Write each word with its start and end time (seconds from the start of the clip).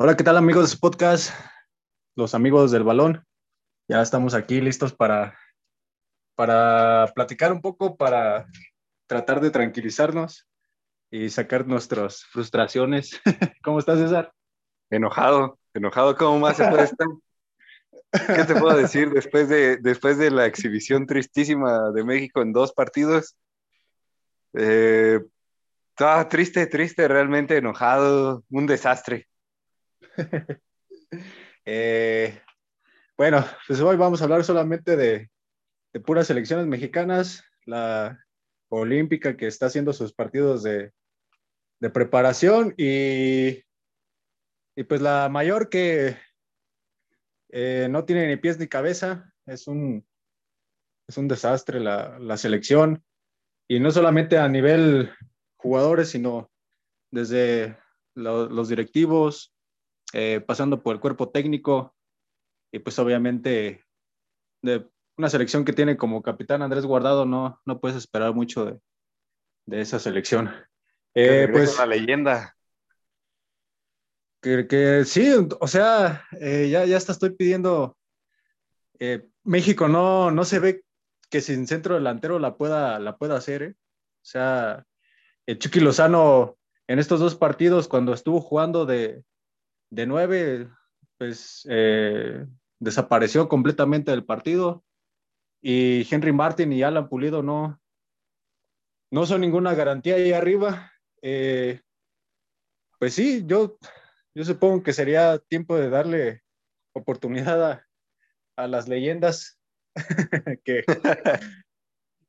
Hola, 0.00 0.16
¿qué 0.16 0.22
tal 0.22 0.36
amigos 0.36 0.62
de 0.62 0.68
su 0.68 0.78
podcast? 0.78 1.34
Los 2.14 2.32
amigos 2.32 2.70
del 2.70 2.84
balón. 2.84 3.26
Ya 3.88 4.00
estamos 4.00 4.32
aquí 4.32 4.60
listos 4.60 4.94
para, 4.94 5.36
para 6.36 7.10
platicar 7.16 7.52
un 7.52 7.60
poco, 7.60 7.96
para 7.96 8.46
tratar 9.08 9.40
de 9.40 9.50
tranquilizarnos 9.50 10.46
y 11.10 11.30
sacar 11.30 11.66
nuestras 11.66 12.24
frustraciones. 12.26 13.20
¿Cómo 13.64 13.80
estás, 13.80 13.98
César? 13.98 14.32
Enojado, 14.88 15.58
enojado. 15.74 16.14
¿Cómo 16.14 16.38
más 16.38 16.58
se 16.58 16.68
puede 16.68 16.84
estar? 16.84 17.08
¿Qué 18.36 18.44
te 18.44 18.54
puedo 18.54 18.76
decir 18.76 19.10
después 19.10 19.48
de, 19.48 19.78
después 19.78 20.16
de 20.16 20.30
la 20.30 20.46
exhibición 20.46 21.06
tristísima 21.06 21.90
de 21.90 22.04
México 22.04 22.40
en 22.40 22.52
dos 22.52 22.72
partidos? 22.72 23.36
Eh, 24.52 25.18
estaba 25.90 26.28
triste, 26.28 26.68
triste, 26.68 27.08
realmente 27.08 27.56
enojado, 27.56 28.44
un 28.48 28.64
desastre. 28.68 29.26
Eh, 31.70 32.40
bueno, 33.16 33.44
pues 33.66 33.78
hoy 33.80 33.96
vamos 33.98 34.20
a 34.20 34.24
hablar 34.24 34.42
solamente 34.42 34.96
de, 34.96 35.30
puras 36.04 36.26
selecciones 36.26 36.66
mexicanas, 36.66 37.44
la 37.66 38.24
olímpica 38.70 39.36
que 39.36 39.46
está 39.46 39.66
haciendo 39.66 39.92
sus 39.92 40.14
partidos 40.14 40.62
de, 40.62 40.92
preparación 41.92 42.74
y, 42.78 43.64
y, 44.76 44.84
pues 44.88 45.02
la 45.02 45.28
mayor 45.28 45.68
que 45.68 46.16
eh, 47.50 47.88
no 47.90 48.06
tiene 48.06 48.26
ni 48.28 48.36
pies 48.36 48.58
ni 48.58 48.66
cabeza, 48.66 49.30
es 49.44 49.66
un, 49.66 50.06
es 51.06 51.18
un 51.18 51.28
desastre 51.28 51.80
la, 51.80 52.18
la 52.18 52.38
selección. 52.38 53.04
Y 53.68 53.78
no 53.80 53.90
solamente 53.90 54.38
a 54.38 54.48
nivel 54.48 55.12
jugadores, 55.56 56.08
sino 56.08 56.50
desde 57.10 57.76
los 58.14 58.68
directivos, 58.68 59.54
eh, 60.12 60.40
pasando 60.46 60.82
por 60.82 60.94
el 60.94 61.00
cuerpo 61.00 61.30
técnico 61.30 61.94
y 62.72 62.78
pues 62.78 62.98
obviamente 62.98 63.84
de 64.62 64.86
una 65.16 65.28
selección 65.28 65.64
que 65.64 65.72
tiene 65.72 65.96
como 65.96 66.22
capitán 66.22 66.62
Andrés 66.62 66.86
Guardado, 66.86 67.26
no, 67.26 67.60
no 67.64 67.80
puedes 67.80 67.96
esperar 67.96 68.34
mucho 68.34 68.64
de, 68.64 68.80
de 69.66 69.80
esa 69.80 69.98
selección. 69.98 70.50
Eh, 71.14 71.48
pues 71.50 71.76
la 71.78 71.86
leyenda. 71.86 72.54
Que, 74.40 74.68
que, 74.68 75.04
sí, 75.04 75.32
o 75.58 75.66
sea, 75.66 76.22
eh, 76.40 76.68
ya, 76.70 76.84
ya 76.84 76.96
hasta 76.96 77.10
estoy 77.10 77.30
pidiendo. 77.30 77.96
Eh, 79.00 79.26
México 79.42 79.88
no, 79.88 80.30
no 80.30 80.44
se 80.44 80.60
ve 80.60 80.84
que 81.28 81.40
sin 81.40 81.66
centro 81.66 81.96
delantero 81.96 82.38
la 82.38 82.56
pueda, 82.56 83.00
la 83.00 83.16
pueda 83.16 83.36
hacer. 83.36 83.74
O 83.74 84.24
sea, 84.24 84.84
el 85.46 85.58
Chucky 85.58 85.80
Lozano 85.80 86.56
en 86.86 87.00
estos 87.00 87.18
dos 87.18 87.34
partidos, 87.34 87.88
cuando 87.88 88.12
estuvo 88.12 88.40
jugando 88.40 88.86
de, 88.86 89.24
de 89.90 90.06
nueve, 90.06 90.68
pues 91.18 91.66
eh, 91.68 92.46
desapareció 92.78 93.48
completamente 93.48 94.10
del 94.10 94.24
partido. 94.24 94.84
Y 95.60 96.06
Henry 96.12 96.32
Martin 96.32 96.72
y 96.72 96.82
Alan 96.82 97.08
Pulido 97.08 97.42
no, 97.42 97.80
no 99.10 99.26
son 99.26 99.40
ninguna 99.40 99.74
garantía 99.74 100.16
ahí 100.16 100.32
arriba. 100.32 100.92
Eh, 101.22 101.80
pues 102.98 103.14
sí, 103.14 103.44
yo, 103.46 103.78
yo 104.34 104.44
supongo 104.44 104.82
que 104.82 104.92
sería 104.92 105.38
tiempo 105.38 105.76
de 105.76 105.90
darle 105.90 106.42
oportunidad 106.92 107.82
a, 108.56 108.66
las 108.66 108.88
leyendas 108.88 109.60
que, 110.64 110.82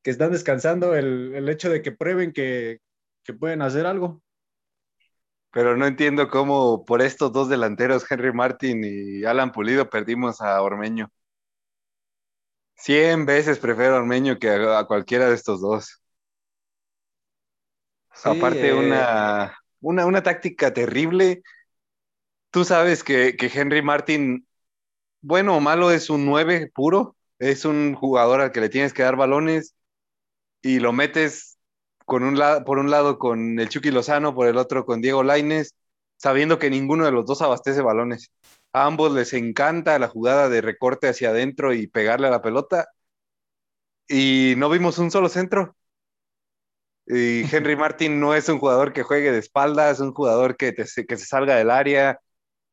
que 0.04 0.12
están 0.12 0.32
descansando 0.32 0.96
el, 0.96 1.34
el, 1.34 1.50
hecho 1.50 1.72
de 1.72 1.82
que 1.82 1.92
prueben 1.92 2.34
que, 2.34 2.82
que 3.24 3.34
pueden 3.34 3.64
hacer 3.64 3.88
algo. 3.88 4.22
Pero 5.52 5.76
no 5.76 5.88
entiendo 5.88 6.30
cómo 6.30 6.86
por 6.86 7.02
estos 7.02 7.32
dos 7.32 7.50
delanteros, 7.50 8.10
Henry 8.10 8.32
Martin 8.34 8.84
y 8.84 9.26
Alan 9.26 9.52
Pulido, 9.52 9.90
perdimos 9.90 10.42
a 10.42 10.62
Ormeño. 10.62 11.12
Cien 12.76 13.26
veces 13.26 13.60
prefiero 13.60 13.96
a 13.96 14.00
Ormeño 14.00 14.38
que 14.40 14.50
a, 14.50 14.86
cualquiera 14.86 15.28
de 15.28 15.36
estos 15.36 15.62
dos. 15.62 16.02
Aparte, 18.24 18.70
eh. 18.70 18.74
una, 18.74 19.58
una, 19.82 20.06
una, 20.06 20.24
táctica 20.24 20.74
terrible. 20.74 21.42
Tú 22.52 22.64
sabes 22.66 23.04
que, 23.04 23.36
que 23.36 23.48
Henry 23.48 23.82
Martin, 23.82 24.48
bueno 25.22 25.58
o 25.58 25.60
malo, 25.60 25.92
es 25.92 26.10
un 26.10 26.26
9 26.26 26.72
puro. 26.74 27.16
Es 27.40 27.66
un 27.66 27.96
jugador 27.96 28.42
al 28.42 28.52
que 28.52 28.62
le 28.62 28.70
tienes 28.70 28.94
que 28.94 29.04
dar 29.04 29.16
balones 29.16 29.74
y 30.62 30.80
lo 30.80 30.94
metes 30.94 31.49
un 32.24 32.40
por 32.66 32.80
un 32.80 32.90
lado 32.92 33.18
con 33.20 33.60
el 33.60 33.70
Chucky 33.70 33.92
Lozano, 33.92 34.34
por 34.36 34.48
el 34.48 34.58
otro 34.58 34.86
con 34.86 35.02
Diego 35.02 35.24
Laines, 35.24 35.76
sabiendo 36.18 36.60
que 36.60 36.70
ninguno 36.70 37.06
de 37.06 37.12
los 37.12 37.26
dos 37.26 37.42
abastece 37.42 37.82
balones. 37.82 38.32
A 38.74 38.86
ambos 38.86 39.12
les 39.14 39.34
encanta 39.34 40.00
la 40.00 40.08
jugada 40.08 40.50
de 40.50 40.62
recorte 40.62 41.08
hacia 41.10 41.30
adentro 41.30 41.74
y 41.74 41.88
pegarle 41.88 42.28
a 42.28 42.32
la 42.32 42.42
pelota. 42.42 42.88
Y 44.10 44.56
no 44.58 44.70
vimos 44.70 44.98
un 45.00 45.10
solo 45.12 45.30
centro. 45.30 45.76
Y 47.08 47.44
Henry 47.56 47.76
Martin 47.76 48.20
no 48.20 48.36
es 48.36 48.50
un 48.50 48.60
jugador 48.60 48.94
que 48.94 49.04
juegue 49.04 49.32
de 49.32 49.40
espaldas, 49.40 49.96
es 49.98 50.00
un 50.02 50.14
jugador 50.14 50.58
que, 50.58 50.74
que 50.74 50.86
se 50.86 51.26
salga 51.26 51.56
del 51.56 51.72
área. 51.72 52.20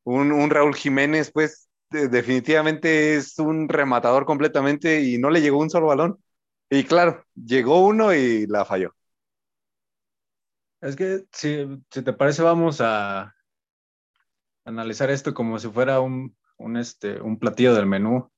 Un, 0.04 0.32
un 0.32 0.50
Raúl 0.50 0.76
Jiménez, 0.76 1.32
pues 1.32 1.68
definitivamente 1.90 3.16
es 3.16 3.38
un 3.40 3.68
rematador 3.70 4.26
completamente 4.26 5.02
y 5.02 5.18
no 5.18 5.30
le 5.30 5.42
llegó 5.42 5.60
un 5.60 5.70
solo 5.70 5.88
balón. 5.88 6.18
Y 6.70 6.84
claro, 6.86 7.24
llegó 7.36 7.86
uno 7.86 8.14
y 8.14 8.46
la 8.48 8.66
falló. 8.66 8.95
Es 10.80 10.96
que 10.96 11.24
si, 11.32 11.66
si 11.90 12.02
te 12.02 12.12
parece, 12.12 12.42
vamos 12.42 12.80
a 12.80 13.34
analizar 14.64 15.10
esto 15.10 15.32
como 15.32 15.58
si 15.58 15.68
fuera 15.68 16.00
un, 16.00 16.36
un, 16.58 16.76
este, 16.76 17.20
un 17.20 17.38
platillo 17.38 17.74
del 17.74 17.86
menú. 17.86 18.30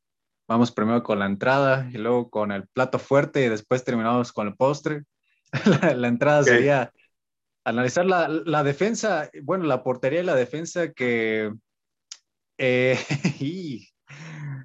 Vamos 0.46 0.72
primero 0.72 1.02
con 1.02 1.18
la 1.18 1.26
entrada 1.26 1.88
y 1.92 1.98
luego 1.98 2.30
con 2.30 2.52
el 2.52 2.66
plato 2.68 2.98
fuerte 2.98 3.44
y 3.44 3.48
después 3.48 3.84
terminamos 3.84 4.32
con 4.32 4.46
el 4.46 4.56
postre. 4.56 5.04
la, 5.96 6.08
entrada 6.08 6.42
sería 6.44 6.92
analizar 7.64 8.06
la, 8.06 8.28
la, 8.28 8.62
defensa, 8.62 9.30
bueno, 9.42 9.64
la 9.64 9.82
portería 9.82 10.20
y 10.20 10.24
la 10.24 10.34
defensa 10.34 10.92
que... 10.92 11.52
Eh, 12.56 12.98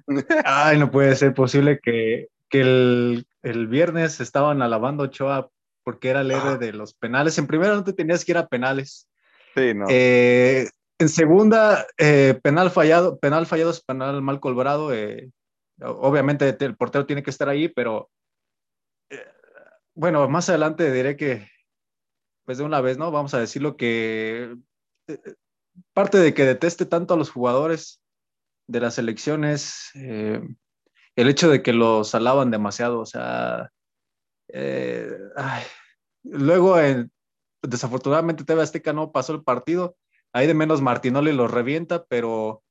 ay, 0.44 0.78
no 0.78 0.90
puede 0.90 1.14
ser 1.16 1.34
posible 1.34 1.80
que, 1.82 2.28
que 2.48 2.60
el, 2.60 3.26
el, 3.42 3.66
viernes 3.68 4.20
estaban 4.20 4.62
alabando 4.62 5.04
Ochoa 5.04 5.50
porque 5.84 6.08
era 6.08 6.22
el 6.22 6.30
héroe 6.30 6.58
de 6.58 6.72
los 6.72 6.94
penales. 6.94 7.38
En 7.38 7.46
primera 7.46 7.74
no 7.74 7.84
te 7.84 7.92
tenías 7.92 8.24
que 8.24 8.32
ir 8.32 8.38
a 8.38 8.48
penales. 8.48 9.08
Sí, 9.54 9.74
no. 9.74 9.86
Eh, 9.88 10.68
en 10.98 11.08
segunda, 11.08 11.86
eh, 11.98 12.38
penal 12.42 12.70
fallado, 12.70 13.18
penal 13.18 13.46
fallado 13.46 13.70
es 13.70 13.82
penal 13.82 14.20
mal 14.22 14.40
colbrado. 14.40 14.92
Eh, 14.92 15.30
obviamente 15.80 16.56
el 16.58 16.76
portero 16.76 17.06
tiene 17.06 17.22
que 17.22 17.30
estar 17.30 17.48
ahí, 17.48 17.68
pero 17.68 18.10
bueno, 19.94 20.28
más 20.28 20.48
adelante 20.48 20.90
diré 20.90 21.16
que, 21.16 21.48
pues 22.44 22.58
de 22.58 22.64
una 22.64 22.80
vez, 22.80 22.98
¿no? 22.98 23.12
Vamos 23.12 23.34
a 23.34 23.38
decirlo 23.38 23.76
que 23.76 24.56
parte 25.92 26.18
de 26.18 26.34
que 26.34 26.44
deteste 26.44 26.86
tanto 26.86 27.14
a 27.14 27.16
los 27.16 27.30
jugadores 27.30 28.00
de 28.66 28.80
las 28.80 28.98
elecciones, 28.98 29.90
el 29.94 31.28
hecho 31.28 31.48
de 31.48 31.62
que 31.62 31.72
los 31.72 32.14
alaban 32.14 32.50
demasiado, 32.50 33.00
o 33.00 33.06
sea, 33.06 33.70
eh, 34.56 35.18
luego, 36.22 36.76
desafortunadamente, 37.60 38.44
TV 38.44 38.62
Azteca 38.62 38.92
no 38.92 39.10
pasó 39.10 39.34
el 39.34 39.42
partido. 39.42 39.96
Ahí 40.32 40.46
de 40.46 40.54
menos 40.54 40.80
Martinoli 40.80 41.32
lo 41.32 41.48
revienta, 41.48 42.04
pero 42.04 42.62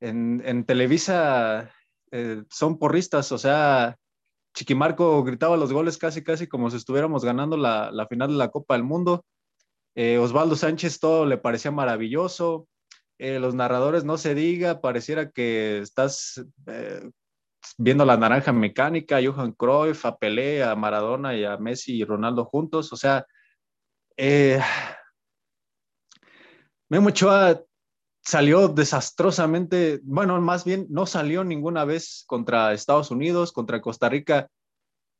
en, 0.00 0.64
Televisa 0.64 1.70
eh, 2.10 2.42
son 2.48 2.78
porristas, 2.78 3.32
o 3.32 3.38
sea, 3.38 3.98
Chiquimarco 4.54 5.22
gritaba 5.22 5.58
los 5.58 5.72
goles 5.72 5.98
casi, 5.98 6.24
casi 6.24 6.46
como 6.46 6.70
si 6.70 6.78
estuviéramos 6.78 7.22
ganando 7.22 7.58
la, 7.58 8.06
final 8.08 8.30
de 8.30 8.36
la 8.36 8.48
Copa 8.48 8.74
del 8.74 8.84
Mundo. 8.84 9.24
Eh, 9.94 10.16
Osvaldo 10.18 10.56
Sánchez 10.56 11.00
todo 11.00 11.26
le 11.26 11.36
parecía 11.36 11.70
maravilloso. 11.70 12.66
los 13.18 13.54
narradores, 13.54 14.04
no 14.04 14.16
se 14.16 14.34
diga, 14.34 14.80
pareciera 14.80 15.30
que 15.30 15.80
estás 15.80 16.42
viendo 17.78 18.04
la 18.04 18.16
naranja 18.16 18.52
mecánica, 18.52 19.18
a 19.18 19.22
Johan 19.24 19.52
Cruyff, 19.52 20.04
a 20.06 20.16
Pelé, 20.16 20.62
a 20.62 20.74
Maradona 20.76 21.34
y 21.36 21.44
a 21.44 21.56
Messi 21.56 21.96
y 21.96 22.04
Ronaldo 22.04 22.44
juntos. 22.44 22.92
O 22.92 22.96
sea, 22.96 23.26
eh, 24.16 24.60
Memo 26.88 27.08
Ochoa 27.08 27.62
salió 28.22 28.68
desastrosamente, 28.68 30.00
bueno, 30.02 30.40
más 30.40 30.64
bien 30.64 30.86
no 30.90 31.06
salió 31.06 31.44
ninguna 31.44 31.84
vez 31.84 32.24
contra 32.26 32.72
Estados 32.72 33.10
Unidos, 33.10 33.52
contra 33.52 33.80
Costa 33.80 34.08
Rica. 34.08 34.48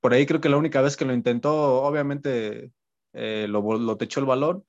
Por 0.01 0.13
ahí 0.13 0.27
creo 0.27 0.41
que 0.41 0.49
la 0.49 0.57
única 0.57 0.81
vez 0.83 0.97
que 0.97 1.05
lo 1.05 1.15
intentó, 1.15 1.83
obviamente, 1.83 2.73
eh, 3.13 3.47
lo, 3.49 3.63
lo 3.79 3.97
techó 3.97 4.21
el 4.21 4.27
balón. 4.27 4.65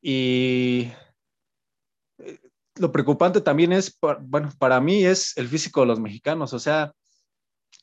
Y 0.00 0.92
eh, 2.18 2.38
lo 2.78 2.92
preocupante 2.92 3.40
también 3.40 3.72
es, 3.72 3.98
bueno, 4.20 4.50
para 4.58 4.80
mí 4.80 5.04
es 5.04 5.36
el 5.36 5.48
físico 5.48 5.80
de 5.80 5.86
los 5.86 6.00
mexicanos. 6.00 6.52
O 6.52 6.58
sea, 6.58 6.92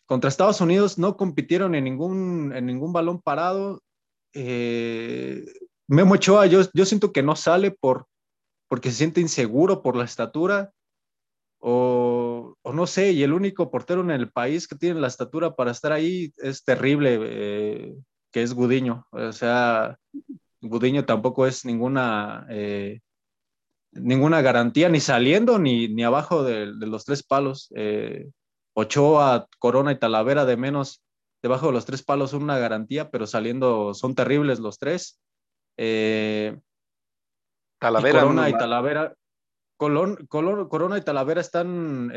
contra 0.06 0.30
Estados 0.30 0.62
Unidos 0.62 0.98
no 0.98 1.18
compitieron 1.18 1.76
en 1.76 1.84
ningún, 1.84 2.54
en 2.56 2.66
ningún 2.66 2.94
balón 2.94 3.22
parado. 3.22 3.82
Eh, 4.34 5.46
Memo 5.88 6.14
Ochoa, 6.14 6.46
yo, 6.46 6.62
yo 6.74 6.86
siento 6.86 7.12
que 7.12 7.24
no 7.24 7.36
sale 7.36 7.72
por, 7.72 8.08
porque 8.68 8.92
se 8.92 8.98
siente 8.98 9.22
inseguro 9.22 9.82
por 9.82 9.96
la 9.96 10.06
estatura 10.06 10.72
o, 11.66 12.58
no 12.74 12.88
sé, 12.88 13.14
y 13.14 13.24
el 13.24 13.32
único 13.32 13.72
portero 13.72 14.02
en 14.02 14.12
el 14.12 14.30
país 14.30 14.68
que 14.68 14.76
tiene 14.76 15.00
la 15.00 15.08
estatura 15.08 15.56
para 15.56 15.72
estar 15.72 15.94
ahí 15.94 16.34
es 16.38 16.66
terrible, 16.66 17.20
eh, 17.22 17.96
que 18.32 18.44
es 18.44 18.54
Gudiño. 18.54 19.08
O 19.12 19.32
sea, 19.32 19.98
Gudiño 20.60 21.06
tampoco 21.06 21.48
es 21.48 21.64
ninguna, 21.64 22.46
eh, 22.50 23.00
ninguna 23.96 24.42
garantía, 24.42 24.90
ni 24.90 25.00
saliendo 25.00 25.60
ni, 25.60 25.88
ni 25.88 26.04
abajo 26.04 26.44
de, 26.44 26.68
los 26.68 27.06
tres 27.06 27.24
palos. 27.24 27.72
Eh, 27.76 28.30
Ochoa, 28.76 29.48
Corona 29.60 29.92
y 29.92 30.00
Talavera 30.00 30.46
de 30.46 30.58
menos, 30.58 31.04
debajo 31.42 31.68
de 31.68 31.74
los 31.74 31.86
tres 31.86 32.04
palos 32.04 32.32
son 32.32 32.44
una 32.44 32.58
garantía, 32.58 33.10
pero 33.12 33.28
saliendo 33.28 33.94
son 33.94 34.16
terribles 34.16 34.60
los 34.60 34.80
tres. 34.80 35.22
Eh, 35.78 36.58
Talavera. 37.80 38.22
Corona 38.22 38.50
y 38.50 38.54
Talavera. 38.54 39.14
Colón, 39.78 40.28
Corona 40.28 40.98
y 40.98 41.02
Talavera 41.02 41.42
están 41.42 42.12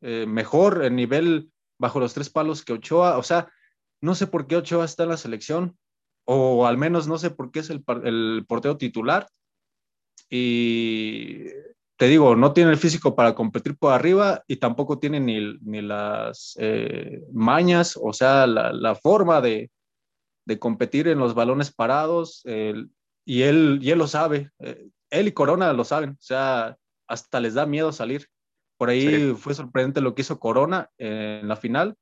mejor 0.00 0.84
en 0.84 0.96
nivel 0.96 1.50
bajo 1.78 2.00
los 2.00 2.14
tres 2.14 2.30
palos 2.30 2.64
que 2.64 2.72
Ochoa. 2.72 3.18
O 3.18 3.22
sea, 3.22 3.52
no 4.00 4.14
sé 4.14 4.26
por 4.26 4.46
qué 4.46 4.56
Ochoa 4.56 4.84
está 4.84 5.02
en 5.02 5.10
la 5.10 5.16
selección 5.16 5.76
o 6.30 6.66
al 6.66 6.76
menos 6.76 7.08
no 7.08 7.16
sé 7.16 7.30
por 7.30 7.50
qué 7.50 7.60
es 7.60 7.70
el, 7.70 7.82
el 8.04 8.44
portero 8.46 8.76
titular. 8.76 9.28
Y 10.30 11.44
te 11.96 12.06
digo, 12.06 12.36
no 12.36 12.52
tiene 12.52 12.70
el 12.70 12.76
físico 12.76 13.16
para 13.16 13.34
competir 13.34 13.76
por 13.76 13.92
arriba 13.92 14.44
y 14.46 14.56
tampoco 14.56 14.98
tiene 14.98 15.20
ni, 15.20 15.58
ni 15.62 15.82
las 15.82 16.54
eh, 16.58 17.22
mañas, 17.32 17.98
o 18.00 18.12
sea, 18.12 18.46
la, 18.46 18.72
la 18.72 18.94
forma 18.94 19.40
de, 19.40 19.70
de, 20.46 20.58
competir 20.58 21.08
en 21.08 21.18
los 21.18 21.34
balones 21.34 21.72
parados. 21.72 22.42
y, 23.24 23.42
él, 23.42 23.78
y 23.82 23.90
él 23.90 23.98
lo 23.98 24.06
sabe, 24.06 24.50
eh, 24.60 24.88
él 25.10 25.28
y 25.28 25.32
Corona 25.32 25.72
lo 25.72 25.84
saben, 25.84 26.10
o 26.10 26.20
sea, 26.20 26.76
hasta 27.08 27.40
les 27.40 27.54
da 27.54 27.66
miedo 27.66 27.90
salir. 27.92 28.28
Por 28.76 28.90
ahí 28.90 29.34
fue 29.34 29.54
sorprendente 29.54 30.00
lo 30.00 30.14
que 30.14 30.22
hizo 30.22 30.38
Corona 30.38 30.88
en 30.98 31.48
la 31.48 31.56
final. 31.56 31.96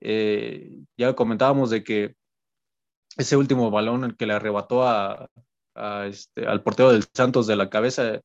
Eh, 0.00 0.78
ya 0.96 1.14
comentábamos 1.14 1.70
de 1.70 1.82
que 1.82 2.14
ese 3.16 3.36
último 3.36 3.70
balón 3.72 4.14
que 4.16 4.26
le 4.26 4.34
arrebató 4.34 4.86
a, 4.86 5.28
este, 6.06 6.46
al 6.46 6.62
portero 6.62 6.92
del 6.92 7.04
Santos 7.14 7.46
de 7.46 7.56
la 7.56 7.70
cabeza 7.70 8.20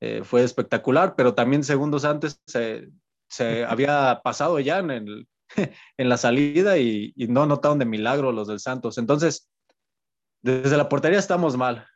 eh, 0.00 0.22
fue 0.24 0.42
espectacular, 0.42 1.14
pero 1.16 1.34
también 1.34 1.64
segundos 1.64 2.04
antes 2.04 2.40
se, 2.46 2.90
había 3.68 4.20
pasado 4.24 4.58
ya 4.60 4.78
en, 4.78 4.90
el, 4.90 5.28
en 5.96 6.08
la 6.08 6.16
salida 6.16 6.78
y, 6.78 7.14
no 7.16 7.46
notaron 7.46 7.78
de 7.78 7.84
milagro 7.84 8.32
los 8.32 8.48
del 8.48 8.60
Santos. 8.60 8.98
Entonces, 8.98 9.48
desde 10.42 10.76
la 10.76 10.88
portería 10.88 11.18
estamos 11.18 11.56
mal. 11.56 11.86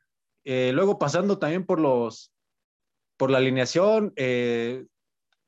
Eh, 0.45 0.71
luego 0.73 0.99
pasando 0.99 1.39
también 1.39 1.67
por 1.67 1.81
los 1.81 2.33
por 3.17 3.31
la 3.31 3.39
alineación, 3.39 4.13
eh, 4.17 4.87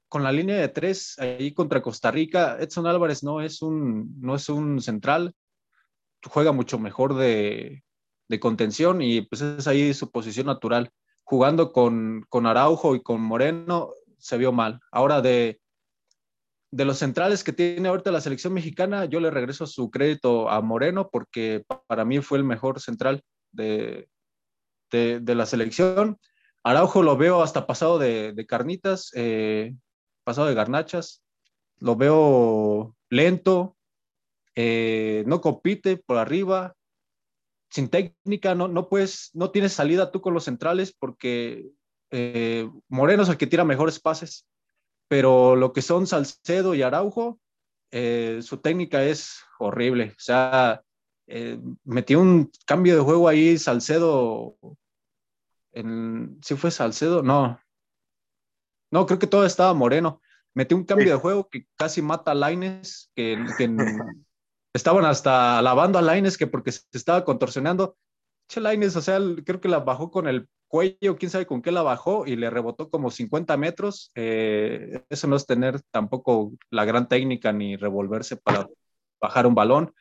con 0.08 0.22
la 0.22 0.32
línea 0.32 0.56
de 0.56 0.68
tres 0.68 1.18
ahí 1.18 1.52
contra 1.52 1.82
Costa 1.82 2.10
Rica, 2.10 2.56
Edson 2.58 2.86
Álvarez 2.86 3.22
no 3.22 3.40
es 3.40 3.60
un, 3.62 4.18
no 4.20 4.34
es 4.34 4.48
un 4.48 4.80
central, 4.80 5.34
juega 6.24 6.52
mucho 6.52 6.78
mejor 6.78 7.14
de, 7.14 7.84
contención 8.38 9.00
y 9.00 9.22
pues 9.22 9.40
es 9.40 9.66
ahí 9.66 9.94
su 9.94 10.10
posición 10.10 10.46
natural. 10.46 10.90
Jugando 11.24 11.72
con, 11.72 12.26
Araujo 12.32 12.94
y 12.94 13.02
con 13.02 13.20
Moreno 13.20 13.90
se 14.18 14.36
vio 14.38 14.52
mal. 14.52 14.80
Ahora 14.92 15.20
de, 15.20 15.60
de 16.70 16.84
los 16.84 16.98
centrales 16.98 17.44
que 17.44 17.52
tiene 17.52 17.88
ahorita 17.88 18.10
la 18.10 18.20
selección 18.20 18.52
mexicana, 18.52 19.06
yo 19.06 19.20
le 19.20 19.30
regreso 19.30 19.66
su 19.66 19.90
crédito 19.90 20.50
a 20.50 20.60
Moreno 20.60 21.08
porque 21.10 21.64
para 21.86 22.04
mí 22.04 22.20
fue 22.20 22.38
el 22.38 22.44
mejor 22.44 22.80
central 22.80 23.22
de, 23.52 24.08
de, 24.90 25.34
la 25.34 25.46
selección. 25.46 26.18
Araujo 26.62 27.02
lo 27.02 27.16
veo 27.16 27.42
hasta 27.42 27.66
pasado 27.66 27.98
de, 27.98 28.44
carnitas, 28.48 29.10
eh, 29.14 29.74
pasado 30.24 30.48
de 30.48 30.54
garnachas. 30.54 31.22
Lo 31.78 31.96
veo 31.96 32.94
lento, 33.08 33.76
eh, 34.54 35.24
no 35.26 35.40
compite 35.40 35.96
por 35.96 36.18
arriba, 36.18 36.74
sin 37.70 37.88
técnica, 37.88 38.54
no, 38.54 38.68
no 38.68 38.88
puedes, 38.88 39.30
no 39.34 39.50
tienes 39.50 39.72
salida 39.72 40.10
tú 40.10 40.20
con 40.20 40.34
los 40.34 40.44
centrales 40.44 40.92
porque 40.92 41.70
eh, 42.10 42.68
Moreno 42.88 43.22
es 43.22 43.28
el 43.28 43.36
que 43.36 43.46
tira 43.46 43.64
mejores 43.64 44.00
pases, 44.00 44.46
pero 45.08 45.56
lo 45.56 45.72
que 45.72 45.82
son 45.82 46.06
Salcedo 46.06 46.74
y 46.74 46.82
Araujo, 46.82 47.38
eh, 47.90 48.40
su 48.42 48.58
técnica 48.58 49.04
es 49.04 49.40
horrible. 49.58 50.14
O 50.16 50.20
sea, 50.20 50.82
metió 51.84 52.20
un 52.20 52.50
cambio 52.66 52.96
de 52.96 53.02
juego 53.02 53.28
ahí, 53.28 53.58
Salcedo, 53.58 54.56
en, 55.72 56.38
¿sí 56.42 56.56
fue 56.56 56.70
Salcedo? 56.70 57.22
No, 57.22 57.60
no, 58.90 59.06
creo 59.06 59.18
que 59.18 59.26
todo 59.26 59.44
estaba 59.44 59.74
Moreno. 59.74 60.20
Metió 60.54 60.76
un 60.76 60.84
cambio 60.84 61.12
de 61.12 61.20
juego 61.20 61.48
que 61.48 61.66
casi 61.76 62.02
mata 62.02 62.32
a 62.32 62.34
Laines, 62.34 63.10
que, 63.14 63.38
que 63.56 63.68
estaban 64.74 65.04
hasta 65.04 65.58
alabando 65.58 65.98
a 65.98 66.02
Laines 66.02 66.38
que 66.38 66.46
porque 66.46 66.72
se 66.72 66.82
estaba 66.92 67.24
contorsionando. 67.24 67.96
Che, 68.48 68.60
Laines, 68.60 68.96
o 68.96 69.02
sea, 69.02 69.18
creo 69.44 69.60
que 69.60 69.68
la 69.68 69.80
bajó 69.80 70.10
con 70.10 70.26
el 70.28 70.48
cuello, 70.68 71.16
quién 71.16 71.30
sabe 71.30 71.46
con 71.46 71.62
qué 71.62 71.72
la 71.72 71.82
bajó 71.82 72.26
y 72.26 72.36
le 72.36 72.50
rebotó 72.50 72.90
como 72.90 73.10
50 73.10 73.56
metros. 73.56 74.10
Eh, 74.14 75.02
eso 75.08 75.26
no 75.26 75.36
es 75.36 75.46
tener 75.46 75.80
tampoco 75.90 76.52
la 76.70 76.84
gran 76.84 77.08
técnica 77.08 77.52
ni 77.52 77.76
revolverse 77.76 78.36
para 78.36 78.68
bajar 79.20 79.46
un 79.46 79.54
balón. 79.54 79.92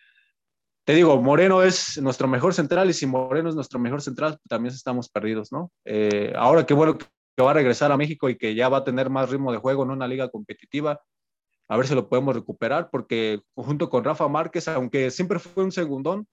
Te 0.85 0.93
digo, 0.93 1.21
Moreno 1.21 1.63
es 1.63 2.01
nuestro 2.01 2.27
mejor 2.29 2.53
central 2.53 2.89
y 2.89 2.93
si 2.93 3.05
Moreno 3.07 3.49
es 3.49 3.55
nuestro 3.55 3.79
mejor 3.79 4.01
central, 4.01 4.39
también 4.47 4.73
estamos 4.73 5.09
perdidos, 5.09 5.51
¿no? 5.51 5.71
Eh, 5.83 6.33
ahora 6.37 6.65
qué 6.65 6.73
bueno 6.73 6.97
que 6.97 7.43
va 7.43 7.51
a 7.51 7.55
regresar 7.55 7.91
a 7.91 7.97
México 7.97 8.29
y 8.29 8.37
que 8.37 8.55
ya 8.55 8.69
va 8.69 8.77
a 8.77 8.83
tener 8.83 9.09
más 9.09 9.29
ritmo 9.29 9.51
de 9.51 9.57
juego 9.57 9.83
en 9.83 9.91
una 9.91 10.07
liga 10.07 10.29
competitiva 10.29 11.01
a 11.67 11.77
ver 11.77 11.87
si 11.87 11.95
lo 11.95 12.07
podemos 12.07 12.35
recuperar, 12.35 12.89
porque 12.89 13.41
junto 13.55 13.89
con 13.89 14.03
Rafa 14.03 14.27
Márquez, 14.27 14.67
aunque 14.67 15.11
siempre 15.11 15.39
fue 15.39 15.63
un 15.63 15.71
segundón, 15.71 16.27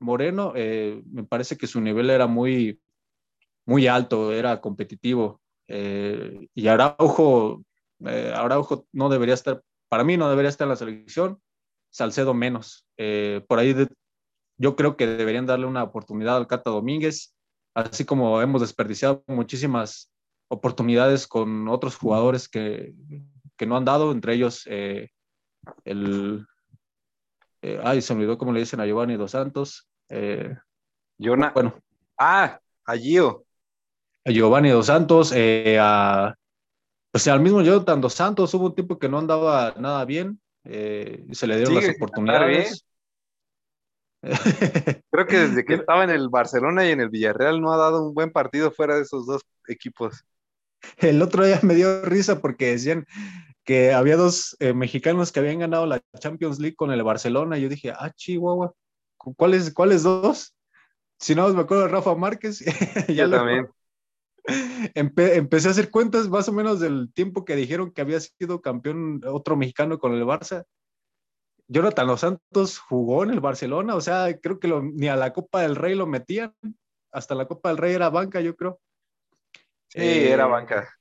Moreno, 0.00 0.52
eh, 0.54 1.02
me 1.10 1.24
parece 1.24 1.56
que 1.56 1.66
su 1.66 1.80
nivel 1.80 2.10
era 2.10 2.26
muy, 2.26 2.80
muy 3.66 3.86
alto, 3.86 4.32
era 4.32 4.60
competitivo. 4.60 5.40
Eh, 5.66 6.48
y 6.54 6.68
Araujo, 6.68 7.64
eh, 8.06 8.32
Araujo 8.34 8.86
no 8.92 9.08
debería 9.08 9.34
estar, 9.34 9.62
para 9.88 10.04
mí 10.04 10.16
no 10.16 10.30
debería 10.30 10.48
estar 10.48 10.66
en 10.66 10.70
la 10.70 10.76
selección, 10.76 11.40
Salcedo 11.90 12.34
menos. 12.34 12.86
por 13.48 13.58
ahí 13.58 13.74
yo 14.58 14.76
creo 14.76 14.96
que 14.96 15.06
deberían 15.06 15.46
darle 15.46 15.66
una 15.66 15.84
oportunidad 15.84 16.36
al 16.36 16.46
Cata 16.46 16.70
Domínguez, 16.70 17.34
así 17.74 18.04
como 18.04 18.40
hemos 18.42 18.60
desperdiciado 18.60 19.22
muchísimas 19.26 20.10
oportunidades 20.48 21.26
con 21.26 21.68
otros 21.68 21.96
jugadores 21.96 22.48
que, 22.48 22.94
que 23.58 23.66
no 23.66 23.76
han 23.76 23.84
dado, 23.84 24.12
entre 24.12 24.34
ellos 24.34 24.62
eh, 24.66 25.10
el... 25.84 26.46
Eh, 27.60 27.80
ay, 27.82 28.00
se 28.00 28.14
me 28.14 28.20
olvidó 28.20 28.38
cómo 28.38 28.52
le 28.52 28.60
dicen 28.60 28.80
a 28.80 28.86
Giovanni 28.86 29.16
Dos 29.16 29.32
Santos. 29.32 29.88
Eh, 30.08 30.56
bueno. 31.18 31.74
Ah, 32.16 32.60
a 32.86 32.96
Gio. 32.96 33.44
A 34.24 34.30
Giovanni 34.30 34.70
Dos 34.70 34.86
Santos, 34.86 35.34
a, 35.34 36.34
pues 37.10 37.26
al 37.26 37.40
mismo 37.40 37.60
Jonathan 37.62 38.00
Dos 38.00 38.14
Santos, 38.14 38.54
hubo 38.54 38.66
un 38.66 38.74
tiempo 38.74 38.98
que 38.98 39.08
no 39.08 39.18
andaba 39.18 39.74
nada 39.76 40.04
bien, 40.04 40.40
se 40.62 41.46
le 41.46 41.56
dieron 41.56 41.74
las 41.74 41.88
oportunidades. 41.96 42.84
Creo 45.10 45.26
que 45.26 45.38
desde 45.38 45.64
que 45.64 45.74
estaba 45.74 46.04
en 46.04 46.10
el 46.10 46.28
Barcelona 46.28 46.86
y 46.86 46.90
en 46.90 47.00
el 47.00 47.08
Villarreal 47.08 47.60
no 47.60 47.72
ha 47.72 47.76
dado 47.76 48.06
un 48.06 48.14
buen 48.14 48.30
partido 48.30 48.70
fuera 48.70 48.96
de 48.96 49.02
esos 49.02 49.26
dos 49.26 49.42
equipos. 49.66 50.24
El 50.98 51.22
otro 51.22 51.44
día 51.44 51.60
me 51.62 51.74
dio 51.74 52.02
risa 52.02 52.40
porque 52.40 52.72
decían 52.72 53.06
que 53.68 53.92
había 53.92 54.16
dos 54.16 54.56
eh, 54.60 54.72
mexicanos 54.72 55.30
que 55.30 55.40
habían 55.40 55.58
ganado 55.58 55.84
la 55.84 56.00
Champions 56.18 56.58
League 56.58 56.74
con 56.74 56.90
el 56.90 57.02
Barcelona. 57.02 57.58
Y 57.58 57.60
yo 57.60 57.68
dije, 57.68 57.90
ah, 57.90 58.10
Chihuahua, 58.16 58.72
¿cuáles, 59.18 59.74
¿cuáles 59.74 60.04
dos? 60.04 60.56
Si 61.18 61.34
no, 61.34 61.46
me 61.52 61.60
acuerdo 61.60 61.82
de 61.82 61.90
Rafa 61.90 62.14
Márquez. 62.14 62.60
ya 63.14 63.28
también. 63.28 63.68
empecé 64.94 65.68
a 65.68 65.72
hacer 65.72 65.90
cuentas 65.90 66.30
más 66.30 66.48
o 66.48 66.52
menos 66.54 66.80
del 66.80 67.12
tiempo 67.12 67.44
que 67.44 67.56
dijeron 67.56 67.92
que 67.92 68.00
había 68.00 68.18
sido 68.20 68.62
campeón 68.62 69.20
otro 69.26 69.54
mexicano 69.54 69.98
con 69.98 70.14
el 70.14 70.24
Barça. 70.24 70.64
Jonathan 71.66 72.06
Los 72.06 72.20
Santos 72.20 72.78
jugó 72.78 73.22
en 73.22 73.32
el 73.32 73.40
Barcelona, 73.40 73.96
o 73.96 74.00
sea, 74.00 74.34
creo 74.40 74.58
que 74.58 74.68
ni 74.94 75.08
a 75.08 75.16
la 75.16 75.34
Copa 75.34 75.60
del 75.60 75.76
Rey 75.76 75.94
lo 75.94 76.06
metían, 76.06 76.54
hasta 77.12 77.34
la 77.34 77.46
Copa 77.46 77.68
del 77.68 77.76
Rey 77.76 77.92
era 77.92 78.08
banca, 78.08 78.40
yo 78.40 78.56
creo. 78.56 78.80
Sí, 79.88 80.00
era 80.00 80.46
eh, 80.46 80.48
banca. 80.48 80.97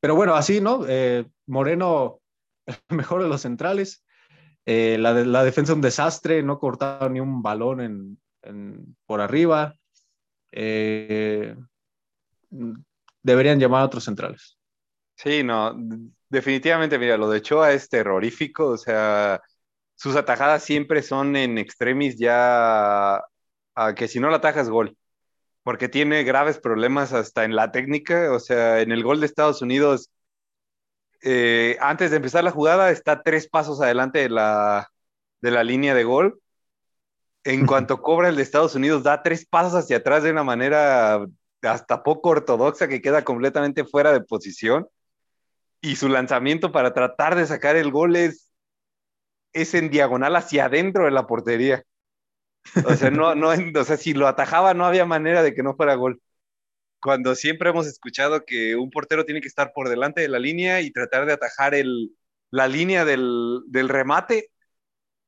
Pero 0.00 0.14
bueno, 0.14 0.34
así, 0.34 0.60
¿no? 0.60 0.84
Eh, 0.88 1.26
Moreno, 1.46 2.20
mejor 2.88 3.22
de 3.22 3.28
los 3.28 3.42
centrales. 3.42 4.04
Eh, 4.66 4.96
la, 4.98 5.12
la, 5.12 5.44
defensa 5.44 5.72
un 5.72 5.80
desastre, 5.80 6.42
no 6.42 6.58
cortaba 6.58 7.08
ni 7.08 7.20
un 7.20 7.42
balón 7.42 8.18
por 9.06 9.20
arriba. 9.20 9.74
Eh, 10.52 11.56
deberían 13.22 13.58
llamar 13.58 13.82
a 13.82 13.86
otros 13.86 14.04
centrales. 14.04 14.58
Sí, 15.14 15.42
no, 15.42 15.74
definitivamente, 16.28 16.98
mira, 16.98 17.16
lo 17.16 17.28
de 17.30 17.42
Choa 17.42 17.72
es 17.72 17.88
terrorífico, 17.88 18.68
o 18.68 18.76
sea, 18.76 19.40
sus 19.94 20.16
atajadas 20.16 20.62
siempre 20.62 21.02
son 21.02 21.34
en 21.36 21.58
extremis 21.58 22.16
ya 22.18 23.16
a 23.16 23.94
que 23.96 24.08
si 24.08 24.20
no 24.20 24.30
la 24.30 24.36
atajas 24.36 24.68
gol. 24.68 24.96
Porque 25.68 25.90
tiene 25.90 26.24
graves 26.24 26.58
problemas 26.58 27.12
hasta 27.12 27.44
en 27.44 27.54
la 27.54 27.70
técnica. 27.72 28.32
O 28.32 28.40
sea, 28.40 28.80
en 28.80 28.90
el 28.90 29.04
gol 29.04 29.20
de 29.20 29.26
Estados 29.26 29.60
Unidos, 29.60 30.10
eh, 31.22 31.76
antes 31.82 32.10
de 32.10 32.16
empezar 32.16 32.42
la 32.42 32.52
jugada, 32.52 32.90
está 32.90 33.22
tres 33.22 33.50
pasos 33.50 33.82
adelante 33.82 34.20
de 34.20 34.30
la, 34.30 34.88
de 35.42 35.50
la 35.50 35.64
línea 35.64 35.94
de 35.94 36.04
gol. 36.04 36.40
En 37.44 37.66
cuanto 37.66 38.00
cobra 38.00 38.30
el 38.30 38.36
de 38.36 38.44
Estados 38.44 38.76
Unidos, 38.76 39.02
da 39.02 39.22
tres 39.22 39.44
pasos 39.44 39.74
hacia 39.74 39.98
atrás 39.98 40.22
de 40.22 40.30
una 40.30 40.42
manera 40.42 41.26
hasta 41.60 42.02
poco 42.02 42.30
ortodoxa 42.30 42.88
que 42.88 43.02
queda 43.02 43.22
completamente 43.22 43.84
fuera 43.84 44.10
de 44.10 44.22
posición. 44.22 44.88
Y 45.82 45.96
su 45.96 46.08
lanzamiento 46.08 46.72
para 46.72 46.94
tratar 46.94 47.36
de 47.36 47.46
sacar 47.46 47.76
el 47.76 47.90
gol 47.90 48.16
es, 48.16 48.50
es 49.52 49.74
en 49.74 49.90
diagonal 49.90 50.34
hacia 50.34 50.64
adentro 50.64 51.04
de 51.04 51.10
la 51.10 51.26
portería. 51.26 51.84
O 52.84 52.94
sea, 52.94 53.10
no, 53.10 53.34
no, 53.34 53.48
o 53.50 53.84
sea, 53.84 53.96
si 53.96 54.14
lo 54.14 54.26
atajaba 54.26 54.74
no 54.74 54.84
había 54.86 55.04
manera 55.04 55.42
de 55.42 55.54
que 55.54 55.62
no 55.62 55.74
fuera 55.76 55.94
gol. 55.94 56.20
Cuando 57.00 57.34
siempre 57.34 57.70
hemos 57.70 57.86
escuchado 57.86 58.44
que 58.44 58.76
un 58.76 58.90
portero 58.90 59.24
tiene 59.24 59.40
que 59.40 59.48
estar 59.48 59.72
por 59.72 59.88
delante 59.88 60.20
de 60.20 60.28
la 60.28 60.38
línea 60.38 60.80
y 60.80 60.90
tratar 60.90 61.26
de 61.26 61.32
atajar 61.32 61.74
el, 61.74 62.10
la 62.50 62.68
línea 62.68 63.04
del, 63.04 63.60
del 63.68 63.88
remate, 63.88 64.50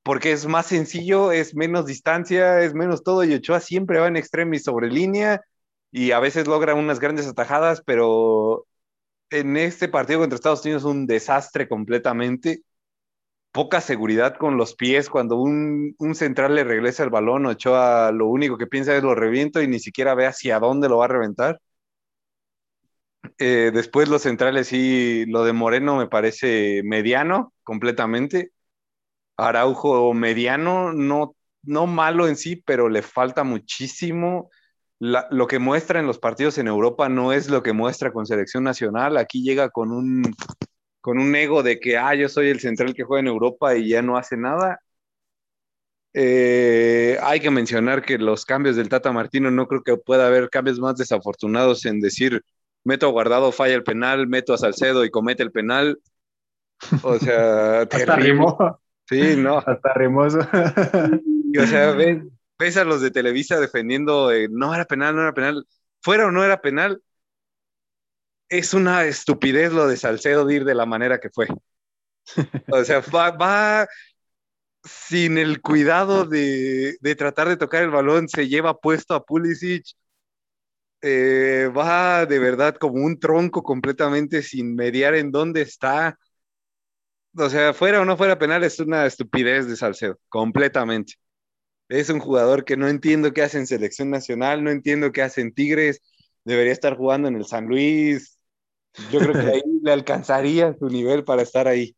porque 0.03 0.33
es 0.33 0.47
más 0.47 0.67
sencillo, 0.67 1.33
es 1.33 1.55
menos 1.55 1.87
distancia, 1.87 2.61
es 2.63 2.75
menos 2.75 3.03
todo, 3.05 3.25
y 3.25 3.35
Ochoa 3.35 3.61
siempre 3.61 4.01
va 4.01 4.09
en 4.09 4.17
extremis 4.17 4.65
sobre 4.65 4.89
línea 4.91 5.43
y 5.93 6.13
a 6.13 6.21
veces 6.21 6.47
logra 6.47 6.75
unas 6.75 7.01
grandes 7.01 7.27
atajadas, 7.27 7.83
pero 7.85 8.67
en 9.31 9.57
este 9.57 9.89
partido 9.89 10.21
contra 10.21 10.37
Estados 10.37 10.65
Unidos 10.65 10.85
un 10.85 11.07
desastre 11.07 11.69
completamente. 11.69 12.63
Poca 13.53 13.81
seguridad 13.81 14.37
con 14.37 14.57
los 14.57 14.75
pies. 14.75 15.11
Cuando 15.11 15.37
un, 15.37 15.95
central 16.15 16.55
le 16.55 16.65
regresa 16.65 17.03
el 17.05 17.11
balón, 17.11 17.47
Ochoa 17.47 18.13
lo 18.13 18.27
único 18.27 18.59
que 18.59 18.67
piensa 18.67 18.97
es 18.97 19.03
lo 19.03 19.15
reviento 19.15 19.63
y 19.63 19.69
ni 19.69 19.81
siquiera 19.81 20.15
ve 20.15 20.27
hacia 20.27 20.59
dónde 20.61 20.89
lo 20.89 20.99
va 20.99 21.07
a 21.07 21.09
reventar. 21.09 21.61
Eh, 23.39 23.71
después 23.73 24.09
los 24.09 24.23
centrales 24.23 24.69
sí, 24.69 25.25
lo 25.27 25.45
de 25.45 25.53
Moreno 25.53 25.97
me 25.97 26.07
parece 26.09 26.83
mediano 26.85 27.53
completamente. 27.63 28.53
Araujo 29.37 30.13
mediano, 30.15 30.93
no, 30.93 31.35
no 31.63 31.87
malo 31.87 32.29
en 32.29 32.37
sí, 32.37 32.57
pero 32.57 32.89
le 32.89 33.03
falta 33.03 33.45
muchísimo 33.45 34.51
lo 35.01 35.47
que 35.47 35.59
muestra 35.59 35.99
en 35.99 36.07
los 36.07 36.19
partidos 36.19 36.59
en 36.59 36.69
Europa 36.69 37.09
no 37.09 37.33
es 37.33 37.49
lo 37.49 37.63
que 37.63 37.73
muestra 37.73 38.13
con 38.13 38.27
selección 38.27 38.65
nacional. 38.65 39.17
Aquí 39.17 39.43
llega 39.43 39.71
con 39.71 39.93
un, 39.93 40.23
con 41.01 41.19
un 41.19 41.35
ego 41.35 41.63
de 41.63 41.81
que, 41.81 41.97
ah, 41.97 42.15
yo 42.15 42.29
soy 42.29 42.49
el 42.49 42.61
central 42.61 42.95
que 42.95 43.05
juega 43.05 43.21
en 43.21 43.29
Europa 43.29 43.77
y 43.77 43.89
ya 43.89 44.03
no 44.03 44.17
hace 44.17 44.37
nada. 44.37 44.81
Eh, 46.13 47.19
hay 47.23 47.41
que 47.41 47.51
mencionar 47.51 48.03
que 48.03 48.19
los 48.19 48.45
cambios 48.45 48.77
del 48.77 48.89
Tata 48.89 49.13
Martino 49.13 49.51
no 49.51 49.67
creo 49.67 49.83
que 49.83 49.97
pueda 49.97 50.27
haber 50.27 50.51
cambios 50.51 50.81
más 50.81 50.97
desafortunados 50.97 51.87
en 51.87 52.01
decir, 52.01 52.43
meto 52.85 53.07
a 53.07 53.11
Guardado, 53.11 53.53
falla 53.53 53.75
el 53.75 53.85
penal, 53.85 54.27
meto 54.27 54.53
a 54.53 54.59
Salcedo 54.59 55.05
y 55.05 55.11
comete 55.11 55.43
el 55.43 55.53
penal. 55.53 55.99
O 57.03 57.19
sea, 57.19 57.83
Hasta 57.91 58.17
rimó. 58.17 58.81
Sí, 59.09 59.35
no. 59.37 59.59
Hasta 59.59 59.93
rimoso. 59.95 60.39
o 60.39 61.67
sea, 61.67 61.91
ven, 61.93 62.31
ves 62.59 62.77
a 62.77 62.85
los 62.85 63.01
de 63.01 63.11
Televisa 63.11 63.59
defendiendo, 63.59 64.31
no 64.51 64.75
era 64.75 64.85
penal, 64.85 65.17
no 65.17 65.23
era 65.23 65.35
penal, 65.35 65.67
fuera 66.01 66.27
o 66.27 66.31
no 66.31 66.45
era 66.45 66.61
penal, 66.61 67.03
es 68.51 68.75
una 68.75 69.05
estupidez 69.05 69.73
lo 69.73 69.87
de 69.89 69.97
Salcedo 69.97 70.45
de 70.45 70.57
ir 70.57 70.65
de 70.65 70.75
la 70.75 70.87
manera 70.87 71.21
que 71.21 71.31
fue. 71.31 71.49
O 72.71 72.85
sea, 72.85 73.01
va, 73.01 73.89
sin 74.85 75.39
el 75.39 75.61
cuidado 75.63 76.27
de, 76.27 76.97
tratar 77.17 77.49
de 77.49 77.57
tocar 77.57 77.83
el 77.83 77.91
balón, 77.91 78.29
se 78.29 78.49
lleva 78.49 78.79
puesto 78.79 79.15
a 79.15 79.25
Pulisic, 79.25 79.85
eh, 81.03 81.71
va 81.77 82.27
de 82.27 82.39
verdad 82.39 82.77
como 82.77 83.03
un 83.05 83.19
tronco 83.19 83.63
completamente 83.63 84.43
sin 84.43 84.75
mediar 84.75 85.15
en 85.15 85.31
dónde 85.31 85.63
está. 85.63 86.19
O 87.37 87.49
sea, 87.49 87.73
fuera 87.75 88.01
o 88.01 88.05
no 88.05 88.17
fuera 88.17 88.39
penal, 88.39 88.65
es 88.65 88.81
una 88.81 89.07
estupidez 89.07 89.67
de 89.69 89.77
Salcedo, 89.77 90.19
completamente. 90.29 91.15
Es 91.89 92.11
un 92.11 92.21
jugador 92.21 92.65
que 92.65 92.77
no 92.77 92.89
entiendo 92.89 93.33
qué 93.33 93.43
hace 93.43 93.59
en 93.59 93.67
selección 93.67 94.11
nacional, 94.11 94.65
no 94.65 94.71
entiendo 94.71 95.13
qué 95.13 95.23
hace 95.23 95.41
en 95.41 95.55
Tigres, 95.55 96.01
debería 96.45 96.73
estar 96.73 96.97
jugando 96.97 97.29
en 97.29 97.37
el 97.37 97.47
San 97.47 97.67
Luis. 97.67 98.40
Yo 99.11 99.21
creo 99.21 99.33
que 99.33 99.51
ahí 99.51 99.63
le 99.83 99.93
alcanzaría 99.93 100.75
su 100.79 100.89
nivel 100.89 101.25
para 101.25 101.43
estar 101.43 101.69
ahí. 101.69 101.95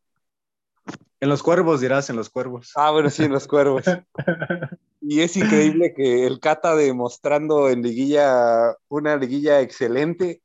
En 1.20 1.28
los 1.28 1.42
cuervos, 1.42 1.80
dirás, 1.80 2.10
en 2.10 2.16
los 2.16 2.30
cuervos. 2.30 2.72
Ah, 2.74 2.90
bueno, 2.90 3.08
sí, 3.10 3.24
en 3.24 3.32
los 3.32 3.46
cuervos. 3.46 3.84
y 5.00 5.20
es 5.20 5.36
increíble 5.36 5.94
que 5.94 6.26
el 6.26 6.40
Cata 6.40 6.74
demostrando 6.74 7.70
en 7.70 7.82
liguilla 7.82 8.76
una 8.88 9.16
liguilla 9.16 9.60
excelente 9.60 10.42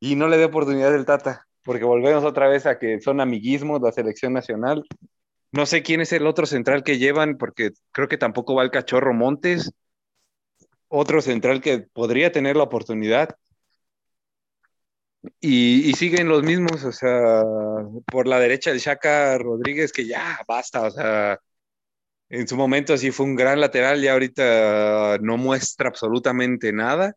y 0.00 0.16
no 0.16 0.28
le 0.28 0.36
dé 0.36 0.44
oportunidad 0.44 0.94
el 0.94 1.06
Tata, 1.06 1.46
porque 1.62 1.84
volvemos 1.84 2.24
otra 2.24 2.48
vez 2.48 2.66
a 2.66 2.78
que 2.78 3.00
son 3.00 3.20
amiguismos 3.20 3.80
la 3.80 3.92
selección 3.92 4.32
nacional 4.32 4.84
no 5.56 5.64
sé 5.64 5.82
quién 5.82 6.00
es 6.00 6.12
el 6.12 6.26
otro 6.26 6.46
central 6.46 6.82
que 6.82 6.98
llevan, 6.98 7.38
porque 7.38 7.72
creo 7.92 8.08
que 8.08 8.18
tampoco 8.18 8.54
va 8.54 8.62
el 8.62 8.70
cachorro 8.70 9.14
Montes. 9.14 9.72
Otro 10.88 11.20
central 11.22 11.60
que 11.60 11.78
podría 11.78 12.30
tener 12.30 12.56
la 12.56 12.64
oportunidad. 12.64 13.36
Y, 15.40 15.92
siguen 15.94 16.28
los 16.28 16.42
mismos, 16.42 16.84
o 16.84 16.92
sea, 16.92 17.42
por 18.06 18.26
la 18.26 18.38
derecha 18.38 18.70
el 18.70 18.80
Chaca 18.80 19.38
Rodríguez, 19.38 19.92
que 19.92 20.06
ya 20.06 20.40
basta, 20.46 20.82
o 20.82 20.90
sea, 20.90 21.40
en 22.28 22.48
su 22.48 22.56
momento 22.56 22.96
sí 22.96 23.10
fue 23.10 23.26
un 23.26 23.36
gran 23.36 23.60
lateral, 23.60 24.02
y 24.02 24.08
ahorita 24.08 25.18
no 25.20 25.36
muestra 25.36 25.88
absolutamente 25.88 26.72
nada. 26.72 27.14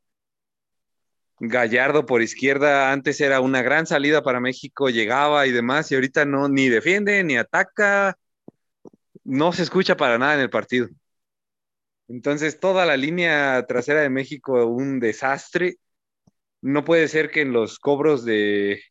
Gallardo 1.40 2.06
por 2.06 2.22
izquierda 2.22 2.92
antes 2.92 3.22
era 3.22 3.40
una 3.40 3.62
gran 3.62 3.88
salida 3.88 4.22
para 4.24 4.40
México, 4.42 4.90
llegaba 4.90 5.48
y 5.48 5.52
demás, 5.52 5.92
y 5.92 5.96
ahorita 5.96 6.26
no, 6.26 6.50
ni 6.50 6.70
defiende, 6.70 7.24
ni 7.24 7.38
ataca, 7.38 8.18
no 9.24 9.54
se 9.54 9.64
escucha 9.64 9.96
para 9.96 10.18
nada 10.18 10.36
en 10.36 10.42
el 10.42 10.50
partido. 10.50 10.90
Entonces, 12.10 12.60
toda 12.60 12.86
la 12.86 12.98
línea 12.98 13.66
trasera 13.68 14.02
de 14.02 14.10
México, 14.10 14.66
un 14.66 15.00
desastre. 15.00 15.78
No 16.62 16.84
puede 16.84 17.08
ser 17.08 17.32
que 17.32 17.42
en 17.42 17.54
los 17.54 17.80
cobros 17.80 18.26
de, 18.26 18.82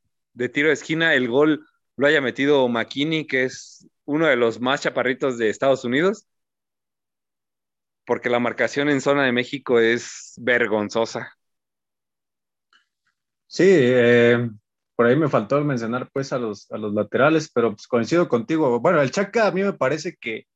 tiro 0.53 0.69
de 0.69 0.75
esquina 0.75 1.15
el 1.15 1.29
gol 1.29 1.67
lo 1.97 2.07
haya 2.07 2.21
metido 2.21 2.69
McKinney, 2.69 3.27
que 3.27 3.45
es 3.45 3.87
uno 4.05 4.27
de 4.27 4.37
los 4.37 4.61
más 4.61 4.83
chaparritos 4.83 5.37
de 5.39 5.51
Estados 5.51 5.85
Unidos, 5.85 6.27
porque 8.07 8.31
la 8.31 8.39
marcación 8.39 8.89
en 8.89 9.01
zona 9.01 9.25
de 9.25 9.33
México 9.33 9.81
es 9.81 10.35
vergonzosa. 10.39 11.35
Sí, 13.47 13.65
eh, 13.67 14.49
por 14.95 15.07
ahí 15.07 15.17
me 15.17 15.29
faltó 15.29 15.63
mencionar 15.65 16.11
pues 16.13 16.33
a 16.33 16.39
los, 16.39 16.71
a 16.71 16.79
los 16.79 16.93
laterales, 16.95 17.51
pero 17.53 17.71
pues 17.73 17.87
coincido 17.87 18.29
contigo. 18.29 18.81
Bueno, 18.81 19.01
el 19.03 19.11
Chaca 19.11 19.47
a 19.47 19.53
mí 19.53 19.63
me 19.63 19.73
parece 19.73 20.17
que, 20.21 20.47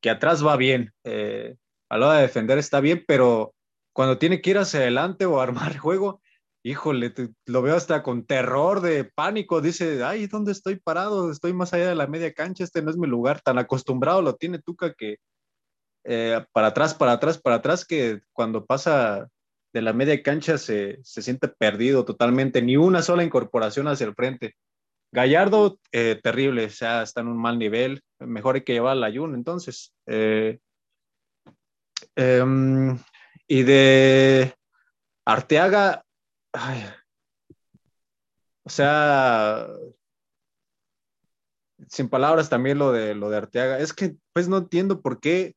que 0.00 0.10
atrás 0.10 0.44
va 0.46 0.56
bien, 0.56 0.92
eh, 1.04 1.56
a 1.88 1.98
la 1.98 2.06
hora 2.08 2.16
de 2.16 2.22
defender 2.22 2.58
está 2.58 2.80
bien, 2.80 3.04
pero 3.06 3.54
cuando 3.92 4.18
tiene 4.18 4.40
que 4.40 4.50
ir 4.50 4.58
hacia 4.58 4.80
adelante 4.80 5.26
o 5.26 5.40
armar 5.40 5.76
juego, 5.78 6.22
híjole, 6.62 7.12
lo 7.46 7.62
veo 7.62 7.76
hasta 7.76 8.02
con 8.02 8.26
terror 8.26 8.80
de 8.80 9.04
pánico, 9.04 9.60
dice, 9.60 10.04
ay, 10.04 10.26
¿dónde 10.26 10.52
estoy 10.52 10.76
parado? 10.76 11.30
Estoy 11.30 11.52
más 11.52 11.72
allá 11.72 11.88
de 11.88 11.94
la 11.94 12.06
media 12.06 12.32
cancha, 12.32 12.64
este 12.64 12.82
no 12.82 12.90
es 12.90 12.96
mi 12.96 13.06
lugar, 13.06 13.40
tan 13.40 13.58
acostumbrado 13.58 14.22
lo 14.22 14.36
tiene 14.36 14.58
Tuca 14.58 14.92
que 14.94 15.16
eh, 16.04 16.44
para 16.52 16.68
atrás, 16.68 16.94
para 16.94 17.12
atrás, 17.12 17.38
para 17.38 17.56
atrás, 17.56 17.84
que 17.84 18.20
cuando 18.32 18.66
pasa 18.66 19.28
de 19.72 19.82
la 19.82 19.92
media 19.92 20.22
cancha 20.22 20.58
se, 20.58 21.00
siente 21.02 21.48
perdido 21.48 22.04
totalmente, 22.04 22.62
ni 22.62 22.76
una 22.76 23.02
sola 23.02 23.24
incorporación 23.24 23.88
hacia 23.88 24.06
el 24.06 24.14
frente. 24.14 24.54
Gallardo, 25.12 25.78
eh, 25.92 26.18
terrible, 26.22 26.66
o 26.66 26.70
sea, 26.70 27.02
está 27.02 27.20
en 27.20 27.28
un 27.28 27.38
mal 27.38 27.58
nivel, 27.58 28.02
mejor 28.18 28.54
hay 28.56 28.62
que 28.62 28.72
llevar 28.72 28.92
al 28.92 29.04
ayuno, 29.04 29.34
entonces. 29.34 29.92
Eh, 30.06 30.58
em, 32.16 32.98
y 33.46 33.62
de 33.64 34.54
Arteaga, 35.24 36.04
o 38.64 38.70
sea, 38.70 39.66
sin 41.88 42.08
palabras 42.08 42.48
también 42.48 42.78
lo 42.78 42.92
de, 42.92 43.14
lo 43.14 43.30
de 43.30 43.36
Arteaga, 43.36 43.78
es 43.78 43.92
que 43.92 44.16
pues 44.32 44.48
no 44.48 44.58
entiendo 44.58 45.00
por 45.00 45.20
qué 45.20 45.54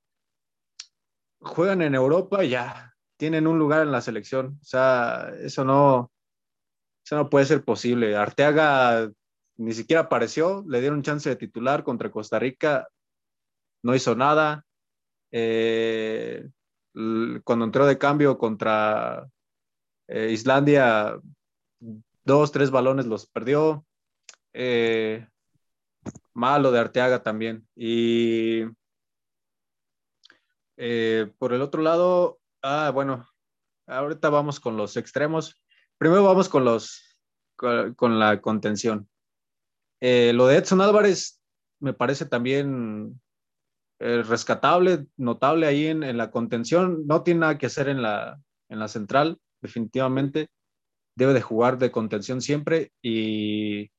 juegan 1.40 1.82
en 1.82 1.96
Europa 1.96 2.44
ya, 2.44 2.94
tienen 3.18 3.48
un 3.48 3.60
lugar 3.60 3.82
en 3.82 3.92
la 3.92 4.02
selección. 4.02 4.60
O 4.62 4.66
sea, 4.66 5.32
eso 5.42 5.64
no, 5.64 6.12
eso 7.06 7.16
no 7.16 7.30
puede 7.30 7.46
ser 7.46 7.64
posible. 7.64 8.16
Arteaga 8.16 9.10
ni 9.58 9.74
siquiera 9.74 10.04
apareció, 10.04 10.64
le 10.68 10.82
dieron 10.82 11.04
chance 11.04 11.30
de 11.30 11.36
titular 11.36 11.84
contra 11.84 12.12
Costa 12.12 12.40
Rica, 12.40 12.88
no 13.84 13.96
hizo 13.96 14.16
nada. 14.16 14.66
Eh, 15.32 16.48
cuando 17.44 17.66
entró 17.66 17.86
de 17.86 17.98
cambio 17.98 18.38
contra 18.38 19.28
eh, 20.08 20.32
Islandia, 20.32 21.20
dos, 22.24 22.52
tres 22.52 22.72
balones 22.72 23.06
los 23.06 23.28
perdió. 23.28 23.86
Eh, 24.54 25.28
malo 26.34 26.72
de 26.72 26.80
Arteaga 26.80 27.24
también. 27.24 27.68
Y 27.76 28.66
por 31.38 31.54
el 31.54 31.62
otro 31.62 31.82
lado, 31.82 32.42
Ah, 32.66 32.92
bueno, 32.94 33.28
ahorita 33.88 34.30
vamos 34.30 34.62
con 34.62 34.78
los 34.78 34.96
extremos. 34.96 35.62
Primero 35.98 36.24
vamos 36.24 36.48
con 36.48 36.64
los 36.64 37.20
con, 37.58 38.20
la 38.20 38.40
contención. 38.40 39.10
Eh, 40.00 40.32
lo 40.34 40.48
de 40.48 40.58
Edson 40.58 40.80
Álvarez 40.80 41.42
me 41.82 41.94
parece 41.94 42.26
también 42.26 43.20
eh, 44.00 44.24
rescatable, 44.24 45.08
notable 45.18 45.68
ahí 45.68 45.88
en, 45.88 46.18
la 46.18 46.32
contención. 46.32 47.06
No 47.06 47.24
tiene 47.24 47.42
nada 47.42 47.58
que 47.58 47.66
hacer 47.66 47.90
en 47.90 48.02
la, 48.02 48.42
en 48.70 48.80
la 48.80 48.88
central, 48.88 49.38
definitivamente. 49.64 50.50
Debe 51.18 51.34
de 51.34 51.42
jugar 51.42 51.80
de 51.80 51.92
contención 51.92 52.42
siempre 52.42 52.92
y 53.02 53.90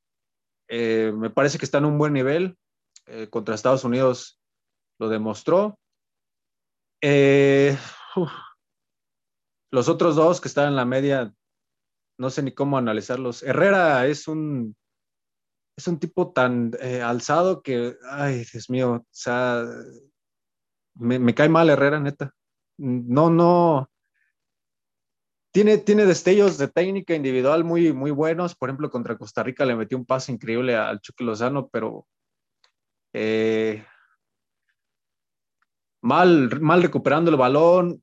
eh, 0.68 1.12
me 1.16 1.30
parece 1.30 1.58
que 1.58 1.64
está 1.64 1.78
en 1.78 1.86
un 1.86 1.98
buen 1.98 2.12
nivel. 2.12 2.56
contra 3.30 3.54
Estados 3.54 3.84
Unidos 3.84 4.38
lo 5.00 5.08
demostró. 5.08 5.78
los 9.72 9.88
otros 9.88 10.16
dos 10.16 10.40
que 10.40 10.48
están 10.48 10.68
en 10.68 10.76
la 10.76 10.84
media 10.84 11.34
no 12.18 12.30
sé 12.30 12.42
ni 12.42 12.52
cómo 12.52 12.78
analizarlos. 12.78 13.42
Herrera 13.42 14.06
es 14.06 14.28
un, 14.28 14.76
es 15.76 15.88
un 15.88 15.98
tipo 15.98 16.32
tan 16.32 16.72
eh, 16.80 17.02
alzado 17.02 17.62
que, 17.62 17.96
ay, 18.10 18.44
Dios 18.52 18.70
mío, 18.70 18.92
o 18.92 19.06
sea, 19.10 19.64
me, 20.94 21.34
cae 21.34 21.48
mal 21.48 21.70
Herrera, 21.70 22.00
neta. 22.00 22.32
No, 22.78 23.30
no. 23.30 23.88
Tiene, 25.54 25.78
tiene 25.78 26.04
destellos 26.04 26.58
de 26.58 26.66
técnica 26.66 27.14
individual 27.14 27.62
muy, 27.62 27.92
muy 27.92 28.10
buenos. 28.10 28.56
Por 28.56 28.68
ejemplo, 28.68 28.90
contra 28.90 29.16
Costa 29.16 29.44
Rica 29.44 29.64
le 29.64 29.76
metió 29.76 29.96
un 29.96 30.04
pase 30.04 30.32
increíble 30.32 30.74
al 30.74 31.00
Chucky 31.00 31.22
Lozano, 31.22 31.68
pero 31.68 32.08
eh, 33.12 33.86
mal, 36.02 36.60
mal 36.60 36.82
recuperando 36.82 37.30
el 37.30 37.36
balón. 37.36 38.02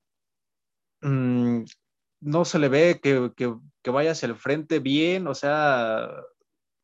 Mm, 1.02 1.64
no 2.22 2.46
se 2.46 2.58
le 2.58 2.70
ve 2.70 3.02
que, 3.04 3.92
vaya 3.92 4.12
hacia 4.12 4.28
el 4.28 4.38
frente 4.38 4.80
bien, 4.80 5.28
o 5.28 5.36
sea, 5.36 6.10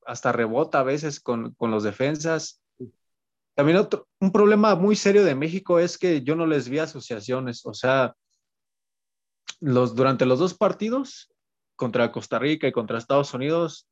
hasta 0.06 0.34
rebota 0.34 0.82
a 0.82 0.84
veces 0.84 1.22
con, 1.22 1.56
los 1.62 1.84
defensas. 1.84 2.62
También 3.56 3.78
otro, 3.78 4.10
un 4.20 4.34
problema 4.34 4.76
muy 4.76 4.98
serio 4.98 5.24
de 5.24 5.34
México 5.34 5.80
es 5.80 5.98
que 5.98 6.24
yo 6.24 6.36
no 6.36 6.46
les 6.46 6.68
vi 6.68 6.80
asociaciones, 6.80 7.66
o 7.66 7.74
sea, 7.74 8.18
los, 9.60 9.96
durante 9.96 10.26
los 10.26 10.40
dos 10.40 10.54
partidos, 10.54 11.30
contra 11.76 12.12
Costa 12.12 12.40
Rica 12.40 12.68
y 12.68 12.72
contra 12.72 12.98
Estados 12.98 13.34
Unidos, 13.34 13.88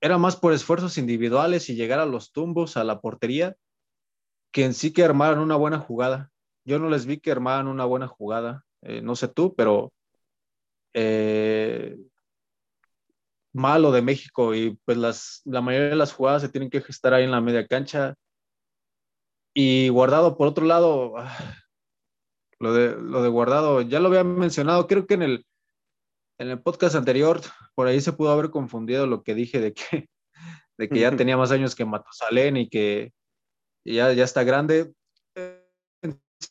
era 0.00 0.18
más 0.18 0.36
por 0.36 0.52
esfuerzos 0.52 0.98
individuales 0.98 1.68
y 1.70 1.74
llegar 1.74 1.98
a 1.98 2.06
los 2.06 2.30
tumbos, 2.30 2.76
a 2.76 2.84
la 2.84 3.00
portería, 3.00 3.56
que 4.52 4.64
en 4.64 4.74
sí 4.74 4.92
que 4.92 5.02
armaran 5.02 5.38
una 5.38 5.56
buena 5.56 5.78
jugada. 5.78 6.30
Yo 6.64 6.78
no 6.78 6.88
les 6.88 7.06
vi 7.06 7.18
que 7.18 7.32
armaran 7.32 7.68
una 7.68 7.84
buena 7.84 8.06
jugada, 8.06 8.64
eh, 8.82 9.00
no 9.00 9.16
sé 9.16 9.28
tú, 9.28 9.54
pero 9.54 9.92
eh, 10.92 11.98
malo 13.52 13.92
de 13.92 14.02
México 14.02 14.54
y 14.54 14.78
pues 14.84 14.98
las, 14.98 15.40
la 15.44 15.60
mayoría 15.60 15.90
de 15.90 15.96
las 15.96 16.12
jugadas 16.12 16.42
se 16.42 16.48
tienen 16.48 16.70
que 16.70 16.82
gestar 16.82 17.14
ahí 17.14 17.24
en 17.24 17.30
la 17.30 17.40
media 17.40 17.66
cancha. 17.66 18.14
Y 19.54 19.88
guardado, 19.88 20.36
por 20.36 20.48
otro 20.48 20.66
lado, 20.66 21.16
ah, 21.16 21.56
lo 22.64 22.72
de, 22.72 22.96
lo 23.00 23.22
de 23.22 23.28
guardado, 23.28 23.82
ya 23.82 24.00
lo 24.00 24.08
había 24.08 24.24
mencionado, 24.24 24.88
creo 24.88 25.06
que 25.06 25.14
en 25.14 25.22
el, 25.22 25.46
en 26.40 26.48
el 26.48 26.60
podcast 26.60 26.96
anterior, 26.96 27.40
por 27.76 27.86
ahí 27.86 28.00
se 28.00 28.12
pudo 28.12 28.32
haber 28.32 28.50
confundido 28.50 29.06
lo 29.06 29.22
que 29.22 29.34
dije 29.34 29.60
de 29.60 29.72
que, 29.72 30.08
de 30.78 30.88
que 30.88 30.98
ya 30.98 31.14
tenía 31.14 31.36
más 31.36 31.52
años 31.52 31.76
que 31.76 31.84
Matusalén 31.84 32.56
y 32.56 32.68
que 32.68 33.12
ya, 33.86 34.12
ya 34.12 34.24
está 34.24 34.42
grande 34.42 34.92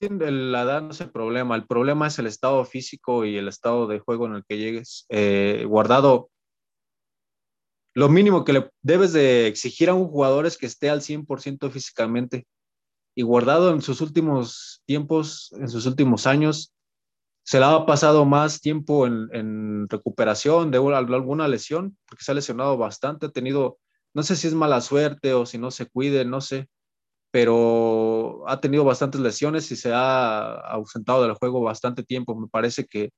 la 0.02 0.64
edad 0.64 0.82
no 0.82 0.92
es 0.92 1.02
el 1.02 1.12
problema, 1.12 1.56
el 1.56 1.66
problema 1.66 2.08
es 2.08 2.20
el 2.20 2.28
estado 2.28 2.64
físico 2.66 3.26
y 3.26 3.38
el 3.38 3.48
estado 3.48 3.88
de 3.88 4.00
juego 4.00 4.26
en 4.26 4.36
el 4.36 4.46
que 4.46 4.58
llegues. 4.58 5.06
Eh, 5.10 5.66
guardado, 5.68 6.30
lo 7.96 8.10
mínimo 8.10 8.44
que 8.44 8.54
le 8.54 8.70
debes 8.82 9.14
de 9.14 9.48
exigir 9.48 9.90
a 9.90 9.94
un 9.94 10.08
jugador 10.08 10.46
es 10.46 10.58
que 10.58 10.66
esté 10.66 10.90
al 10.90 11.02
100% 11.02 11.70
físicamente. 11.72 12.46
Y 13.16 13.22
guardado 13.24 13.72
en 13.72 13.82
sus 13.82 14.02
últimos 14.02 14.82
tiempos, 14.86 15.54
en 15.60 15.70
sus 15.70 15.86
últimos 15.86 16.26
años, 16.28 16.74
se 17.44 17.60
le 17.60 17.66
ha 17.66 17.86
pasado 17.86 18.26
más 18.26 18.62
tiempo 18.62 19.06
en, 19.06 19.88
recuperación 19.90 20.72
de 20.72 20.78
alguna 20.78 21.48
lesión, 21.48 21.98
porque 22.08 22.24
se 22.24 22.32
ha 22.32 22.36
lesionado 22.36 22.78
bastante, 22.78 23.28
ha 23.28 23.30
tenido, 23.30 23.80
no 24.14 24.24
sé 24.24 24.36
si 24.36 24.48
es 24.48 24.54
mala 24.54 24.82
suerte 24.82 25.34
o 25.34 25.46
si 25.46 25.58
no 25.58 25.70
se 25.70 25.88
cuide, 25.88 26.26
no 26.26 26.42
sé, 26.42 26.70
pero 27.32 28.44
ha 28.48 28.62
tenido 28.62 28.86
bastantes 28.86 29.22
lesiones 29.22 29.72
y 29.72 29.76
se 29.76 29.92
ha 29.94 30.54
ausentado 30.72 31.24
del 31.24 31.34
juego 31.34 31.62
bastante 31.62 32.04
tiempo. 32.04 32.36
Me 32.36 32.48
parece 32.48 32.86
que 32.86 33.12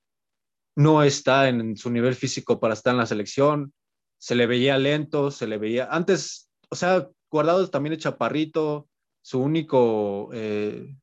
no 0.75 1.03
está 1.03 1.49
en 1.49 1.77
su 1.77 1.89
nivel 1.91 2.15
físico 2.15 2.59
para 2.59 2.73
estar 2.73 2.93
en 2.93 2.99
la 2.99 3.05
selección. 3.05 3.73
Se 4.17 4.35
le 4.35 4.47
veía 4.47 4.77
lento, 4.77 5.31
se 5.31 5.47
le 5.47 5.57
veía 5.57 5.87
antes, 5.91 6.49
o 6.69 6.75
sea, 6.75 7.07
Guardado 7.35 7.67
también 7.69 7.91
de 7.91 7.97
chaparrito. 7.97 8.87
Su 9.25 9.39
único, 9.39 10.29
eh, 10.33 10.95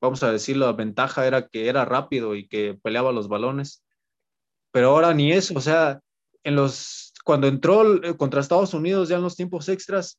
vamos 0.00 0.22
a 0.22 0.32
decirlo, 0.32 0.74
ventaja 0.74 1.26
era 1.26 1.48
que 1.48 1.68
era 1.68 1.84
rápido 1.84 2.34
y 2.34 2.48
que 2.48 2.72
peleaba 2.82 3.12
los 3.12 3.28
balones. 3.28 3.84
Pero 4.72 4.88
ahora 4.88 5.12
ni 5.12 5.32
eso, 5.32 5.52
o 5.54 5.60
sea, 5.60 6.00
en 6.44 6.56
los, 6.56 7.12
cuando 7.26 7.46
entró 7.46 8.02
eh, 8.02 8.16
contra 8.16 8.40
Estados 8.40 8.72
Unidos 8.72 9.10
ya 9.10 9.16
en 9.16 9.22
los 9.22 9.36
tiempos 9.36 9.68
extras, 9.68 10.18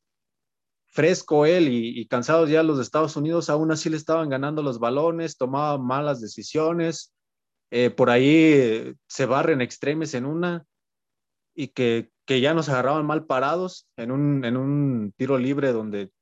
fresco 0.86 1.44
él 1.44 1.66
y, 1.68 2.06
cansados 2.06 2.48
ya 2.48 2.62
los 2.62 2.76
de 2.76 2.84
Estados 2.84 3.16
Unidos, 3.16 3.50
aún 3.50 3.72
así 3.72 3.90
le 3.90 3.96
estaban 3.96 4.28
ganando 4.28 4.62
los 4.62 4.78
balones, 4.78 5.36
tomaba 5.36 5.76
malas 5.76 6.20
decisiones, 6.20 7.12
eh, 7.72 7.90
por 7.90 8.10
ahí 8.10 8.94
se 9.08 9.26
barren 9.26 9.60
extremes 9.60 10.14
en 10.14 10.24
una 10.24 10.64
y 11.52 11.66
que, 11.68 12.12
que, 12.26 12.40
ya 12.40 12.54
nos 12.54 12.68
agarraban 12.68 13.06
mal 13.06 13.26
parados 13.26 13.88
en 13.96 14.12
un, 14.12 14.44
en 14.44 14.56
un 14.56 15.12
tiro 15.16 15.36
libre 15.36 15.72
donde 15.72 16.12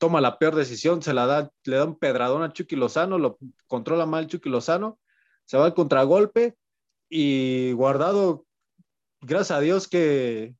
toma 0.00 0.22
la 0.22 0.38
peor 0.38 0.56
decisión, 0.56 1.02
se 1.02 1.12
la 1.12 1.26
da, 1.26 1.52
le 1.64 1.76
da 1.76 1.84
un 1.84 1.94
pedradón 1.94 2.42
a 2.42 2.52
Chucky 2.52 2.74
Lozano, 2.74 3.18
lo 3.18 3.38
controla 3.66 4.06
mal 4.06 4.26
Chucky 4.26 4.48
Lozano, 4.48 4.98
se 5.44 5.58
va 5.58 5.66
al 5.66 5.74
contragolpe 5.74 6.56
y 7.10 7.72
guardado, 7.72 8.46
gracias 9.20 9.58
a 9.58 9.60
Dios 9.60 9.88
que, 9.88 10.54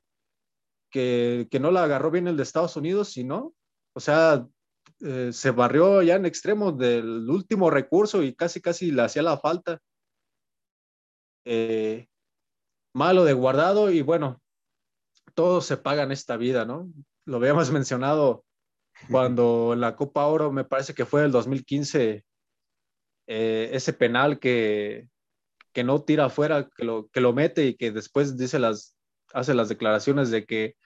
que, 0.91 1.49
no 1.59 1.71
la 1.71 1.85
agarró 1.85 2.11
bien 2.11 2.29
el 2.29 2.37
de 2.37 2.43
Estados 2.43 2.77
Unidos, 2.77 3.09
sino, 3.09 3.55
o 3.95 4.01
sea, 4.01 4.47
eh, 5.01 5.31
se 5.33 5.51
barrió 5.53 6.03
ya 6.03 6.17
en 6.17 6.27
extremo 6.27 6.71
del 6.73 7.31
último 7.31 7.71
recurso 7.71 8.23
y 8.23 8.35
casi, 8.35 8.61
casi 8.61 8.91
le 8.91 9.03
hacía 9.03 9.23
la 9.23 9.39
falta. 9.39 9.81
Eh, 11.47 12.09
malo 12.95 13.25
de 13.25 13.33
guardado 13.33 13.91
y 13.91 14.03
bueno, 14.03 14.43
todo 15.33 15.63
se 15.63 15.79
paga 15.79 16.03
en 16.03 16.13
esta 16.13 16.37
vida, 16.37 16.67
¿no? 16.67 16.93
Lo 17.25 17.39
habíamos 17.39 17.71
mencionado 17.73 18.45
cuando 19.09 19.75
la 19.77 19.97
Copa 19.97 20.27
Oro, 20.27 20.53
me 20.53 20.65
parece 20.65 20.95
que 20.95 21.07
fue 21.07 21.25
el 21.25 21.33
2015, 21.33 22.25
eh, 23.27 23.71
ese 23.73 23.93
penal 23.93 24.39
que, 24.39 25.09
que 25.73 25.85
no 25.85 26.03
tira 26.03 26.27
afuera, 26.27 26.69
que 26.77 26.85
lo, 26.85 27.09
que 27.09 27.21
lo 27.21 27.33
mete 27.33 27.67
y 27.67 27.77
que 27.77 27.93
después 27.93 28.37
dice 28.37 28.59
las, 28.59 28.97
hace 29.33 29.55
las 29.55 29.69
declaraciones 29.69 30.31
de 30.31 30.45
que 30.45 30.77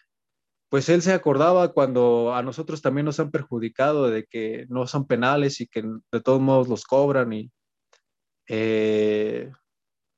pues 0.68 0.88
él 0.88 1.02
se 1.02 1.12
acordaba 1.12 1.72
cuando 1.72 2.34
a 2.34 2.42
nosotros 2.42 2.82
también 2.82 3.04
nos 3.04 3.20
han 3.20 3.30
perjudicado 3.30 4.10
de 4.10 4.24
que 4.24 4.66
no 4.68 4.86
son 4.86 5.06
penales 5.06 5.60
y 5.60 5.68
que 5.68 5.82
de 5.82 6.20
todos 6.20 6.40
modos 6.40 6.68
los 6.68 6.84
cobran 6.84 7.32
y 7.32 7.52
eh, 8.48 9.52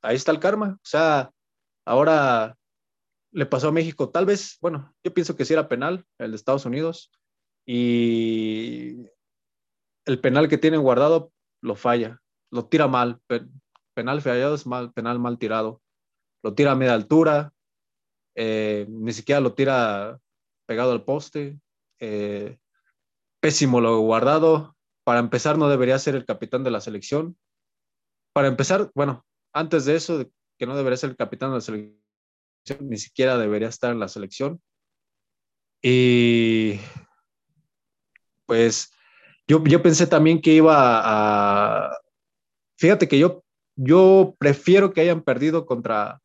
ahí 0.03 0.17
está 0.17 0.33
el 0.33 0.41
karma. 0.41 0.79
O 0.83 0.87
sea, 0.87 1.31
ahora 1.85 2.57
le 3.33 3.47
pasó 3.47 3.69
a 3.69 3.73
México, 3.73 4.09
tal 4.09 4.25
vez, 4.25 4.57
bueno, 4.63 4.95
yo 5.05 5.13
pienso 5.13 5.37
que 5.37 5.45
sí 5.45 5.53
era 5.53 5.69
penal, 5.69 6.07
el 6.19 6.31
de 6.31 6.37
Estados 6.37 6.65
Unidos, 6.65 7.13
y 7.67 9.07
el 10.07 10.21
penal 10.21 10.49
que 10.49 10.59
tienen 10.59 10.83
guardado 10.83 11.33
lo 11.63 11.75
falla, 11.75 12.23
lo 12.51 12.67
tira 12.67 12.87
mal, 12.87 13.21
penal 13.95 14.23
fallado 14.23 14.55
es 14.55 14.67
mal, 14.67 14.93
penal 14.93 15.19
mal 15.19 15.39
tirado, 15.39 15.83
lo 16.43 16.55
tira 16.55 16.73
a 16.73 16.77
media 16.77 16.95
altura, 16.95 17.53
eh, 18.37 18.87
ni 18.89 19.13
siquiera 19.13 19.41
lo 19.41 19.55
tira 19.55 20.21
pegado 20.67 20.93
al 20.93 21.05
poste. 21.05 21.59
Eh, 22.01 22.59
pésimo 23.41 23.81
lo 23.81 23.99
guardado. 24.01 24.77
Para 25.05 25.21
empezar, 25.21 25.57
no 25.57 25.69
debería 25.69 25.99
ser 25.99 26.15
el 26.15 26.27
capitán 26.27 26.65
de 26.65 26.71
la 26.71 26.81
selección. 26.81 27.39
Para 28.35 28.49
empezar, 28.49 28.91
bueno, 28.95 29.25
antes 29.55 29.87
de 29.87 29.97
eso, 29.97 30.31
que 30.59 30.67
no 30.67 30.77
debería 30.77 30.97
ser 30.97 31.11
el 31.11 31.17
capitán 31.17 31.51
de 31.51 31.57
la 31.57 31.61
selección, 31.61 31.99
ni 32.81 32.99
siquiera 32.99 33.39
debería 33.39 33.69
estar 33.69 33.93
en 33.93 34.01
la 34.01 34.09
selección. 34.09 34.61
Y 35.83 36.81
pues 38.47 38.93
yo, 39.47 39.63
yo 39.65 39.83
pensé 39.83 40.07
también 40.07 40.41
que 40.41 40.53
iba 40.53 40.75
a... 40.77 41.99
Fíjate 42.79 43.09
que 43.09 43.19
yo, 43.19 43.45
yo 43.77 44.35
prefiero 44.39 44.93
que 44.93 45.01
hayan 45.01 45.23
perdido 45.23 45.67
contra, 45.67 46.21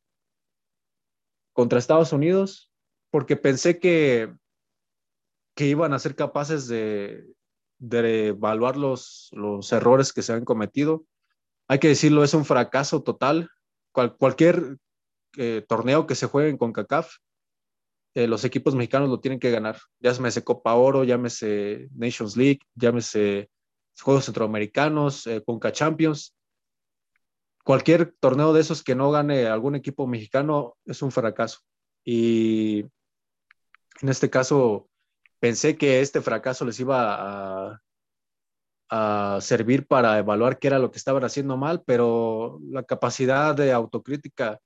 contra 1.54 1.80
Estados 1.80 2.14
Unidos 2.14 2.72
porque 3.12 3.36
pensé 3.36 3.80
que, 3.80 4.34
que 5.56 5.68
iban 5.68 5.94
a 5.94 6.00
ser 6.00 6.16
capaces 6.16 6.68
de, 6.68 7.26
evaluar 7.80 8.78
los, 8.78 9.30
los 9.34 9.72
errores 9.72 10.14
que 10.14 10.22
se 10.22 10.34
han 10.34 10.46
cometido. 10.46 11.06
Hay 11.68 11.80
que 11.80 11.90
decirlo, 11.90 12.24
es 12.24 12.34
un 12.34 12.46
fracaso 12.46 13.04
total. 13.04 13.50
cualquier 13.92 14.78
eh, 15.38 15.64
torneo 15.68 16.08
que 16.08 16.16
se 16.16 16.28
juegue 16.28 16.50
en 16.50 16.58
CONCACAF, 16.58 17.16
eh, 18.14 18.28
los 18.28 18.44
equipos 18.44 18.76
mexicanos 18.76 19.10
lo 19.10 19.20
tienen 19.20 19.40
que 19.40 19.52
ganar. 19.52 19.78
Llámese 20.00 20.44
Copa 20.44 20.76
Oro, 20.76 21.04
llámese 21.04 21.88
Nations 21.96 22.36
League, 22.36 22.60
llámese 22.76 23.50
Juegos 24.02 24.26
Centroamericanos, 24.26 25.28
eh, 25.28 25.44
Champions. 25.72 26.36
Cualquier 27.64 28.16
torneo 28.20 28.54
de 28.54 28.62
esos 28.62 28.84
que 28.84 28.96
no 28.96 29.12
gane 29.12 29.48
algún 29.48 29.76
equipo 29.76 30.08
mexicano 30.08 30.78
es 30.86 31.02
un 31.02 31.12
fracaso. 31.12 31.60
Y 32.04 32.86
en 34.02 34.10
este 34.10 34.30
caso, 34.30 34.90
pensé 35.40 35.78
que 35.78 36.02
este 36.02 36.22
fracaso 36.22 36.66
les 36.66 36.80
iba 36.80 37.80
a 38.90 39.40
servir 39.40 39.88
para 39.88 40.18
evaluar 40.18 40.60
qué 40.60 40.68
era 40.68 40.80
lo 40.80 40.92
que 40.92 40.98
estaban 40.98 41.24
haciendo 41.24 41.56
mal, 41.56 41.82
pero 41.86 42.60
la 42.70 42.84
capacidad 42.84 43.56
de 43.56 43.72
autocrítica 43.72 44.60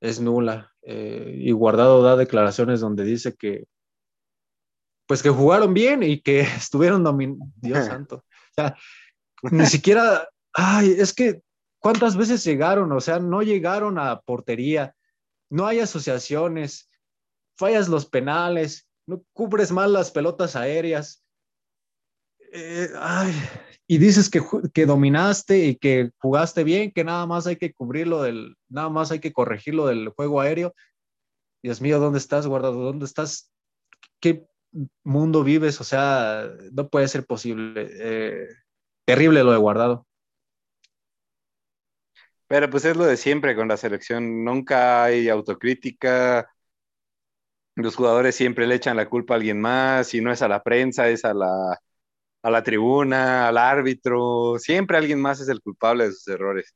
es 0.00 0.20
nula. 0.20 0.69
Eh, 0.82 1.36
y 1.38 1.52
Guardado 1.52 2.02
da 2.02 2.16
declaraciones 2.16 2.80
donde 2.80 3.04
dice 3.04 3.34
que, 3.34 3.66
pues 5.06 5.22
que 5.22 5.30
jugaron 5.30 5.74
bien 5.74 6.02
y 6.02 6.20
que 6.20 6.40
estuvieron 6.56 7.04
dominados. 7.04 7.48
Dios 7.56 7.86
santo. 7.86 8.16
O 8.16 8.54
sea, 8.54 8.76
ni 9.42 9.66
siquiera, 9.66 10.28
ay, 10.52 10.94
es 10.98 11.12
que, 11.12 11.42
¿cuántas 11.78 12.16
veces 12.16 12.44
llegaron? 12.44 12.92
O 12.92 13.00
sea, 13.00 13.18
no 13.18 13.42
llegaron 13.42 13.98
a 13.98 14.20
portería, 14.20 14.94
no 15.50 15.66
hay 15.66 15.80
asociaciones, 15.80 16.90
fallas 17.56 17.88
los 17.88 18.06
penales, 18.06 18.86
no 19.06 19.22
cubres 19.32 19.72
mal 19.72 19.92
las 19.92 20.10
pelotas 20.10 20.56
aéreas. 20.56 21.24
Eh, 22.52 22.88
ay, 22.98 23.32
y 23.86 23.98
dices 23.98 24.28
que, 24.30 24.40
que, 24.72 24.86
dominaste 24.86 25.58
y 25.58 25.76
que 25.76 26.10
jugaste 26.18 26.64
bien, 26.64 26.92
que 26.92 27.04
nada 27.04 27.26
más 27.26 27.46
hay 27.46 27.56
que 27.56 27.72
cubrirlo 27.72 28.22
del, 28.22 28.56
nada 28.68 28.88
más 28.88 29.10
hay 29.12 29.20
que 29.20 29.32
corregirlo 29.32 29.86
del 29.86 30.08
juego 30.10 30.40
aéreo. 30.40 30.74
Dios 31.62 31.80
mío, 31.80 31.98
¿dónde 31.98 32.18
estás, 32.18 32.46
guardado? 32.46 32.80
¿Dónde 32.82 33.04
estás? 33.04 33.52
¿Qué 34.20 34.46
mundo 35.04 35.44
vives? 35.44 35.80
O 35.80 35.84
sea, 35.84 36.48
no 36.72 36.88
puede 36.88 37.08
ser 37.08 37.26
posible. 37.26 37.88
Eh, 37.90 38.48
terrible 39.04 39.44
lo 39.44 39.52
de 39.52 39.58
guardado. 39.58 40.06
Pero 42.46 42.68
pues 42.70 42.84
es 42.84 42.96
lo 42.96 43.04
de 43.04 43.16
siempre 43.16 43.54
con 43.54 43.68
la 43.68 43.76
selección. 43.76 44.44
Nunca 44.44 45.04
hay 45.04 45.28
autocrítica. 45.28 46.50
Los 47.76 47.96
jugadores 47.96 48.34
siempre 48.34 48.66
le 48.66 48.76
echan 48.76 48.96
la 48.96 49.08
culpa 49.08 49.34
a 49.34 49.36
alguien 49.36 49.60
más. 49.60 50.14
Y 50.14 50.20
no 50.20 50.32
es 50.32 50.42
a 50.42 50.48
la 50.48 50.62
prensa, 50.62 51.08
es 51.08 51.24
a 51.24 51.34
la, 51.34 51.78
a 52.42 52.50
la 52.50 52.62
tribuna, 52.62 53.48
al 53.48 53.58
árbitro, 53.58 54.58
siempre 54.58 54.96
alguien 54.98 55.20
más 55.20 55.40
es 55.40 55.48
el 55.48 55.60
culpable 55.60 56.06
de 56.06 56.12
sus 56.12 56.28
errores. 56.28 56.74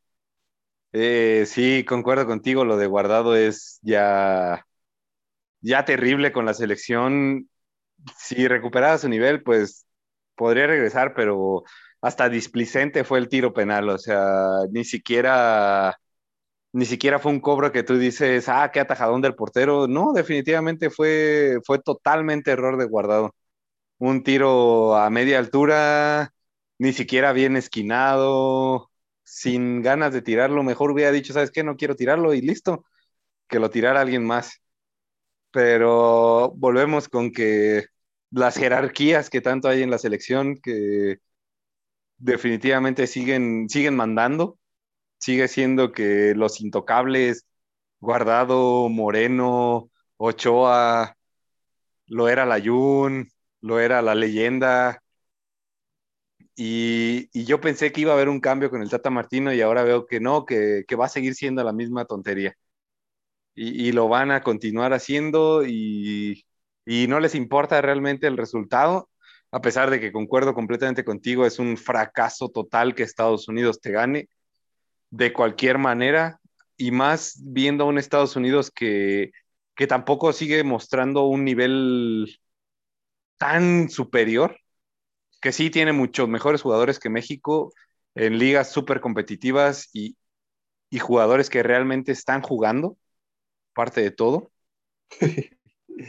Eh, 0.92 1.44
sí, 1.46 1.84
concuerdo 1.84 2.26
contigo, 2.26 2.64
lo 2.64 2.76
de 2.76 2.86
guardado 2.86 3.34
es 3.36 3.78
ya, 3.82 4.64
ya 5.60 5.84
terrible 5.84 6.32
con 6.32 6.44
la 6.46 6.54
selección. 6.54 7.48
Si 8.18 8.48
recuperaba 8.48 8.98
su 8.98 9.08
nivel, 9.08 9.42
pues 9.42 9.86
podría 10.36 10.66
regresar, 10.68 11.14
pero 11.14 11.64
hasta 12.02 12.28
displicente 12.28 13.04
fue 13.04 13.18
el 13.18 13.28
tiro 13.28 13.54
penal, 13.54 13.88
o 13.90 13.98
sea, 13.98 14.38
ni 14.70 14.84
siquiera 14.84 15.96
ni 16.72 16.86
siquiera 16.86 17.18
fue 17.20 17.32
un 17.32 17.40
cobro 17.40 17.72
que 17.72 17.84
tú 17.84 17.98
dices, 17.98 18.48
ah, 18.48 18.70
qué 18.72 18.80
atajadón 18.80 19.22
del 19.22 19.34
portero. 19.36 19.86
No, 19.88 20.12
definitivamente 20.12 20.90
fue, 20.90 21.58
fue 21.64 21.78
totalmente 21.80 22.50
error 22.50 22.76
de 22.78 22.86
guardado 22.86 23.34
un 23.98 24.22
tiro 24.22 24.96
a 24.96 25.10
media 25.10 25.38
altura, 25.38 26.34
ni 26.78 26.92
siquiera 26.92 27.32
bien 27.32 27.56
esquinado, 27.56 28.90
sin 29.22 29.82
ganas 29.82 30.12
de 30.12 30.22
tirarlo, 30.22 30.62
mejor 30.62 30.90
hubiera 30.92 31.12
dicho, 31.12 31.32
¿sabes 31.32 31.50
qué? 31.50 31.64
No 31.64 31.76
quiero 31.76 31.96
tirarlo 31.96 32.34
y 32.34 32.40
listo, 32.42 32.84
que 33.48 33.58
lo 33.60 33.70
tirara 33.70 34.00
alguien 34.00 34.24
más. 34.26 34.60
Pero 35.50 36.52
volvemos 36.56 37.08
con 37.08 37.32
que 37.32 37.86
las 38.30 38.56
jerarquías 38.56 39.30
que 39.30 39.40
tanto 39.40 39.68
hay 39.68 39.82
en 39.82 39.90
la 39.90 39.98
selección, 39.98 40.56
que 40.56 41.18
definitivamente 42.18 43.06
siguen, 43.06 43.68
siguen 43.68 43.96
mandando, 43.96 44.58
sigue 45.18 45.48
siendo 45.48 45.92
que 45.92 46.34
los 46.34 46.60
intocables, 46.60 47.46
Guardado, 48.00 48.88
Moreno, 48.90 49.90
Ochoa, 50.18 51.16
lo 52.06 52.28
era 52.28 52.46
Layún, 52.46 53.30
lo 53.64 53.80
era 53.80 54.02
la 54.02 54.14
leyenda. 54.14 55.02
Y, 56.56 57.28
yo 57.44 57.60
pensé 57.60 57.92
que 57.92 58.02
iba 58.02 58.12
a 58.12 58.14
haber 58.14 58.28
un 58.28 58.40
cambio 58.40 58.70
con 58.70 58.82
el 58.82 58.90
Tata 58.90 59.10
Martino 59.10 59.52
y 59.52 59.60
ahora 59.60 59.82
veo 59.84 60.06
que 60.06 60.20
no, 60.20 60.44
que, 60.44 60.84
va 60.98 61.06
a 61.06 61.08
seguir 61.08 61.34
siendo 61.34 61.64
la 61.64 61.72
misma 61.72 62.04
tontería. 62.04 62.54
Y, 63.54 63.92
lo 63.92 64.08
van 64.08 64.30
a 64.32 64.42
continuar 64.42 64.92
haciendo 64.92 65.64
y, 65.66 66.44
y 66.84 67.06
no 67.08 67.20
les 67.20 67.34
importa 67.34 67.80
realmente 67.80 68.26
el 68.26 68.36
resultado, 68.36 69.10
a 69.52 69.60
pesar 69.60 69.90
de 69.90 70.00
que 70.00 70.12
concuerdo 70.12 70.54
completamente 70.54 71.04
contigo, 71.04 71.46
es 71.46 71.58
un 71.58 71.76
fracaso 71.76 72.48
total 72.50 72.94
que 72.94 73.04
Estados 73.04 73.48
Unidos 73.48 73.80
te 73.80 73.92
gane 73.92 74.28
de 75.10 75.32
cualquier 75.32 75.78
manera 75.78 76.40
y 76.76 76.90
más 76.90 77.40
viendo 77.44 77.84
a 77.84 77.86
un 77.88 77.98
Estados 77.98 78.36
Unidos 78.36 78.70
que, 78.72 79.32
que 79.76 79.86
tampoco 79.86 80.32
sigue 80.32 80.64
mostrando 80.64 81.24
un 81.26 81.44
nivel 81.44 82.38
tan 83.38 83.88
superior 83.90 84.58
que 85.40 85.52
sí 85.52 85.70
tiene 85.70 85.92
muchos 85.92 86.28
mejores 86.28 86.62
jugadores 86.62 86.98
que 86.98 87.10
México 87.10 87.72
en 88.14 88.38
ligas 88.38 88.72
súper 88.72 89.00
competitivas 89.00 89.90
y, 89.92 90.16
jugadores 91.00 91.50
que 91.50 91.62
realmente 91.64 92.12
están 92.12 92.40
jugando, 92.40 92.96
parte 93.74 94.00
de 94.00 94.12
todo. 94.12 94.52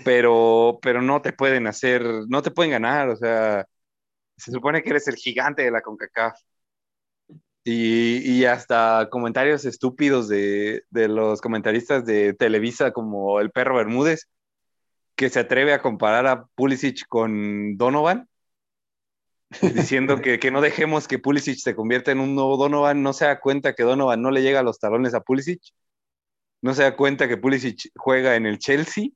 pero, 0.05 0.79
pero 0.81 1.01
no 1.01 1.21
te 1.21 1.33
pueden 1.33 1.67
hacer, 1.67 2.03
no 2.29 2.41
te 2.43 2.51
pueden 2.51 2.71
ganar, 2.71 3.09
o 3.09 3.15
sea, 3.17 3.65
se 4.37 4.51
supone 4.51 4.83
que 4.83 4.91
eres 4.91 5.07
el 5.07 5.15
gigante 5.15 5.63
de 5.63 5.71
la 5.71 5.81
CONCACAF. 5.81 6.39
Y, 7.63 8.19
y 8.19 8.45
hasta 8.45 9.07
comentarios 9.09 9.65
estúpidos 9.65 10.27
de, 10.27 10.83
de, 10.91 11.07
los 11.07 11.41
comentaristas 11.41 12.05
de 12.05 12.33
Televisa 12.33 12.91
como 12.91 13.39
el 13.39 13.49
perro 13.51 13.77
Bermúdez, 13.77 14.27
que 15.15 15.29
se 15.29 15.39
atreve 15.39 15.73
a 15.73 15.81
comparar 15.81 16.27
a 16.27 16.45
Pulisic 16.55 17.07
con 17.07 17.77
Donovan, 17.77 18.29
diciendo 19.61 20.21
que, 20.21 20.39
no 20.51 20.61
dejemos 20.61 21.07
que 21.07 21.19
Pulisic 21.19 21.57
se 21.57 21.75
convierta 21.75 22.11
en 22.11 22.19
un 22.19 22.35
nuevo 22.35 22.57
Donovan, 22.57 23.03
no 23.03 23.13
se 23.13 23.25
da 23.25 23.39
cuenta 23.39 23.73
que 23.73 23.83
Donovan 23.83 24.21
no 24.21 24.31
le 24.31 24.41
llega 24.41 24.59
a 24.59 24.63
los 24.63 24.79
talones 24.79 25.13
a 25.13 25.21
Pulisic, 25.21 25.61
no 26.61 26.73
se 26.73 26.83
da 26.83 26.95
cuenta 26.95 27.27
que 27.27 27.37
Pulisic 27.37 27.91
juega 27.95 28.35
en 28.35 28.45
el 28.45 28.59
Chelsea 28.59 29.09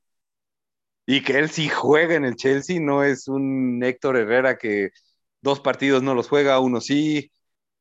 y 1.06 1.22
que 1.22 1.38
él 1.38 1.50
sí 1.50 1.68
juega 1.68 2.14
en 2.14 2.24
el 2.24 2.36
Chelsea, 2.36 2.80
no 2.80 3.02
es 3.04 3.28
un 3.28 3.82
Héctor 3.82 4.16
Herrera 4.16 4.58
que 4.58 4.90
dos 5.40 5.60
partidos 5.60 6.02
no 6.02 6.14
los 6.14 6.28
juega, 6.28 6.60
uno 6.60 6.80
sí, 6.80 7.32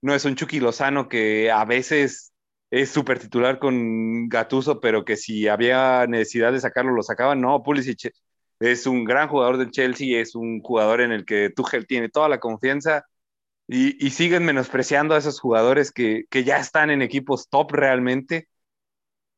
no 0.01 0.15
es 0.15 0.25
un 0.25 0.36
Chucky 0.36 0.60
Lozano 0.60 1.10
que 1.10 1.51
a 1.51 1.65
veces 1.65 2.29
es 2.71 2.89
súper 2.91 3.19
titular 3.19 3.60
con 3.60 4.29
Gatuso, 4.29 4.79
pero 4.79 5.05
que 5.05 5.17
si 5.17 5.47
había 5.47 6.05
necesidad 6.08 6.51
de 6.53 6.60
sacarlo, 6.60 6.93
lo 6.93 7.03
sacaban. 7.03 7.41
No, 7.41 7.63
Pulisic 7.63 8.13
es 8.60 8.88
un 8.88 9.05
gran 9.05 9.29
jugador 9.29 9.58
del 9.58 9.71
Chelsea, 9.71 10.19
es 10.21 10.36
un 10.36 10.62
jugador 10.62 11.01
en 11.01 11.12
el 11.12 11.25
que 11.25 11.49
Tuchel 11.49 11.88
tiene 11.88 12.10
toda 12.10 12.29
la 12.29 12.39
confianza 12.39 13.05
y, 13.67 14.10
siguen 14.12 14.45
menospreciando 14.45 15.15
a 15.15 15.19
esos 15.19 15.39
jugadores 15.39 15.91
que, 15.91 16.25
que, 16.29 16.43
ya 16.43 16.58
están 16.58 16.89
en 16.91 17.01
equipos 17.01 17.49
top 17.49 17.71
realmente 17.73 18.49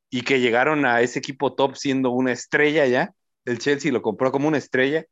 y 0.10 0.24
que 0.24 0.40
llegaron 0.42 0.86
a 0.86 1.02
ese 1.02 1.20
equipo 1.20 1.54
top 1.56 1.76
siendo 1.76 2.12
una 2.12 2.32
estrella 2.34 2.86
ya. 2.88 3.14
El 3.46 3.60
Chelsea 3.60 3.92
lo 3.92 4.02
compró 4.02 4.32
como 4.32 4.48
una 4.48 4.58
estrella, 4.58 5.06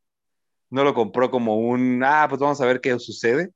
no 0.69 0.84
lo 0.84 0.93
compró 0.93 1.32
como 1.32 1.58
un, 1.58 2.03
ah, 2.03 2.27
pues 2.29 2.39
vamos 2.41 2.62
a 2.62 2.65
ver 2.65 2.82
qué 2.82 2.97
sucede 2.99 3.51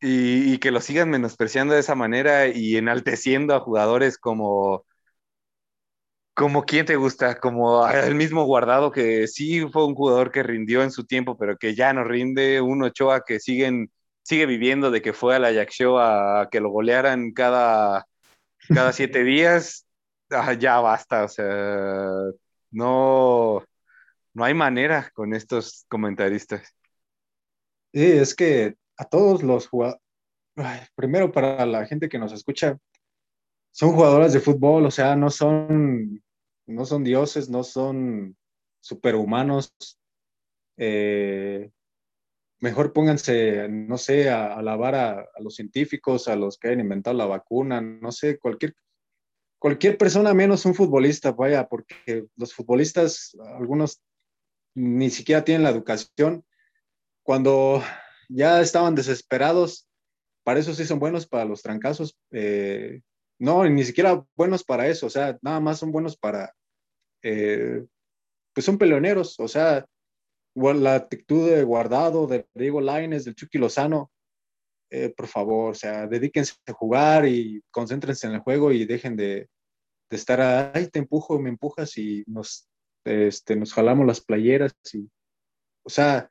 y, 0.00 0.58
que 0.58 0.70
lo 0.70 0.80
sigan 0.80 1.10
menospreciando 1.10 1.74
de 1.74 1.80
esa 1.80 1.94
manera 1.94 2.46
y 2.48 2.76
enalteciendo 2.76 3.54
a 3.54 3.60
jugadores 3.60 4.18
como, 4.18 4.84
como 6.34 6.64
quién 6.64 6.86
te 6.86 6.96
gusta, 6.96 7.40
como 7.40 7.86
el 7.88 8.14
mismo 8.14 8.44
Guardado 8.44 8.92
que 8.92 9.26
sí 9.26 9.66
fue 9.72 9.86
un 9.86 9.94
jugador 9.94 10.30
que 10.30 10.42
rindió 10.42 10.82
en 10.82 10.92
su 10.92 11.04
tiempo, 11.04 11.36
pero 11.36 11.56
que 11.56 11.74
ya 11.74 11.92
no 11.92 12.04
rinde, 12.04 12.60
un 12.60 12.82
Ochoa 12.82 13.24
que 13.26 13.40
siguen, 13.40 13.90
sigue 14.22 14.46
viviendo 14.46 14.90
de 14.90 15.02
que 15.02 15.12
fue 15.12 15.34
a 15.36 15.38
la 15.40 15.52
Jack 15.52 15.70
Show 15.70 15.98
a, 15.98 16.48
que 16.50 16.60
lo 16.60 16.70
golearan 16.70 17.32
cada, 17.32 18.06
cada 18.68 18.92
siete 18.92 19.24
días, 19.24 19.86
ah, 20.30 20.52
ya 20.54 20.80
basta, 20.80 21.24
o 21.24 21.28
sea, 21.28 21.44
no, 22.70 23.64
no 24.34 24.44
hay 24.44 24.54
manera 24.54 25.10
con 25.14 25.34
estos 25.34 25.86
comentaristas. 25.88 26.74
Sí, 27.92 28.02
es 28.04 28.34
que 28.34 28.76
a 28.98 29.04
todos 29.04 29.42
los 29.42 29.68
jugadores, 29.68 30.02
primero 30.94 31.30
para 31.32 31.64
la 31.64 31.86
gente 31.86 32.08
que 32.08 32.18
nos 32.18 32.32
escucha, 32.32 32.78
son 33.70 33.92
jugadores 33.92 34.32
de 34.32 34.40
fútbol, 34.40 34.86
o 34.86 34.90
sea, 34.90 35.14
no 35.14 35.30
son, 35.30 36.22
no 36.66 36.84
son 36.84 37.04
dioses, 37.04 37.48
no 37.48 37.62
son 37.62 38.36
superhumanos. 38.80 39.72
Eh, 40.76 41.70
mejor 42.60 42.92
pónganse, 42.92 43.68
no 43.68 43.98
sé, 43.98 44.30
a 44.30 44.56
alabar 44.56 44.94
a, 44.96 45.28
los 45.38 45.54
científicos, 45.54 46.26
a 46.26 46.34
los 46.34 46.58
que 46.58 46.68
han 46.68 46.80
inventado 46.80 47.16
la 47.16 47.26
vacuna, 47.26 47.80
no 47.80 48.10
sé, 48.10 48.38
cualquier, 48.38 48.74
cualquier 49.60 49.96
persona 49.96 50.34
menos 50.34 50.64
un 50.66 50.74
futbolista, 50.74 51.30
vaya, 51.30 51.68
porque 51.68 52.26
los 52.36 52.52
futbolistas, 52.52 53.36
algunos 53.58 54.02
ni 54.74 55.10
siquiera 55.10 55.44
tienen 55.44 55.62
la 55.62 55.70
educación. 55.70 56.44
Cuando 57.22 57.82
ya 58.28 58.60
estaban 58.60 58.94
desesperados, 58.94 59.88
para 60.44 60.60
eso 60.60 60.74
sí 60.74 60.84
son 60.84 60.98
buenos 60.98 61.26
para 61.26 61.44
los 61.44 61.62
trancazos. 61.62 62.16
Eh, 62.30 63.00
no, 63.38 63.68
ni 63.68 63.84
siquiera 63.84 64.24
buenos 64.36 64.64
para 64.64 64.88
eso, 64.88 65.06
o 65.06 65.10
sea, 65.10 65.38
nada 65.42 65.60
más 65.60 65.78
son 65.78 65.92
buenos 65.92 66.16
para, 66.16 66.54
eh, 67.22 67.84
pues 68.52 68.64
son 68.64 68.78
peleoneros, 68.78 69.38
o 69.38 69.48
sea, 69.48 69.86
la 70.54 70.94
actitud 70.94 71.48
de 71.48 71.62
Guardado, 71.62 72.26
de 72.26 72.46
Diego 72.54 72.80
Laines, 72.80 73.24
del 73.24 73.36
Chucky 73.36 73.58
Lozano, 73.58 74.10
eh, 74.90 75.12
por 75.16 75.28
favor, 75.28 75.72
o 75.72 75.74
sea, 75.74 76.06
dedíquense 76.06 76.54
a 76.66 76.72
jugar 76.72 77.26
y 77.26 77.62
concéntrense 77.70 78.26
en 78.26 78.34
el 78.34 78.40
juego 78.40 78.72
y 78.72 78.86
dejen 78.86 79.16
de, 79.16 79.48
de 80.10 80.16
estar, 80.16 80.40
ay, 80.74 80.88
te 80.88 80.98
empujo, 80.98 81.38
me 81.38 81.50
empujas 81.50 81.96
y 81.98 82.24
nos, 82.26 82.68
este, 83.04 83.54
nos 83.54 83.72
jalamos 83.72 84.06
las 84.06 84.20
playeras 84.20 84.74
y, 84.92 85.08
o 85.84 85.90
sea, 85.90 86.30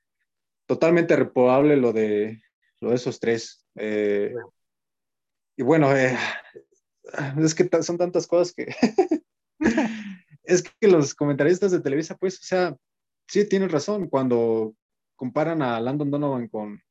totalmente 0.68 1.16
reprobable 1.16 1.78
lo 1.78 1.94
de, 1.94 2.42
lo 2.82 2.90
de 2.90 2.96
esos 2.96 3.20
tres. 3.20 3.66
Eh, 3.76 4.34
y 5.58 5.64
bueno, 5.64 5.96
eh, 5.96 6.16
es 7.40 7.56
que 7.56 7.70
son 7.82 7.98
tantas 7.98 8.28
cosas 8.28 8.54
que... 8.54 8.68
es 10.44 10.64
que 10.64 10.88
los 10.88 11.16
comentaristas 11.16 11.72
de 11.72 11.82
Televisa, 11.82 12.16
pues, 12.16 12.40
o 12.40 12.44
sea, 12.44 12.78
sí 13.28 13.48
tienen 13.48 13.70
razón. 13.70 14.08
Cuando 14.08 14.76
comparan 15.16 15.62
a 15.62 15.80
Landon 15.80 16.12
Donovan 16.12 16.48
con, 16.48 16.82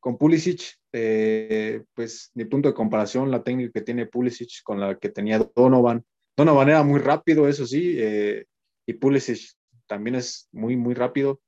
con 0.00 0.18
Pulisic, 0.18 0.78
eh, 0.92 1.82
pues 1.94 2.30
mi 2.34 2.44
punto 2.44 2.68
de 2.68 2.74
comparación, 2.74 3.30
la 3.30 3.42
técnica 3.42 3.72
que 3.72 3.80
tiene 3.80 4.06
Pulisic 4.06 4.62
con 4.62 4.80
la 4.80 4.98
que 4.98 5.08
tenía 5.08 5.38
Donovan. 5.38 6.04
Donovan 6.36 6.68
era 6.68 6.82
muy 6.82 7.00
rápido, 7.00 7.48
eso 7.48 7.66
sí, 7.66 7.96
eh, 7.98 8.46
y 8.86 8.92
Pulisic 8.94 9.52
también 9.86 10.16
es 10.16 10.48
muy, 10.52 10.76
muy 10.76 10.94
rápido. 10.94 11.40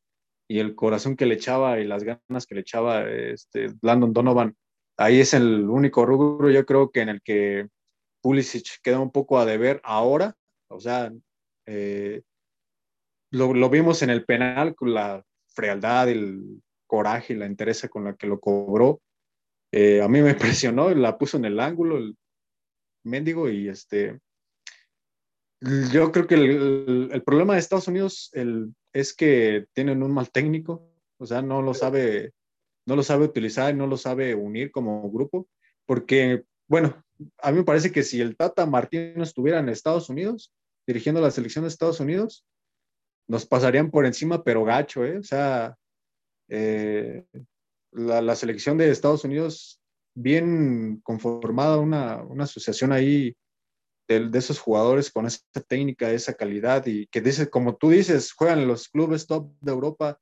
Y 0.49 0.61
el 0.61 0.75
corazón 0.75 1.17
que 1.17 1.27
le 1.27 1.35
echaba 1.35 1.81
y 1.81 1.85
las 1.85 2.05
ganas 2.05 2.47
que 2.47 2.55
le 2.55 2.61
echaba 2.61 3.09
este, 3.11 3.69
Landon 3.83 4.13
Donovan, 4.13 4.57
ahí 4.97 5.21
es 5.21 5.35
el 5.35 5.69
único 5.69 6.07
rubro, 6.07 6.51
yo 6.51 6.65
creo 6.65 6.91
que 6.91 7.01
en 7.01 7.09
el 7.09 7.23
que 7.23 7.69
Pulisic 8.21 8.81
queda 8.83 9.01
un 9.01 9.11
poco 9.11 9.39
a 9.39 9.45
deber 9.45 9.81
ahora. 9.85 10.35
O 10.69 10.81
sea, 10.81 11.13
eh, 11.67 12.23
lo, 13.31 13.71
vimos 13.71 14.03
en 14.03 14.11
el 14.11 14.25
penal 14.25 14.75
con 14.75 14.95
la 14.95 15.25
frialdad, 15.49 16.09
el 16.09 16.63
coraje 16.87 17.35
y 17.35 17.37
la 17.37 17.47
interés 17.47 17.87
con 17.91 18.05
la 18.05 18.15
que 18.15 18.27
lo 18.27 18.41
cobró. 18.41 19.01
Eh, 19.73 20.01
a 20.03 20.09
mí 20.09 20.23
me 20.23 20.31
impresionó, 20.65 20.91
la 20.91 21.19
puso 21.19 21.37
en 21.37 21.45
el 21.45 21.61
ángulo, 21.61 21.99
el 21.99 22.17
mendigo, 23.05 23.49
y 23.49 23.69
este. 23.69 24.19
Yo 25.93 26.13
creo 26.13 26.27
que 26.27 26.35
el, 26.35 27.23
problema 27.25 27.55
de 27.55 27.61
Estados 27.61 27.89
Unidos 27.89 28.31
es 28.97 29.13
que 29.13 29.67
tienen 29.75 30.03
un 30.03 30.11
mal 30.11 30.31
técnico, 30.31 30.89
o 31.19 31.27
sea, 31.27 31.43
no 31.43 31.61
lo 31.61 31.75
sabe, 31.75 32.33
no 32.87 32.97
lo 32.97 33.03
sabe 33.03 33.27
utilizar, 33.27 33.75
no 33.75 33.87
lo 33.87 33.99
sabe 33.99 34.35
unir 34.35 34.71
como 34.71 35.11
grupo, 35.11 35.47
porque, 35.85 36.45
bueno, 36.67 37.05
a 37.43 37.53
mí 37.53 37.59
me 37.59 37.65
parece 37.65 37.93
que 37.93 38.03
si 38.03 38.23
el 38.23 38.39
Tata 38.39 38.65
Martino 38.65 39.23
estuviera 39.23 39.59
en 39.59 39.69
Estados 39.69 40.09
Unidos, 40.09 40.51
dirigiendo 40.87 41.21
la 41.21 41.31
selección 41.31 41.65
de 41.65 41.69
Estados 41.69 42.01
Unidos, 42.01 42.47
nos 43.29 43.45
pasarían 43.45 43.91
por 43.91 44.07
encima, 44.07 44.43
pero 44.43 44.65
gacho, 44.65 45.05
¿eh? 45.05 45.19
O 45.19 45.23
sea, 45.23 45.77
eh, 46.49 47.27
la, 47.93 48.35
selección 48.35 48.79
de 48.79 48.91
Estados 48.91 49.25
Unidos, 49.25 49.79
bien 50.15 51.01
conformada, 51.03 51.77
una, 51.77 52.23
asociación 52.43 52.93
ahí 52.93 53.37
de, 54.09 54.31
esos 54.39 54.59
jugadores 54.59 55.11
con 55.11 55.27
esa 55.27 55.41
técnica, 55.67 56.11
esa 56.11 56.35
calidad, 56.35 56.87
y 56.87 57.07
que 57.09 57.21
dice, 57.21 57.51
como 57.51 57.77
tú 57.77 57.91
dices, 57.91 58.33
juegan 58.33 58.61
en 58.61 58.69
los 58.69 58.89
clubes 58.89 59.27
top 59.27 59.53
de 59.61 59.73
Europa 59.73 60.21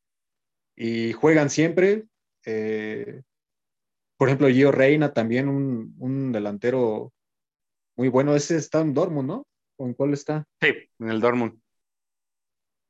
y 0.77 1.13
juegan 1.13 1.51
siempre. 1.51 2.05
Eh, 2.47 3.23
por 4.17 4.29
ejemplo, 4.29 4.49
Gio 4.49 4.73
Reina, 4.73 5.13
también 5.13 5.49
un, 5.49 5.95
un, 5.99 6.33
delantero 6.33 7.13
muy 7.97 8.09
bueno. 8.09 8.35
Ese 8.35 8.57
está 8.57 8.81
en 8.81 8.95
Dortmund, 8.95 9.29
¿no? 9.29 9.47
¿O 9.77 9.87
en 9.87 9.95
cuál 9.95 10.13
está? 10.13 10.47
Sí, 10.61 10.69
en 10.99 11.09
el 11.09 11.21
Dortmund. 11.21 11.61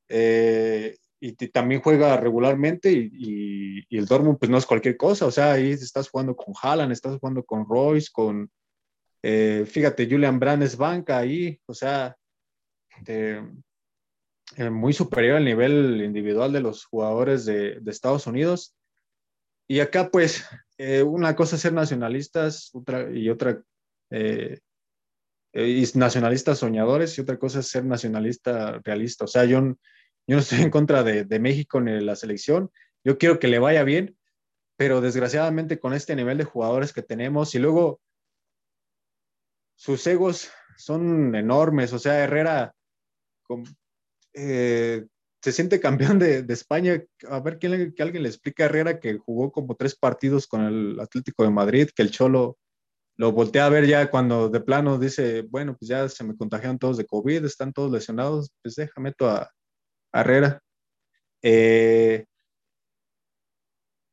Eh, 0.09 0.97
y, 1.21 1.33
también 1.49 1.81
juega 1.81 2.17
regularmente 2.19 2.93
y, 2.93 3.85
el 3.97 4.07
Dortmund 4.07 4.39
pues 4.39 4.51
no 4.51 4.59
es 4.59 4.67
cualquier 4.67 4.97
cosa, 4.97 5.27
o 5.27 5.31
sea, 5.31 5.53
ahí 5.53 5.71
estás 5.71 6.09
jugando 6.09 6.35
con 6.35 6.53
Haaland, 6.61 6.93
estás 6.93 7.19
jugando 7.19 7.45
con 7.45 7.65
Royce, 7.69 8.09
con, 8.13 8.51
eh, 9.27 9.65
fíjate, 9.65 10.07
Julian 10.07 10.39
Brand 10.39 10.63
es 10.63 10.77
banca 10.77 11.17
ahí, 11.17 11.59
o 11.65 11.73
sea, 11.73 12.15
eh, 13.07 13.43
muy 14.71 14.93
superior 14.93 15.39
al 15.39 15.47
nivel 15.47 16.03
individual 16.03 16.53
de 16.53 16.61
los 16.61 16.85
jugadores 16.85 17.47
de, 17.47 17.81
Estados 17.87 18.27
Unidos. 18.27 18.77
Y 19.67 19.81
acá 19.81 20.11
pues 20.11 20.45
una 21.07 21.35
cosa 21.35 21.57
es 21.57 21.63
ser 21.63 21.73
nacionalistas 21.73 22.69
otra, 22.75 23.11
y 23.11 23.31
otra 23.31 23.63
nacionalistas 25.95 26.59
soñadores 26.59 27.17
y 27.17 27.23
otra 27.23 27.39
cosa 27.39 27.61
es 27.61 27.69
ser 27.69 27.87
nacionalista 27.87 28.79
realista. 28.85 29.25
O 29.25 29.29
sea, 29.29 29.47
yo, 29.47 29.63
no 29.63 29.79
estoy 30.27 30.61
en 30.61 30.71
contra 30.71 31.03
de, 31.03 31.25
de 31.25 31.39
México 31.39 31.81
ni 31.81 31.93
de 31.93 32.03
la 32.03 32.15
selección. 32.15 32.71
Yo 33.03 33.17
quiero 33.17 33.39
que 33.39 33.49
le 33.49 33.59
vaya 33.59 33.85
bien, 33.85 34.19
pero 34.77 35.01
desgraciadamente 35.01 35.79
con 35.79 35.95
este 35.95 36.15
nivel 36.15 36.37
de 36.37 36.45
jugadores 36.45 36.93
que 36.93 37.01
tenemos 37.01 37.55
y 37.55 37.59
luego 37.59 38.03
sus 39.75 40.07
egos 40.07 40.51
son 40.77 41.35
enormes. 41.35 41.93
O 41.93 41.99
sea, 41.99 42.25
Herrera 42.25 42.75
eh, 44.33 45.07
se 45.43 45.53
siente 45.53 45.81
campeón 45.81 46.19
de, 46.19 46.45
España. 46.49 47.03
A 47.29 47.41
ver, 47.41 47.59
que, 47.59 47.93
que 47.95 48.03
alguien 48.03 48.23
le 48.23 48.29
explique 48.29 48.63
a 48.63 48.67
Herrera 48.67 48.99
que 49.01 49.19
jugó 49.19 49.53
como 49.53 49.75
tres 49.77 49.95
partidos 49.95 50.47
con 50.47 50.63
el 50.63 51.01
Atlético 51.01 51.45
de 51.45 51.51
Madrid, 51.51 51.91
que 51.95 52.03
el 52.03 52.11
Cholo 52.11 52.59
lo 53.17 53.33
volteé 53.33 53.61
a 53.61 53.69
ver 53.69 53.87
ya 53.87 54.11
cuando 54.11 54.49
de 54.49 54.61
plano 54.61 54.99
dice, 54.99 55.43
bueno, 55.43 55.77
pues 55.77 55.89
ya 55.89 56.09
se 56.09 56.25
me 56.25 56.37
contagiaron 56.37 56.79
todos 56.79 56.97
de 56.97 57.07
COVID, 57.07 57.45
están 57.45 57.73
todos 57.73 57.93
lesionados, 57.93 58.53
pues 58.63 58.75
déjame 58.75 59.13
a, 59.21 59.51
Herrera. 60.13 60.61
Eh, 61.43 62.25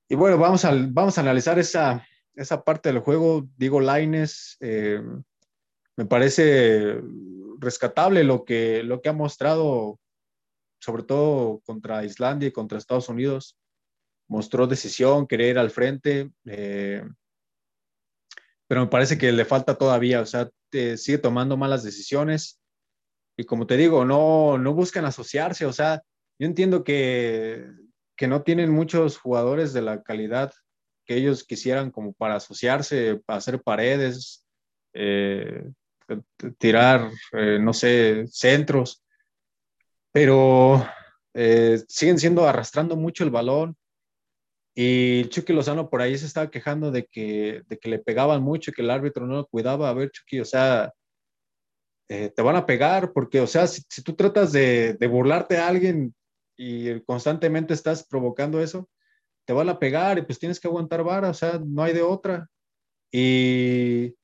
y 0.09 0.15
bueno, 0.15 0.37
vamos 0.37 0.65
a, 0.65 0.71
vamos 0.89 1.17
a 1.17 1.21
analizar 1.21 1.57
esa, 1.57 2.05
esa 2.35 2.63
parte 2.63 2.89
del 2.89 2.99
juego. 2.99 3.47
Digo, 3.57 3.79
Laines, 3.79 4.57
eh, 4.59 5.01
me 5.97 6.05
parece 6.05 7.01
rescatable 7.59 8.23
lo 8.23 8.43
que, 8.43 8.83
lo 8.83 9.01
que 9.01 9.09
ha 9.09 9.13
mostrado, 9.13 9.99
sobre 10.79 11.03
todo 11.03 11.61
contra 11.65 12.03
Islandia 12.03 12.49
y 12.49 12.51
contra 12.51 12.77
Estados 12.77 13.09
Unidos. 13.09 13.57
Mostró 14.27 14.67
decisión, 14.67 15.27
querer 15.27 15.49
ir 15.49 15.59
al 15.59 15.71
frente. 15.71 16.31
Eh, 16.45 17.03
pero 18.67 18.81
me 18.81 18.87
parece 18.87 19.17
que 19.17 19.31
le 19.31 19.45
falta 19.45 19.75
todavía, 19.75 20.21
o 20.21 20.25
sea, 20.25 20.49
sigue 20.95 21.17
tomando 21.17 21.57
malas 21.57 21.83
decisiones 21.83 22.61
y 23.37 23.43
como 23.43 23.67
te 23.67 23.75
digo, 23.75 24.05
no, 24.05 24.57
no 24.57 24.73
buscan 24.73 25.03
asociarse, 25.03 25.65
o 25.65 25.73
sea, 25.73 26.01
yo 26.39 26.47
entiendo 26.47 26.83
que, 26.83 27.65
que 28.15 28.27
no 28.27 28.43
tienen 28.43 28.71
muchos 28.71 29.17
jugadores 29.17 29.73
de 29.73 29.81
la 29.81 30.03
calidad 30.03 30.53
que 31.05 31.15
ellos 31.15 31.43
quisieran 31.43 31.91
como 31.91 32.13
para 32.13 32.35
asociarse, 32.35 33.21
para 33.25 33.37
hacer 33.37 33.61
paredes, 33.61 34.45
eh, 34.93 35.69
tirar, 36.57 37.09
eh, 37.33 37.59
no 37.59 37.73
sé, 37.73 38.25
centros, 38.27 39.03
pero 40.11 40.85
eh, 41.33 41.81
siguen 41.87 42.19
siendo 42.19 42.47
arrastrando 42.47 42.95
mucho 42.95 43.23
el 43.23 43.29
balón 43.29 43.77
y 44.75 45.25
Chucky 45.25 45.53
Lozano 45.53 45.89
por 45.89 46.01
ahí 46.01 46.17
se 46.17 46.25
estaba 46.25 46.49
quejando 46.49 46.91
de 46.91 47.05
que, 47.05 47.63
de 47.67 47.77
que 47.77 47.89
le 47.89 47.99
pegaban 47.99 48.41
mucho 48.41 48.71
y 48.71 48.73
que 48.73 48.81
el 48.81 48.89
árbitro 48.89 49.27
no 49.27 49.35
lo 49.35 49.47
cuidaba. 49.47 49.89
A 49.89 49.93
ver, 49.93 50.11
Chucky, 50.11 50.39
o 50.39 50.45
sea, 50.45 50.93
eh, 52.09 52.29
te 52.29 52.41
van 52.41 52.55
a 52.55 52.65
pegar 52.65 53.11
porque, 53.13 53.41
o 53.41 53.47
sea, 53.47 53.67
si, 53.67 53.83
tú 54.03 54.13
tratas 54.15 54.51
de, 54.51 54.93
de, 54.93 55.07
burlarte 55.07 55.57
a 55.57 55.67
alguien 55.67 56.13
y 56.57 57.01
constantemente 57.01 57.73
estás 57.73 58.05
provocando 58.07 58.61
eso, 58.61 58.89
te 59.45 59.53
van 59.53 59.69
a 59.69 59.79
pegar 59.79 60.17
y 60.17 60.23
pues 60.23 60.39
tienes 60.39 60.59
que 60.59 60.67
aguantar 60.67 61.03
vara, 61.03 61.29
o 61.29 61.33
sea, 61.33 61.59
no 61.63 61.83
hay 61.83 61.93
de 61.93 62.01
otra. 62.01 62.47
Y, 63.11 64.15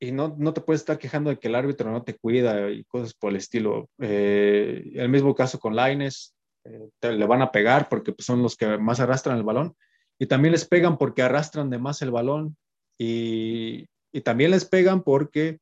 y 0.00 0.12
no, 0.12 0.34
no 0.38 0.54
te 0.54 0.62
puedes 0.62 0.80
estar 0.80 0.98
quejando 0.98 1.30
de 1.30 1.38
que 1.38 1.48
el 1.48 1.54
árbitro 1.54 1.92
no 1.92 2.02
te 2.02 2.16
cuida 2.16 2.70
y 2.70 2.84
cosas 2.84 3.12
por 3.12 3.30
el 3.30 3.36
estilo. 3.36 3.88
Eh, 3.98 4.92
el 4.94 5.10
mismo 5.10 5.34
caso 5.34 5.60
con 5.60 5.76
Laines, 5.76 6.34
eh, 6.64 6.88
le 7.02 7.26
van 7.26 7.42
a 7.42 7.52
pegar 7.52 7.88
porque 7.88 8.12
pues, 8.12 8.24
son 8.24 8.42
los 8.42 8.56
que 8.56 8.78
más 8.78 8.98
arrastran 8.98 9.36
el 9.36 9.44
balón 9.44 9.76
y 10.18 10.26
también 10.26 10.52
les 10.52 10.64
pegan 10.64 10.98
porque 10.98 11.22
arrastran 11.22 11.70
de 11.70 11.78
más 11.78 12.00
el 12.00 12.10
balón 12.10 12.56
y, 12.98 13.86
y 14.12 14.20
también 14.22 14.50
les 14.50 14.64
pegan 14.64 15.02
porque 15.02 15.58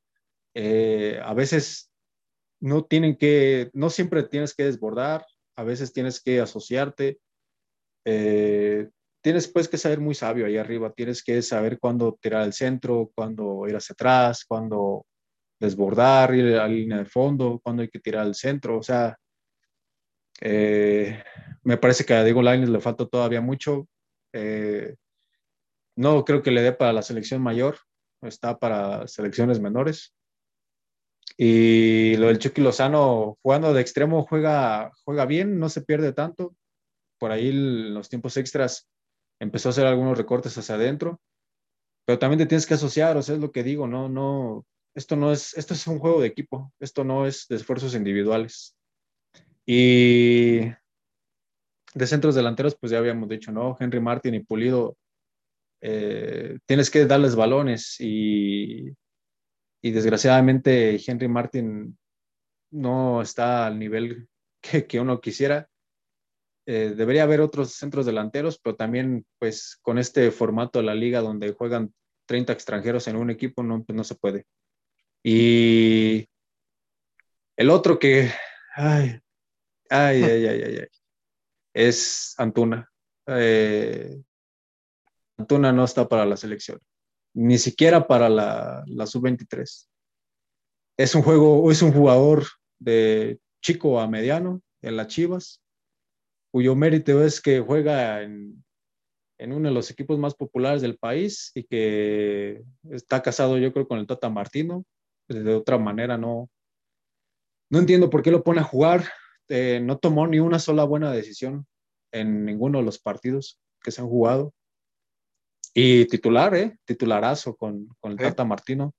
eh, 0.55 1.21
a 1.23 1.35
veces 1.35 1.91
no 2.61 2.85
tienen 2.85 3.17
que, 3.17 3.71
no 3.73 3.91
siempre 3.91 4.23
tienes 4.25 4.55
que 4.55 4.65
desbordar, 4.65 5.27
a 5.57 5.63
veces 5.63 5.93
tienes 5.93 6.21
que 6.21 6.41
asociarte, 6.41 7.19
eh, 8.05 8.89
tienes 9.29 9.47
pues 9.47 9.69
que 9.69 9.77
saber 9.77 10.01
muy 10.01 10.15
sabio 10.15 10.47
ahí 10.47 10.57
arriba, 10.57 10.91
tienes 10.91 11.23
que 11.23 11.43
saber 11.43 11.79
cuándo 11.79 12.19
tirar 12.19 12.41
al 12.41 12.55
centro, 12.55 13.11
cuándo 13.15 13.69
ir 13.69 13.77
hacia 13.77 13.93
atrás, 13.93 14.43
cuándo 14.49 15.05
desbordar, 15.61 16.35
ir 16.35 16.55
a 16.55 16.61
la 16.61 16.69
línea 16.69 16.97
de 16.97 17.05
fondo, 17.05 17.61
cuando 17.63 17.83
hay 17.83 17.91
que 17.91 17.99
tirar 17.99 18.23
al 18.23 18.35
centro. 18.35 18.79
O 18.79 18.83
sea, 18.83 19.19
eh, 20.41 21.23
me 21.63 21.77
parece 21.77 22.07
que 22.07 22.15
a 22.15 22.25
Diego 22.25 22.41
Lainez 22.41 22.71
le 22.71 22.81
falta 22.81 23.05
todavía 23.05 23.43
mucho. 23.43 23.87
Eh, 24.33 24.97
no 25.95 26.25
creo 26.25 26.43
que 26.43 26.51
le 26.51 26.63
dé 26.63 26.73
para 26.73 26.95
la 26.95 27.03
selección 27.03 27.43
mayor, 27.43 27.77
está 28.23 28.59
para 28.59 29.07
selecciones 29.09 29.61
menores. 29.61 30.15
Y 31.37 32.17
lo 32.17 32.29
del 32.29 32.39
Chucky 32.39 32.63
Lozano, 32.63 33.37
jugando 33.43 33.75
de 33.75 33.83
extremo, 33.83 34.25
juega, 34.25 34.91
juega 35.05 35.27
bien, 35.27 35.59
no 35.59 35.69
se 35.69 35.83
pierde 35.83 36.15
tanto. 36.15 36.57
Por 37.19 37.31
ahí 37.31 37.53
los 37.53 38.09
tiempos 38.09 38.39
extras 38.39 38.89
empezó 39.41 39.69
a 39.69 39.71
hacer 39.71 39.87
algunos 39.87 40.19
recortes 40.19 40.57
hacia 40.59 40.75
adentro. 40.75 41.21
Pero 42.07 42.19
también 42.19 42.39
te 42.39 42.47
tienes 42.47 42.67
que 42.67 42.75
asociar, 42.75 43.17
o 43.17 43.23
sea, 43.23 43.35
es 43.35 43.41
lo 43.41 43.53
que 43.53 43.63
digo, 43.63 43.87
no, 43.87 44.09
no, 44.09 44.65
esto 44.95 45.15
no 45.15 45.31
es, 45.31 45.57
esto 45.57 45.75
es 45.75 45.87
un 45.87 45.99
juego 45.99 46.21
de 46.21 46.29
equipo, 46.29 46.73
esto 46.81 47.05
no 47.05 47.27
es 47.27 47.47
de 47.49 47.57
esfuerzos 47.57 47.95
individuales. 47.95 48.75
Y 49.67 50.61
de 51.95 52.07
centros 52.07 52.35
delanteros, 52.35 52.77
pues 52.77 52.93
ya 52.93 52.99
habíamos 52.99 53.29
dicho, 53.29 53.53
¿no? 53.53 53.77
Henry 53.79 54.01
Martin 54.01 54.35
y 54.35 54.41
Pulido, 54.41 54.97
eh, 55.81 56.59
tienes 56.67 56.91
que 56.91 57.07
darles 57.07 57.37
balones 57.37 57.97
y, 58.01 58.89
y, 59.83 59.91
desgraciadamente 59.91 60.99
Henry 61.07 61.29
Martin 61.29 61.97
no 62.71 63.23
está 63.23 63.67
al 63.67 63.79
nivel 63.79 64.29
que, 64.61 64.87
que 64.87 64.99
uno 64.99 65.21
quisiera. 65.21 65.69
Eh, 66.71 66.93
debería 66.95 67.23
haber 67.23 67.41
otros 67.41 67.73
centros 67.73 68.05
delanteros, 68.05 68.59
pero 68.59 68.77
también 68.77 69.25
pues 69.39 69.79
con 69.81 69.97
este 69.97 70.31
formato 70.31 70.79
de 70.79 70.85
la 70.85 70.95
liga 70.95 71.23
donde 71.23 71.55
juegan 71.55 71.95
30 72.27 72.53
extranjeros 72.53 73.09
en 73.09 73.17
un 73.17 73.31
equipo 73.31 73.63
no, 73.63 73.83
pues, 73.83 73.97
no 73.97 74.05
se 74.05 74.17
puede. 74.17 74.45
Y 75.25 76.29
el 77.57 77.71
otro 77.71 77.99
que, 77.99 78.31
ay, 78.77 79.19
ay, 79.89 80.23
ay, 80.23 80.47
ay, 80.47 80.63
ay, 80.63 80.87
es 81.73 82.35
Antuna. 82.37 82.87
Eh, 83.29 84.23
Antuna 85.39 85.73
no 85.73 85.85
está 85.85 86.07
para 86.07 86.27
la 86.27 86.37
selección, 86.37 86.79
ni 87.33 87.57
siquiera 87.57 88.07
para 88.07 88.29
la, 88.29 88.85
la 88.89 89.07
sub-23. 89.07 89.89
Es 90.99 91.15
un 91.15 91.23
juego, 91.23 91.73
es 91.73 91.81
un 91.81 91.93
jugador 91.93 92.45
de 92.79 93.41
chico 93.63 93.99
a 93.99 94.07
mediano 94.07 94.61
en 94.83 94.97
las 94.99 95.07
Chivas, 95.07 95.63
cuyo 96.59 96.75
mérito 96.75 97.23
es 97.23 97.41
que 97.41 97.61
juega 97.61 98.21
en, 98.21 98.65
en 99.39 99.53
uno 99.53 99.69
de 99.69 99.75
los 99.77 99.93
equipos 99.93 100.19
más 100.19 100.35
populares 100.35 100.83
del 100.83 100.99
país 100.99 101.53
y 101.55 101.63
que 101.63 102.65
está 102.91 103.23
casado 103.23 103.59
yo 103.59 103.73
creo 103.73 103.87
con 103.87 104.01
el 104.01 104.09
Tata 104.09 104.29
Martino, 104.29 104.85
de 105.29 105.55
otra 105.55 105.79
manera 105.79 106.19
no, 106.19 106.51
no 107.71 107.79
entiendo 107.79 108.11
por 108.11 108.25
qué 108.25 108.33
lo 108.33 108.43
pone 108.43 108.59
a 108.59 108.65
jugar. 108.65 109.05
Eh, 109.49 109.79
no 109.81 109.99
tomó 109.99 110.27
ni 110.27 110.41
una 110.41 110.59
sola 110.59 110.83
buena 110.83 111.13
decisión 111.13 111.65
en 112.11 112.45
ninguno 112.45 112.81
de 112.81 112.85
los 112.85 112.99
partidos 112.99 113.61
que 113.81 113.93
se 113.93 114.01
han 114.01 114.09
jugado. 114.09 114.53
Y 115.73 116.07
titular, 116.07 116.57
¿eh? 116.57 116.77
Titularazo 116.85 117.55
con, 117.55 117.87
con 118.01 118.11
el 118.11 118.19
Tata 118.19 118.45
Martino. 118.45 118.93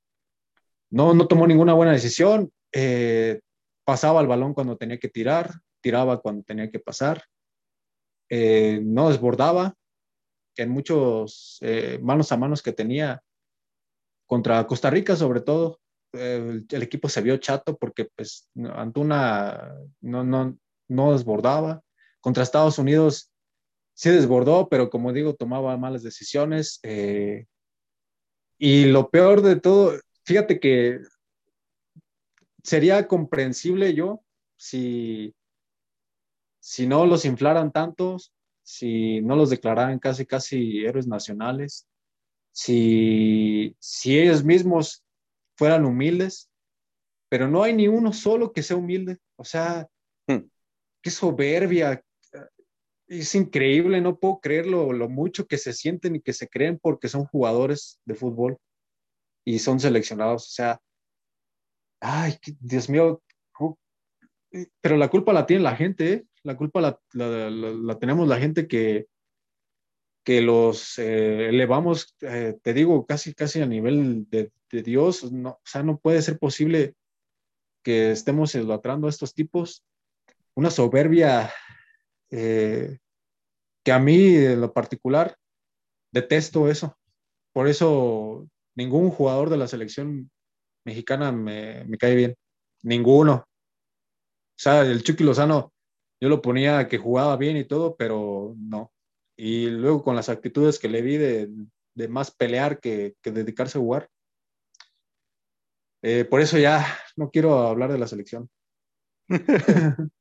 No, 0.90 1.14
no 1.14 1.28
tomó 1.28 1.46
ninguna 1.46 1.74
buena 1.74 1.92
decisión. 1.92 2.54
Eh, 2.72 3.42
pasaba 3.84 4.22
el 4.22 4.28
balón 4.28 4.54
cuando 4.54 4.78
tenía 4.78 4.98
que 4.98 5.10
tirar, 5.10 5.60
tiraba 5.82 6.22
cuando 6.22 6.44
tenía 6.44 6.72
que 6.72 6.80
pasar. 6.80 7.22
Eh, 8.30 8.82
no 8.84 9.10
desbordaba. 9.10 9.76
En 10.56 10.70
muchos 10.72 11.60
manos 12.02 12.32
a 12.32 12.38
manos 12.38 12.62
que 12.62 12.74
tenía 12.74 13.24
contra 14.26 14.68
Costa 14.68 14.90
Rica, 14.90 15.16
sobre 15.16 15.40
todo, 15.40 15.80
el, 16.12 16.66
equipo 16.70 17.08
se 17.08 17.22
vio 17.22 17.38
chato 17.38 17.78
porque 17.78 18.06
pues 18.06 18.50
Antuna 18.74 19.74
no, 20.02 20.24
no, 20.24 20.58
no 20.88 21.14
desbordaba. 21.14 21.82
Contra 22.22 22.44
Estados 22.44 22.78
Unidos 22.78 23.32
sí 23.94 24.10
desbordó, 24.10 24.70
pero 24.70 24.90
como 24.90 25.14
digo, 25.14 25.36
tomaba 25.36 25.78
malas 25.78 26.04
decisiones. 26.04 26.80
Eh, 26.84 27.46
y 28.58 28.86
lo 28.86 29.10
peor 29.10 29.42
de 29.42 29.60
todo, 29.60 30.00
fíjate 30.24 30.60
que 30.60 31.00
sería 32.64 33.08
comprensible 33.08 33.94
yo 33.94 34.22
si, 34.58 35.34
si 36.70 36.86
no 36.86 37.08
los 37.08 37.26
inflaran 37.26 37.72
tantos, 37.72 38.32
si 38.62 39.22
no 39.22 39.36
los 39.36 39.50
declararan 39.50 39.98
casi, 39.98 40.28
casi 40.28 40.86
héroes 40.86 41.08
nacionales, 41.08 41.88
si, 42.52 43.76
si 43.80 44.20
ellos 44.20 44.44
mismos 44.44 45.04
fueran 45.58 45.84
humildes, 45.84 46.52
pero 47.28 47.48
no 47.48 47.64
hay 47.64 47.74
ni 47.74 47.88
uno 47.88 48.14
solo 48.14 48.54
que 48.54 48.62
sea 48.62 48.78
humilde. 48.78 49.18
O 49.36 49.44
sea, 49.44 49.88
hmm. 50.28 50.48
qué 51.02 51.10
soberbia. 51.10 52.04
Es 53.08 53.34
increíble, 53.34 54.00
no 54.00 54.20
puedo 54.20 54.40
creerlo, 54.40 54.94
lo 54.94 55.10
mucho 55.10 55.48
que 55.48 55.58
se 55.58 55.74
sienten 55.74 56.18
y 56.18 56.22
que 56.22 56.34
se 56.34 56.48
creen 56.48 56.78
porque 56.80 57.08
son 57.08 57.26
jugadores 57.26 58.00
de 58.06 58.14
fútbol 58.14 58.60
y 59.44 59.58
son 59.58 59.80
seleccionados. 59.80 60.46
O 60.46 60.52
sea, 60.52 60.80
ay, 62.00 62.38
Dios 62.60 62.88
mío, 62.92 63.24
pero 64.82 64.98
la 64.98 65.10
culpa 65.10 65.34
la 65.34 65.48
tiene 65.48 65.64
la 65.64 65.76
gente, 65.76 66.14
¿eh? 66.14 66.26
La 66.44 66.56
culpa 66.56 66.82
la, 66.82 67.00
la, 67.14 68.00
tenemos 68.00 68.28
la 68.28 68.40
gente 68.40 68.68
que, 68.68 69.08
que 70.24 70.42
los 70.42 70.98
eh, 71.00 71.50
elevamos, 71.50 72.16
eh, 72.22 72.58
te 72.62 72.74
digo, 72.74 73.06
casi, 73.06 73.34
casi 73.34 73.62
a 73.62 73.66
nivel 73.66 74.30
de, 74.30 74.52
de 74.72 74.84
Dios. 74.84 75.32
No, 75.32 75.50
o 75.52 75.62
sea, 75.64 75.84
no 75.84 75.98
puede 75.98 76.22
ser 76.22 76.38
posible 76.38 76.96
que 77.84 78.12
estemos 78.12 78.54
idolatrando 78.56 79.08
a 79.08 79.10
estos 79.10 79.34
tipos. 79.34 79.84
Una 80.56 80.70
soberbia 80.70 81.52
eh, 82.30 83.00
que 83.84 83.92
a 83.92 84.00
mí, 84.00 84.36
en 84.36 84.62
lo 84.62 84.74
particular, 84.74 85.36
detesto 86.12 86.70
eso. 86.70 86.98
Por 87.54 87.68
eso 87.68 88.48
ningún 88.76 89.10
jugador 89.10 89.50
de 89.50 89.58
la 89.58 89.68
selección 89.68 90.30
mexicana 90.86 91.32
me, 91.32 91.84
me 91.86 91.98
cae 91.98 92.16
bien. 92.16 92.36
Ninguno. 92.84 93.34
O 93.34 94.62
sea, 94.62 94.82
el 94.82 95.04
Chucky 95.04 95.24
Lozano, 95.24 95.74
yo 96.22 96.30
lo 96.30 96.42
ponía 96.42 96.88
que 96.88 96.98
jugaba 96.98 97.38
bien 97.38 97.58
y 97.58 97.66
todo, 97.66 97.96
pero 97.98 98.56
no. 98.58 98.92
Y 99.38 99.68
luego 99.70 100.04
con 100.04 100.16
las 100.16 100.30
actitudes 100.30 100.80
que 100.80 100.90
le 100.90 101.02
vi 101.02 101.18
de, 101.18 101.50
de 101.96 102.08
más 102.08 102.32
pelear 102.32 102.80
que, 102.80 103.16
que 103.22 103.32
dedicarse 103.32 103.78
a 103.78 103.82
jugar, 103.82 104.10
eh, 106.02 106.26
por 106.26 106.42
eso 106.42 106.58
ya 106.58 106.86
no 107.18 107.30
quiero 107.30 107.68
hablar 107.68 107.92
de 107.92 107.98
la 108.00 108.08
selección. 108.08 108.50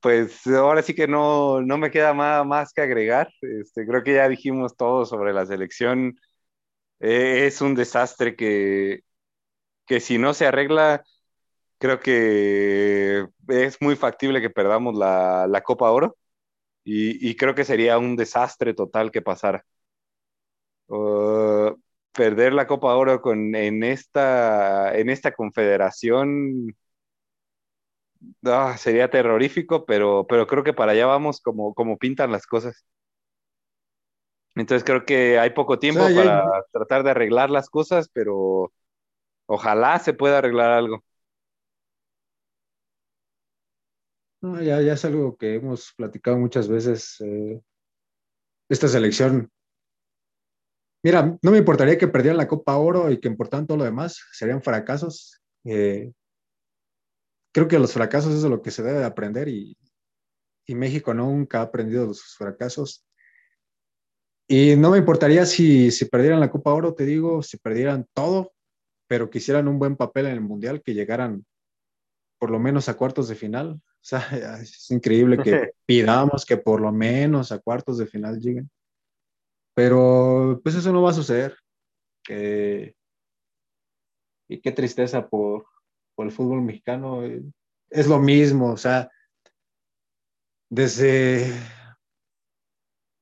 pues 0.00 0.46
ahora 0.46 0.82
sí 0.82 0.94
que 0.94 1.06
no, 1.08 1.60
no 1.62 1.78
me 1.78 1.90
queda 1.90 2.14
más, 2.14 2.46
más 2.46 2.72
que 2.72 2.82
agregar. 2.82 3.30
Este, 3.42 3.86
creo 3.86 4.02
que 4.02 4.14
ya 4.14 4.28
dijimos 4.28 4.76
todo 4.76 5.04
sobre 5.06 5.32
la 5.32 5.46
selección. 5.46 6.16
Eh, 7.00 7.46
es 7.46 7.62
un 7.62 7.74
desastre 7.76 8.36
que, 8.36 9.02
que 9.86 10.00
si 10.00 10.18
no 10.18 10.34
se 10.34 10.46
arregla, 10.46 11.04
creo 11.80 12.00
que 12.00 13.26
es 13.48 13.82
muy 13.82 13.96
factible 13.96 14.40
que 14.42 14.50
perdamos 14.50 14.96
la, 14.96 15.46
la 15.48 15.62
Copa 15.62 15.90
Oro 15.90 16.16
y, 16.84 17.28
y, 17.30 17.36
creo 17.36 17.54
que 17.54 17.64
sería 17.64 17.98
un 17.98 18.16
desastre 18.16 18.74
total 18.74 19.10
que 19.12 19.22
pasara. 19.22 19.64
Uh, 20.88 21.74
perder 22.12 22.52
la 22.52 22.66
Copa 22.66 22.94
Oro 22.94 23.20
con, 23.22 23.54
en, 23.54 23.82
esta, 23.84 24.96
en 24.98 25.08
esta 25.10 25.32
confederación 25.32 26.74
ah, 28.44 28.76
sería 28.78 29.10
terrorífico, 29.10 29.84
pero, 29.86 30.26
pero 30.28 30.46
creo 30.46 30.64
que 30.64 30.72
para 30.72 30.92
allá 30.92 31.06
vamos 31.06 31.40
como, 31.40 31.74
como 31.74 31.98
pintan 31.98 32.32
las 32.32 32.46
cosas. 32.46 32.84
Entonces 34.54 34.84
creo 34.84 35.04
que 35.04 35.38
hay 35.38 35.50
poco 35.50 35.78
tiempo 35.78 36.00
para 36.14 36.44
tratar 36.72 37.04
de 37.04 37.10
arreglar 37.12 37.50
las 37.50 37.70
cosas, 37.70 38.10
pero 38.12 38.72
ojalá 39.46 39.98
se 40.00 40.12
pueda 40.12 40.38
arreglar 40.38 40.72
algo. 40.72 41.04
Ya, 44.42 44.80
ya 44.80 44.92
es 44.92 45.04
algo 45.04 45.36
que 45.36 45.54
hemos 45.54 45.92
platicado 45.96 46.38
muchas 46.38 46.68
veces. 46.68 47.16
Eh, 47.20 47.60
esta 48.68 48.88
selección 48.88 49.50
Mira, 51.02 51.38
no 51.40 51.50
me 51.50 51.58
importaría 51.58 51.96
que 51.96 52.08
perdieran 52.08 52.36
la 52.36 52.48
Copa 52.48 52.76
Oro 52.76 53.10
y 53.10 53.18
que 53.18 53.28
importaran 53.28 53.66
todo 53.66 53.78
lo 53.78 53.84
demás, 53.84 54.22
serían 54.32 54.62
fracasos. 54.62 55.40
Eh, 55.64 56.12
creo 57.54 57.68
que 57.68 57.78
los 57.78 57.92
fracasos 57.94 58.34
es 58.34 58.42
de 58.42 58.50
lo 58.50 58.60
que 58.60 58.70
se 58.70 58.82
debe 58.82 59.04
aprender 59.04 59.48
y, 59.48 59.76
México 60.68 61.12
nunca 61.12 61.58
ha 61.58 61.62
aprendido 61.62 62.06
de 62.06 62.14
sus 62.14 62.36
fracasos. 62.36 63.04
Y 64.46 64.76
no 64.76 64.92
me 64.92 64.98
importaría 64.98 65.44
si, 65.44 65.90
si 65.90 66.04
perdieran 66.04 66.38
la 66.38 66.48
Copa 66.48 66.72
Oro, 66.72 66.94
te 66.94 67.04
digo, 67.04 67.42
si 67.42 67.56
perdieran 67.56 68.06
todo, 68.14 68.52
pero 69.08 69.30
que 69.30 69.38
hicieran 69.38 69.66
un 69.66 69.80
buen 69.80 69.96
papel 69.96 70.26
en 70.26 70.34
el 70.34 70.40
Mundial, 70.40 70.80
que 70.80 70.94
llegaran 70.94 71.44
por 72.38 72.50
lo 72.52 72.60
menos 72.60 72.88
a 72.88 72.96
cuartos 72.96 73.26
de 73.26 73.34
final. 73.34 73.80
O 74.02 74.04
sea, 74.04 74.58
es 74.60 74.90
increíble 74.90 75.38
que 75.38 75.72
pidamos 75.86 76.46
que 76.46 76.56
por 76.56 76.80
lo 76.80 76.90
menos 76.90 77.52
a 77.52 77.58
cuartos 77.58 77.98
de 77.98 78.06
final 78.06 78.40
lleguen. 78.40 78.70
Pero 79.74 80.60
pues 80.62 80.74
eso 80.74 80.92
no 80.92 81.02
va 81.02 81.10
a 81.10 81.14
suceder. 81.14 81.56
y 84.48 84.60
qué 84.60 84.72
tristeza 84.72 85.28
por, 85.28 85.66
por 86.14 86.26
el 86.26 86.32
fútbol 86.32 86.62
mexicano. 86.62 87.22
Es 87.90 88.06
lo 88.06 88.18
mismo, 88.18 88.72
o 88.72 88.76
sea, 88.76 89.10
desde, 90.70 91.52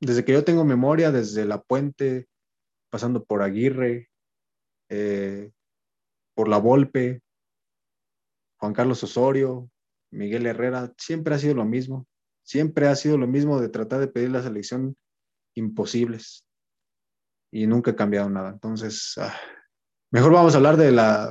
desde 0.01 0.25
que 0.25 0.33
yo 0.33 0.45
tengo 0.45 0.65
memoria, 0.65 1.11
desde 1.11 1.45
La 1.45 1.63
Puente, 1.63 2.29
pasando 2.91 3.25
por 3.25 3.43
Aguirre, 3.43 4.11
eh, 4.91 5.51
por 6.35 6.49
La 6.49 6.59
Volpe, 6.59 7.23
Juan 8.59 8.75
Carlos 8.75 9.03
Osorio, 9.03 9.71
Miguel 10.11 10.47
Herrera, 10.47 10.93
siempre 10.97 11.35
ha 11.35 11.39
sido 11.39 11.55
lo 11.55 11.65
mismo. 11.65 12.07
Siempre 12.43 12.87
ha 12.87 12.97
sido 12.97 13.19
lo 13.19 13.27
mismo 13.27 13.61
de 13.61 13.69
tratar 13.69 14.01
de 14.01 14.09
pedir 14.09 14.31
la 14.31 14.43
selección 14.43 14.97
imposibles. 15.55 16.45
Y 17.53 17.67
nunca 17.67 17.93
ha 17.93 17.97
cambiado 17.97 18.29
nada. 18.31 18.51
Entonces, 18.51 19.15
ah, 19.19 19.35
mejor 20.11 20.33
vamos 20.33 20.55
a 20.55 20.57
hablar 20.59 20.77
de 20.77 20.93
la, 20.93 21.31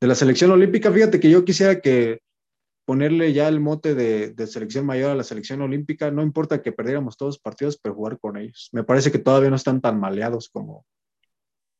de 0.00 0.06
la 0.06 0.14
selección 0.14 0.50
olímpica. 0.50 0.92
Fíjate 0.92 1.20
que 1.20 1.30
yo 1.30 1.44
quisiera 1.44 1.80
que 1.80 2.20
ponerle 2.86 3.32
ya 3.32 3.48
el 3.48 3.60
mote 3.60 3.94
de, 3.94 4.46
selección 4.46 4.86
mayor 4.86 5.10
a 5.10 5.16
la 5.16 5.24
selección 5.24 5.60
olímpica, 5.60 6.10
no 6.10 6.22
importa 6.22 6.62
que 6.62 6.72
perdiéramos 6.72 7.16
todos 7.16 7.34
los 7.34 7.40
partidos, 7.40 7.78
pero 7.78 7.96
jugar 7.96 8.18
con 8.18 8.36
ellos. 8.36 8.70
Me 8.72 8.84
parece 8.84 9.10
que 9.10 9.18
todavía 9.18 9.50
no 9.50 9.56
están 9.56 9.80
tan 9.80 9.98
maleados 9.98 10.48
como, 10.48 10.86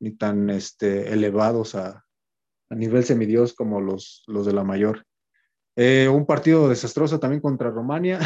ni 0.00 0.10
tan 0.16 0.50
este, 0.50 1.12
elevados 1.12 1.76
a, 1.76 2.04
a 2.70 2.74
nivel 2.74 3.04
semidios 3.04 3.54
como 3.54 3.80
los, 3.80 4.24
los 4.26 4.46
de 4.46 4.52
la 4.52 4.64
mayor. 4.64 5.05
Eh, 5.76 6.08
un 6.08 6.24
partido 6.24 6.68
desastroso 6.68 7.20
también 7.20 7.42
contra 7.42 7.70
Romania. 7.70 8.18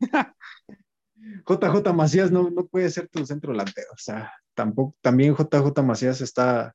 JJ 1.46 1.92
Macías 1.94 2.30
no, 2.30 2.50
no, 2.50 2.66
puede 2.66 2.90
ser 2.90 3.08
tu 3.08 3.24
centro 3.24 3.52
delantero. 3.52 3.88
O 3.92 3.98
sea, 3.98 4.32
tampoco, 4.54 4.96
también 5.00 5.34
JJ 5.36 5.82
Macías 5.82 6.20
está 6.20 6.74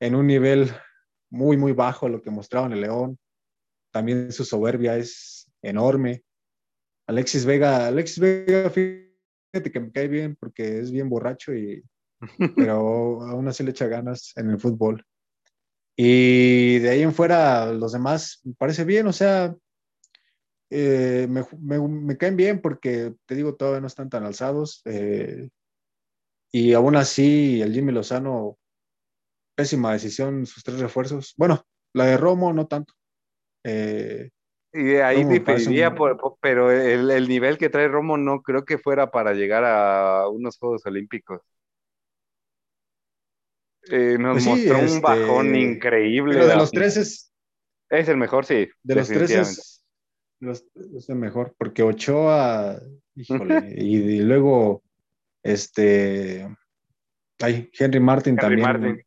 en 0.00 0.14
un 0.14 0.26
nivel 0.26 0.70
muy, 1.30 1.56
muy 1.56 1.72
bajo 1.72 2.08
lo 2.08 2.22
que 2.22 2.30
mostraba 2.30 2.66
en 2.66 2.72
el 2.74 2.82
León. 2.82 3.18
También 3.90 4.32
su 4.32 4.44
soberbia 4.44 4.96
es 4.96 5.50
enorme. 5.62 6.22
Alexis 7.06 7.44
Vega, 7.44 7.86
Alexis 7.86 8.18
Vega, 8.18 8.70
fíjate 8.70 9.72
que 9.72 9.80
me 9.80 9.92
cae 9.92 10.08
bien 10.08 10.36
porque 10.36 10.78
es 10.78 10.90
bien 10.90 11.08
borracho 11.08 11.54
y, 11.54 11.82
pero 12.56 13.22
aún 13.22 13.48
así 13.48 13.62
le 13.62 13.70
echa 13.70 13.86
ganas 13.86 14.32
en 14.36 14.50
el 14.50 14.58
fútbol. 14.58 15.04
Y 15.96 16.78
de 16.80 16.90
ahí 16.90 17.02
en 17.02 17.14
fuera, 17.14 17.72
los 17.72 17.92
demás 17.92 18.40
me 18.44 18.54
parece 18.54 18.84
bien, 18.84 19.06
o 19.06 19.12
sea, 19.12 19.54
eh, 20.70 21.26
me, 21.28 21.44
me, 21.60 21.78
me, 21.88 22.16
caen 22.16 22.36
bien 22.36 22.60
porque, 22.60 23.14
te 23.26 23.34
digo, 23.36 23.54
todavía 23.54 23.80
no 23.80 23.86
están 23.86 24.10
tan 24.10 24.24
alzados. 24.24 24.82
Eh, 24.86 25.48
y 26.50 26.72
aún 26.72 26.96
así, 26.96 27.62
el 27.62 27.72
Jimmy 27.72 27.92
Lozano, 27.92 28.58
pésima 29.54 29.92
decisión, 29.92 30.46
sus 30.46 30.64
tres 30.64 30.80
refuerzos. 30.80 31.34
Bueno, 31.36 31.64
la 31.92 32.06
de 32.06 32.16
Romo 32.16 32.52
no 32.52 32.66
tanto. 32.66 32.94
Eh, 33.62 34.30
y 34.72 34.96
ahí 34.96 35.22
diferiría, 35.24 35.90
un... 35.90 35.94
por, 35.94 36.36
pero 36.40 36.72
el, 36.72 37.10
el, 37.10 37.28
nivel 37.28 37.56
que 37.56 37.70
trae 37.70 37.86
Romo 37.86 38.16
no 38.16 38.42
creo 38.42 38.64
que 38.64 38.78
fuera 38.78 39.12
para 39.12 39.32
llegar 39.32 39.64
a 39.64 40.28
unos 40.28 40.58
Juegos 40.58 40.84
Olímpicos. 40.86 41.40
Eh, 43.90 44.16
nos 44.18 44.34
pues 44.34 44.44
sí, 44.44 44.50
mostró 44.50 44.76
este... 44.78 44.96
un 44.96 45.00
bajón 45.02 45.56
increíble. 45.56 46.34
Pero 46.34 46.46
de 46.46 46.56
los 46.56 46.70
tres 46.70 46.96
es. 46.96 47.32
Es 47.90 48.08
el 48.08 48.16
mejor, 48.16 48.46
sí. 48.46 48.68
De 48.82 48.94
los 48.94 49.08
tres 49.08 49.30
es, 49.30 49.84
los, 50.40 50.64
es 50.74 51.08
el 51.08 51.16
mejor, 51.16 51.54
porque 51.58 51.82
Ochoa, 51.82 52.80
híjole, 53.14 53.74
y, 53.76 53.96
y, 53.96 54.18
luego 54.20 54.82
este. 55.42 56.48
Ay, 57.40 57.70
Henry 57.78 58.00
Martin 58.00 58.38
Henry 58.40 58.62
también. 58.62 59.04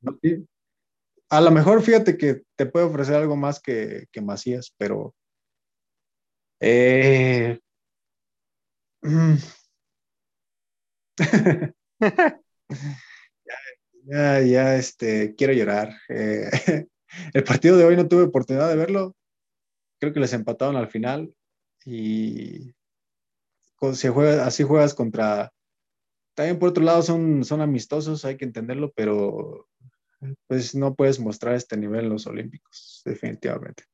Martin. 0.00 0.48
A 1.30 1.40
lo 1.40 1.50
mejor 1.50 1.82
fíjate 1.82 2.16
que 2.16 2.42
te 2.56 2.66
puede 2.66 2.86
ofrecer 2.86 3.16
algo 3.16 3.36
más 3.36 3.60
que, 3.60 4.06
que 4.12 4.20
Macías, 4.20 4.72
pero. 4.78 5.14
Eh, 6.60 7.58
mm. 9.02 9.34
ya, 14.04 14.40
ya, 14.40 14.76
este, 14.76 15.34
quiero 15.34 15.52
llorar. 15.52 15.94
Eh, 16.08 16.50
el 17.34 17.44
partido 17.44 17.76
de 17.76 17.84
hoy 17.84 17.96
no 17.96 18.08
tuve 18.08 18.22
oportunidad 18.22 18.68
de 18.68 18.76
verlo. 18.76 19.16
Creo 19.98 20.12
que 20.12 20.20
les 20.20 20.32
empataron 20.32 20.76
al 20.76 20.88
final 20.88 21.32
y 21.84 22.74
si 23.92 24.08
juega, 24.08 24.46
así 24.46 24.62
juegas 24.62 24.94
contra... 24.94 25.52
También 26.34 26.58
por 26.58 26.70
otro 26.70 26.82
lado 26.82 27.02
son, 27.02 27.44
son 27.44 27.60
amistosos, 27.60 28.24
hay 28.24 28.36
que 28.36 28.44
entenderlo, 28.44 28.92
pero 28.96 29.68
pues 30.48 30.74
no 30.74 30.94
puedes 30.94 31.20
mostrar 31.20 31.54
este 31.54 31.76
nivel 31.76 32.06
en 32.06 32.10
los 32.10 32.26
Olímpicos, 32.26 33.02
definitivamente. 33.04 33.84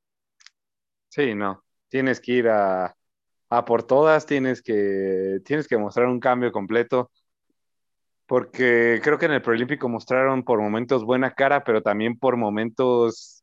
Sí, 1.08 1.34
no. 1.34 1.62
Tienes 1.88 2.20
que 2.20 2.32
ir 2.32 2.48
a, 2.48 2.96
a 3.50 3.64
por 3.64 3.82
todas, 3.82 4.24
tienes 4.24 4.62
que, 4.62 5.40
tienes 5.44 5.68
que 5.68 5.76
mostrar 5.76 6.06
un 6.06 6.20
cambio 6.20 6.50
completo 6.50 7.10
porque 8.30 9.00
creo 9.02 9.18
que 9.18 9.26
en 9.26 9.32
el 9.32 9.42
Proolímpico 9.42 9.88
mostraron 9.88 10.44
por 10.44 10.60
momentos 10.60 11.04
buena 11.04 11.34
cara, 11.34 11.64
pero 11.64 11.82
también 11.82 12.16
por 12.18 12.36
momentos 12.36 13.42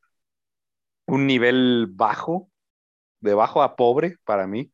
un 1.08 1.26
nivel 1.28 1.88
bajo, 1.90 2.50
de 3.22 3.34
bajo 3.36 3.64
a 3.64 3.76
pobre 3.78 4.18
para 4.26 4.48
mí. 4.48 4.72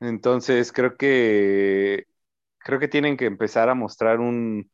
Entonces 0.00 0.72
creo 0.72 0.96
que 0.96 2.04
creo 2.58 2.80
que 2.80 2.88
tienen 2.88 3.16
que 3.16 3.26
empezar 3.26 3.68
a 3.70 3.74
mostrar 3.74 4.20
un, 4.20 4.70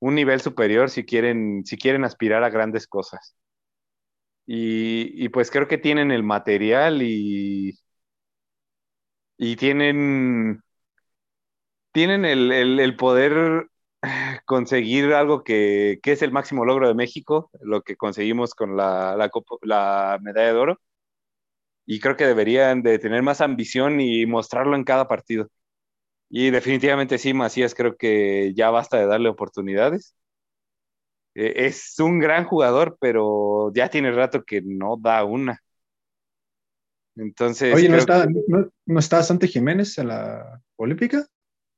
un 0.00 0.14
nivel 0.16 0.40
superior 0.42 0.90
si 0.90 1.04
quieren, 1.06 1.64
si 1.66 1.78
quieren 1.78 2.04
aspirar 2.04 2.44
a 2.44 2.50
grandes 2.50 2.86
cosas. 2.88 3.36
Y, 4.46 5.24
y 5.24 5.28
pues 5.30 5.50
creo 5.50 5.66
que 5.68 5.78
tienen 5.78 6.10
el 6.12 6.22
material 6.22 7.02
y, 7.02 7.78
y 9.38 9.56
tienen 9.56 10.62
tienen 11.96 12.26
el, 12.26 12.52
el, 12.52 12.78
el 12.78 12.94
poder 12.94 13.70
conseguir 14.44 15.14
algo 15.14 15.42
que, 15.42 15.98
que, 16.02 16.12
es 16.12 16.20
el 16.20 16.30
máximo 16.30 16.66
logro 16.66 16.88
de 16.88 16.94
México, 16.94 17.50
lo 17.62 17.80
que 17.80 17.96
conseguimos 17.96 18.54
con 18.54 18.76
la, 18.76 19.16
la, 19.16 19.30
la, 19.62 20.18
medalla 20.20 20.52
de 20.52 20.58
oro. 20.58 20.80
Y 21.86 21.98
creo 22.00 22.14
que 22.18 22.26
deberían 22.26 22.82
de 22.82 22.98
tener 22.98 23.22
más 23.22 23.40
ambición 23.40 23.98
y 24.02 24.26
mostrarlo 24.26 24.76
en 24.76 24.84
cada 24.84 25.08
partido. 25.08 25.48
Y 26.28 26.50
definitivamente 26.50 27.16
sí, 27.16 27.32
Macías, 27.32 27.74
creo 27.74 27.96
que 27.96 28.52
ya 28.54 28.68
basta 28.68 28.98
de 28.98 29.06
darle 29.06 29.30
oportunidades. 29.30 30.14
Eh, 31.34 31.64
es 31.64 31.98
un 31.98 32.18
gran 32.18 32.44
jugador, 32.44 32.98
pero 33.00 33.72
ya 33.72 33.88
tiene 33.88 34.12
rato 34.12 34.44
que 34.44 34.60
no 34.60 34.98
da 35.00 35.24
una. 35.24 35.62
Entonces. 37.16 37.74
Oye, 37.74 37.88
¿no 37.88 37.96
está, 37.96 38.26
que... 38.26 38.34
¿no, 38.48 38.68
¿no 38.84 38.98
está 38.98 39.22
Jiménez 39.48 39.96
en 39.96 40.08
la 40.08 40.60
Olímpica? 40.76 41.26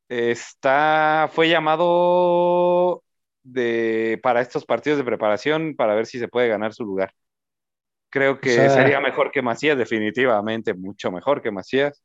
Está, 0.09 1.29
fue 1.33 1.49
llamado 1.49 3.03
de, 3.43 4.19
para 4.23 4.41
estos 4.41 4.65
partidos 4.65 4.99
de 4.99 5.05
preparación 5.05 5.75
para 5.77 5.95
ver 5.95 6.07
si 6.07 6.19
se 6.19 6.29
puede 6.29 6.49
ganar 6.49 6.73
su 6.73 6.85
lugar. 6.85 7.13
Creo 8.11 8.41
que 8.41 8.53
o 8.53 8.55
sea, 8.55 8.71
sería 8.71 9.01
mejor 9.01 9.31
que 9.31 9.43
Macías, 9.43 9.77
definitivamente, 9.77 10.73
mucho 10.73 11.11
mejor 11.13 11.43
que 11.43 11.51
Macías. 11.51 12.03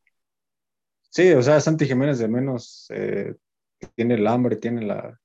Sí, 1.09 1.31
o 1.31 1.41
sea, 1.41 1.61
Santi 1.61 1.85
Jiménez 1.85 2.19
de 2.19 2.27
menos 2.27 2.87
eh, 2.89 3.35
tiene 3.95 4.15
el 4.15 4.27
hambre, 4.27 4.57
tiene 4.57 4.85
la, 4.85 5.17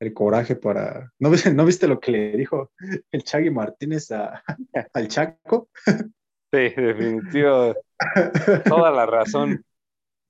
el 0.00 0.12
coraje 0.12 0.56
para... 0.56 1.12
¿No 1.18 1.30
viste, 1.30 1.52
¿No 1.54 1.64
viste 1.64 1.88
lo 1.88 2.00
que 2.00 2.12
le 2.12 2.36
dijo 2.36 2.72
el 3.10 3.24
Chagui 3.24 3.50
Martínez 3.50 4.10
a, 4.10 4.42
al 4.92 5.08
Chaco? 5.08 5.70
Sí, 6.50 6.70
definitivo. 6.76 7.74
Toda 8.66 8.90
la 8.90 9.06
razón. 9.06 9.62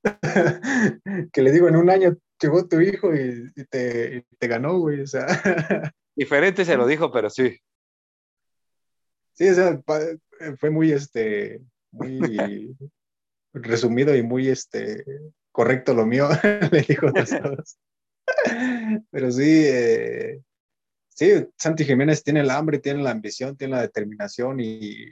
que 1.33 1.43
le 1.43 1.53
digo, 1.53 1.69
en 1.69 1.77
un 1.77 1.91
año 1.91 2.17
llegó 2.41 2.67
tu 2.67 2.81
hijo 2.81 3.15
y, 3.15 3.53
y, 3.55 3.65
te, 3.65 4.17
y 4.17 4.37
te, 4.37 4.49
ganó, 4.49 4.79
güey, 4.79 5.01
o 5.01 5.07
sea. 5.07 5.27
Diferente 6.17 6.65
se 6.65 6.77
lo 6.77 6.87
dijo, 6.87 7.13
pero 7.13 7.31
sí. 7.31 7.59
Sí, 9.35 9.49
o 9.49 9.55
sea, 9.55 9.81
fue 10.59 10.71
muy, 10.71 10.93
este, 10.93 11.61
muy 11.93 12.21
resumido 13.53 14.17
y 14.17 14.23
muy, 14.23 14.49
este, 14.49 15.05
correcto 15.53 15.95
lo 15.95 16.07
mío, 16.07 16.29
le 16.73 16.81
dijo. 16.83 17.07
Pero 19.11 19.31
sí, 19.31 19.63
eh, 19.67 20.43
sí, 21.09 21.47
Santi 21.57 21.85
Jiménez 21.85 22.23
tiene 22.23 22.41
el 22.41 22.51
hambre, 22.51 22.79
tiene 22.79 23.03
la 23.03 23.11
ambición, 23.11 23.57
tiene 23.57 23.77
la 23.77 23.83
determinación 23.83 24.61
y 24.61 25.07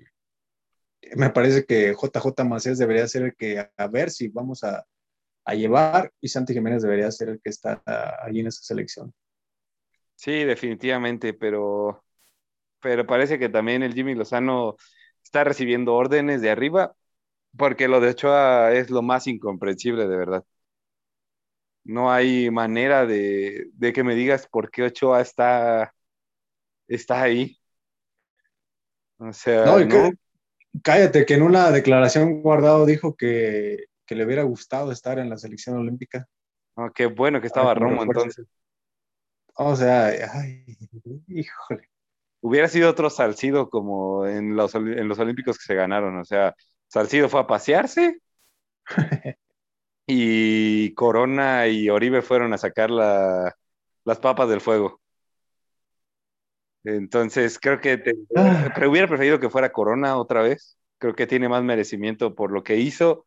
me 1.16 1.30
parece 1.30 1.64
que 1.64 1.94
JJ 1.94 2.44
Macías 2.44 2.78
debería 2.78 3.06
ser 3.08 3.22
el 3.24 3.36
que, 3.36 3.68
a 3.76 3.86
ver 3.88 4.10
si 4.10 4.28
vamos 4.28 4.64
a, 4.64 4.84
a 5.44 5.54
llevar, 5.54 6.12
y 6.20 6.28
Santi 6.28 6.54
Jiménez 6.54 6.82
debería 6.82 7.10
ser 7.12 7.30
el 7.30 7.40
que 7.42 7.50
está 7.50 7.82
allí 8.24 8.40
en 8.40 8.48
esa 8.48 8.62
selección. 8.64 9.14
Sí, 10.14 10.44
definitivamente, 10.44 11.34
pero, 11.34 12.04
pero 12.80 13.06
parece 13.06 13.38
que 13.38 13.48
también 13.50 13.82
el 13.82 13.94
Jimmy 13.94 14.14
Lozano 14.14 14.76
está 15.24 15.44
recibiendo 15.44 15.94
órdenes 15.94 16.42
de 16.42 16.50
arriba, 16.50 16.96
porque 17.56 17.88
lo 17.88 18.00
de 18.00 18.10
Ochoa 18.10 18.72
es 18.74 18.90
lo 18.90 19.02
más 19.02 19.26
incomprensible, 19.28 20.08
de 20.08 20.16
verdad. 20.16 20.44
No 21.84 22.10
hay 22.12 22.50
manera 22.50 23.06
de, 23.06 23.70
de 23.74 23.92
que 23.92 24.02
me 24.04 24.14
digas 24.16 24.48
por 24.48 24.70
qué 24.70 24.82
Ochoa 24.84 25.20
está 25.20 25.94
está 26.88 27.22
ahí. 27.22 27.58
O 29.18 29.32
sea, 29.32 29.64
No, 29.64 29.80
y 29.80 29.86
¿no? 29.86 30.16
Cállate, 30.82 31.26
que 31.26 31.34
en 31.34 31.42
una 31.42 31.70
declaración 31.70 32.42
guardado 32.42 32.86
dijo 32.86 33.16
que, 33.16 33.86
que 34.06 34.14
le 34.14 34.24
hubiera 34.24 34.42
gustado 34.42 34.92
estar 34.92 35.18
en 35.18 35.30
la 35.30 35.38
selección 35.38 35.76
olímpica. 35.78 36.26
Ah, 36.76 36.90
qué 36.94 37.06
bueno 37.06 37.40
que 37.40 37.46
estaba 37.46 37.74
Romo 37.74 38.02
entonces. 38.02 38.46
O 39.54 39.74
sea, 39.74 40.06
ay, 40.34 40.64
híjole. 41.28 41.88
Hubiera 42.42 42.68
sido 42.68 42.90
otro 42.90 43.10
Salcido 43.10 43.70
como 43.70 44.26
en 44.26 44.54
los, 44.54 44.74
en 44.74 45.08
los 45.08 45.18
Olímpicos 45.18 45.58
que 45.58 45.64
se 45.64 45.74
ganaron. 45.74 46.18
O 46.18 46.24
sea, 46.24 46.54
Salcido 46.86 47.28
fue 47.28 47.40
a 47.40 47.46
pasearse 47.46 48.20
y 50.06 50.94
Corona 50.94 51.66
y 51.68 51.88
Oribe 51.90 52.22
fueron 52.22 52.52
a 52.52 52.58
sacar 52.58 52.90
la- 52.90 53.54
las 54.04 54.18
papas 54.18 54.48
del 54.48 54.60
fuego. 54.60 55.00
Entonces, 56.86 57.58
creo 57.58 57.80
que 57.80 57.98
te- 57.98 58.14
Ah. 58.36 58.70
pero 58.74 58.90
hubiera 58.90 59.08
preferido 59.08 59.40
que 59.40 59.50
fuera 59.50 59.72
Corona 59.72 60.16
otra 60.16 60.42
vez. 60.42 60.78
Creo 60.98 61.14
que 61.16 61.26
tiene 61.26 61.48
más 61.48 61.62
merecimiento 61.64 62.34
por 62.34 62.52
lo 62.52 62.62
que 62.62 62.76
hizo 62.76 63.26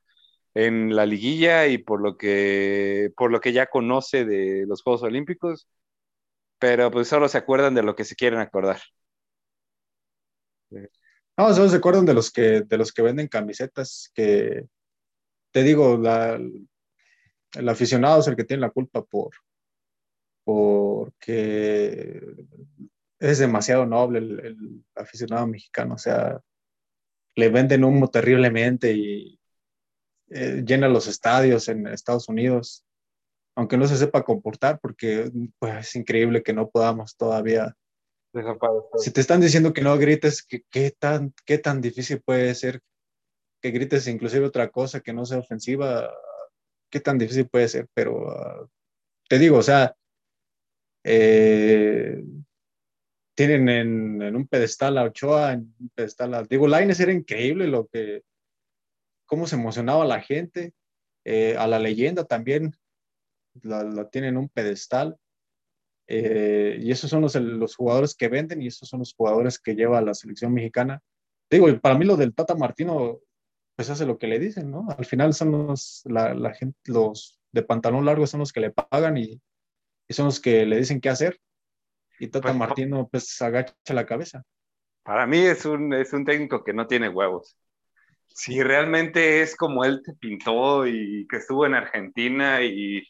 en 0.53 0.95
la 0.95 1.05
liguilla 1.05 1.67
y 1.67 1.77
por 1.77 2.01
lo 2.01 2.17
que, 2.17 3.11
por 3.17 3.31
lo 3.31 3.41
que 3.41 3.51
ya 3.53 3.67
conoce 3.67 4.25
de 4.25 4.65
los 4.65 4.81
Juegos 4.81 5.03
Olímpicos. 5.03 5.67
Pero 6.57 6.89
pues 6.89 7.07
solo 7.09 7.27
se 7.27 7.37
acuerdan 7.37 7.75
de 7.75 7.83
lo 7.83 7.95
que 7.95 8.05
se 8.05 8.15
quieren 8.15 8.39
acordar. 8.39 8.79
No, 11.37 11.53
solo 11.53 11.69
se 11.69 11.77
acuerdan 11.77 12.05
de 12.05 12.13
los 12.13 12.31
que, 12.31 12.61
de 12.61 12.77
los 12.77 12.91
que 12.93 13.01
venden 13.01 13.27
camisetas, 13.27 14.11
que 14.13 14.65
te 15.51 15.63
digo, 15.63 15.97
la, 15.97 16.35
el 17.55 17.69
aficionado 17.69 18.19
es 18.21 18.27
el 18.27 18.35
que 18.35 18.43
tiene 18.43 18.61
la 18.61 18.69
culpa 18.69 19.03
por 19.03 19.31
porque 20.43 22.21
es 23.19 23.39
demasiado 23.39 23.85
noble 23.85 24.19
el, 24.19 24.39
el 24.45 24.85
aficionado 24.95 25.47
mexicano, 25.47 25.95
o 25.95 25.97
sea, 25.97 26.39
le 27.35 27.49
venden 27.49 27.83
humo 27.83 28.09
terriblemente 28.09 28.93
y 28.93 29.39
eh, 30.29 30.63
llena 30.65 30.87
los 30.87 31.07
estadios 31.07 31.67
en 31.67 31.87
Estados 31.87 32.29
Unidos, 32.29 32.85
aunque 33.55 33.77
no 33.77 33.87
se 33.87 33.97
sepa 33.97 34.23
comportar, 34.23 34.79
porque 34.79 35.31
pues, 35.59 35.87
es 35.87 35.95
increíble 35.95 36.43
que 36.43 36.53
no 36.53 36.69
podamos 36.69 37.15
todavía 37.15 37.75
si 38.97 39.11
te 39.11 39.21
están 39.21 39.41
diciendo 39.41 39.73
que 39.73 39.81
no 39.81 39.97
grites, 39.97 40.43
¿qué, 40.43 40.63
qué 40.69 40.91
tan, 40.91 41.33
¿qué 41.45 41.57
tan 41.57 41.81
difícil 41.81 42.21
puede 42.21 42.53
ser 42.53 42.81
que 43.61 43.71
grites 43.71 44.07
inclusive 44.07 44.45
otra 44.45 44.69
cosa 44.69 45.01
que 45.01 45.13
no 45.13 45.25
sea 45.25 45.39
ofensiva? 45.39 46.11
¿Qué 46.91 46.99
tan 46.99 47.17
difícil 47.17 47.49
puede 47.49 47.67
ser? 47.67 47.87
Pero 47.93 48.27
uh, 48.27 48.69
te 49.27 49.39
digo, 49.39 49.57
o 49.57 49.63
sea, 49.63 49.95
eh, 51.03 52.23
tienen 53.39 53.69
en, 53.69 54.35
un 54.35 54.47
pedestal 54.49 54.97
a 54.97 55.05
Ochoa, 55.05 55.53
en 55.53 55.73
un 55.79 55.89
pedestal 55.95 56.33
a... 56.33 56.43
Digo, 56.43 56.67
Laines 56.67 56.99
era 56.99 57.13
increíble 57.13 57.67
lo 57.67 57.87
que... 57.87 58.23
cómo 59.25 59.47
se 59.47 59.55
emocionaba 59.55 60.03
la 60.03 60.19
gente, 60.19 60.73
eh, 61.23 61.55
a 61.57 61.65
la 61.65 61.79
leyenda 61.79 62.25
también 62.25 62.75
la, 63.63 64.09
tienen 64.09 64.31
en 64.31 64.37
un 64.39 64.49
pedestal. 64.49 65.17
Eh, 66.09 66.79
y 66.81 66.91
esos 66.91 67.09
son 67.09 67.21
los, 67.21 67.33
los, 67.35 67.77
jugadores 67.77 68.13
que 68.13 68.27
venden 68.27 68.61
y 68.61 68.67
esos 68.67 68.89
son 68.89 68.99
los 68.99 69.13
jugadores 69.13 69.57
que 69.57 69.73
lleva 69.73 70.01
la 70.01 70.13
selección 70.13 70.53
mexicana. 70.53 71.01
Digo, 71.49 71.67
para 71.79 71.97
mí 71.97 72.03
lo 72.03 72.17
del 72.17 72.35
Tata 72.35 72.55
Martino, 72.55 73.21
pues 73.77 73.89
hace 73.89 74.05
lo 74.05 74.17
que 74.17 74.27
le 74.27 74.39
dicen, 74.39 74.69
¿no? 74.69 74.85
Al 74.97 75.05
final 75.05 75.33
son 75.33 75.51
los, 75.51 76.01
la, 76.03 76.33
la 76.33 76.53
gente, 76.53 76.77
los 76.91 77.39
de 77.53 77.63
pantalón 77.63 78.03
largo 78.03 78.27
son 78.27 78.41
los 78.41 78.51
que 78.51 78.59
le 78.59 78.71
pagan 78.71 79.15
y, 79.15 79.41
y 80.09 80.13
son 80.13 80.25
los 80.25 80.41
que 80.41 80.65
le 80.65 80.75
dicen 80.75 80.99
qué 80.99 81.07
hacer. 81.07 81.39
Y 82.19 82.27
Tata 82.27 82.49
pues, 82.49 82.55
Martino, 82.55 83.07
pues 83.09 83.41
agacha 83.41 83.73
la 83.87 84.05
cabeza. 84.05 84.43
Para 85.03 85.25
mí 85.25 85.39
es 85.39 85.65
un, 85.65 85.93
es 85.93 86.11
un 86.13 86.25
técnico 86.25 86.63
que 86.63 86.73
no 86.73 86.85
tiene 86.87 87.09
huevos. 87.09 87.57
Si 88.27 88.61
realmente 88.61 89.41
es 89.41 89.55
como 89.55 89.83
él 89.83 90.01
te 90.05 90.13
pintó 90.13 90.85
y 90.85 91.25
que 91.27 91.37
estuvo 91.37 91.65
en 91.65 91.73
Argentina 91.73 92.61
y 92.61 93.03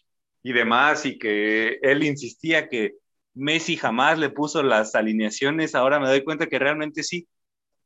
y 0.44 0.54
demás, 0.54 1.06
y 1.06 1.18
que 1.18 1.80
él 1.82 2.04
insistía 2.04 2.70
que 2.70 2.96
Messi 3.34 3.78
jamás 3.78 4.18
le 4.18 4.30
puso 4.30 4.64
las 4.64 4.96
alineaciones, 4.96 5.76
ahora 5.76 6.00
me 6.00 6.08
doy 6.08 6.24
cuenta 6.24 6.48
que 6.48 6.60
realmente 6.60 7.04
sí. 7.04 7.28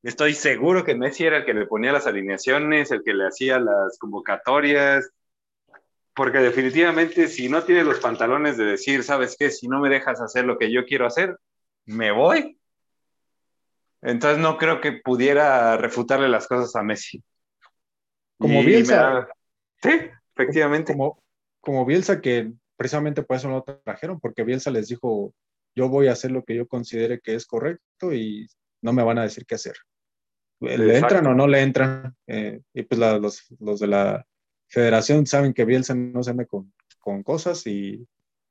Estoy 0.03 0.33
seguro 0.33 0.83
que 0.83 0.95
Messi 0.95 1.25
era 1.25 1.37
el 1.37 1.45
que 1.45 1.53
le 1.53 1.65
ponía 1.65 1.93
las 1.93 2.07
alineaciones, 2.07 2.91
el 2.91 3.03
que 3.03 3.13
le 3.13 3.27
hacía 3.27 3.59
las 3.59 3.97
convocatorias, 3.99 5.09
porque 6.15 6.39
definitivamente 6.39 7.27
si 7.27 7.49
no 7.49 7.63
tiene 7.63 7.83
los 7.83 7.99
pantalones 7.99 8.57
de 8.57 8.65
decir, 8.65 9.03
¿sabes 9.03 9.35
qué? 9.37 9.49
Si 9.49 9.67
no 9.67 9.79
me 9.79 9.89
dejas 9.89 10.21
hacer 10.21 10.45
lo 10.45 10.57
que 10.57 10.71
yo 10.71 10.85
quiero 10.85 11.05
hacer, 11.05 11.37
me 11.85 12.11
voy. 12.11 12.59
Entonces 14.01 14.39
no 14.39 14.57
creo 14.57 14.81
que 14.81 14.93
pudiera 14.93 15.77
refutarle 15.77 16.29
las 16.29 16.47
cosas 16.47 16.75
a 16.75 16.83
Messi. 16.83 17.23
Como 18.37 18.61
y 18.61 18.65
Bielsa. 18.65 19.27
Sí, 19.81 19.91
efectivamente. 20.35 20.93
Como, 20.93 21.23
como 21.61 21.85
Bielsa, 21.85 22.19
que 22.19 22.51
precisamente 22.75 23.23
por 23.23 23.37
eso 23.37 23.47
no 23.47 23.55
lo 23.55 23.63
trajeron, 23.63 24.19
porque 24.19 24.43
Bielsa 24.43 24.71
les 24.71 24.89
dijo, 24.89 25.33
yo 25.75 25.89
voy 25.89 26.07
a 26.07 26.13
hacer 26.13 26.31
lo 26.31 26.43
que 26.43 26.55
yo 26.55 26.67
considere 26.67 27.21
que 27.21 27.35
es 27.35 27.45
correcto 27.45 28.13
y 28.13 28.47
no 28.81 28.93
me 28.93 29.03
van 29.03 29.17
a 29.17 29.23
decir 29.23 29.45
qué 29.45 29.55
hacer. 29.55 29.75
¿Le 30.59 30.73
Exacto. 30.75 31.15
entran 31.15 31.27
o 31.27 31.35
no 31.35 31.47
le 31.47 31.61
entran? 31.61 32.15
Eh, 32.27 32.61
y 32.73 32.83
pues 32.83 32.99
la, 32.99 33.17
los, 33.17 33.45
los, 33.59 33.79
de 33.79 33.87
la 33.87 34.25
federación 34.73 35.25
saben 35.27 35.53
que 35.53 35.65
Bielsa 35.65 35.93
no 35.93 36.23
se 36.23 36.31
anda 36.31 36.45
con, 36.45 36.73
con, 36.99 37.21
cosas 37.21 37.65
y 37.67 38.07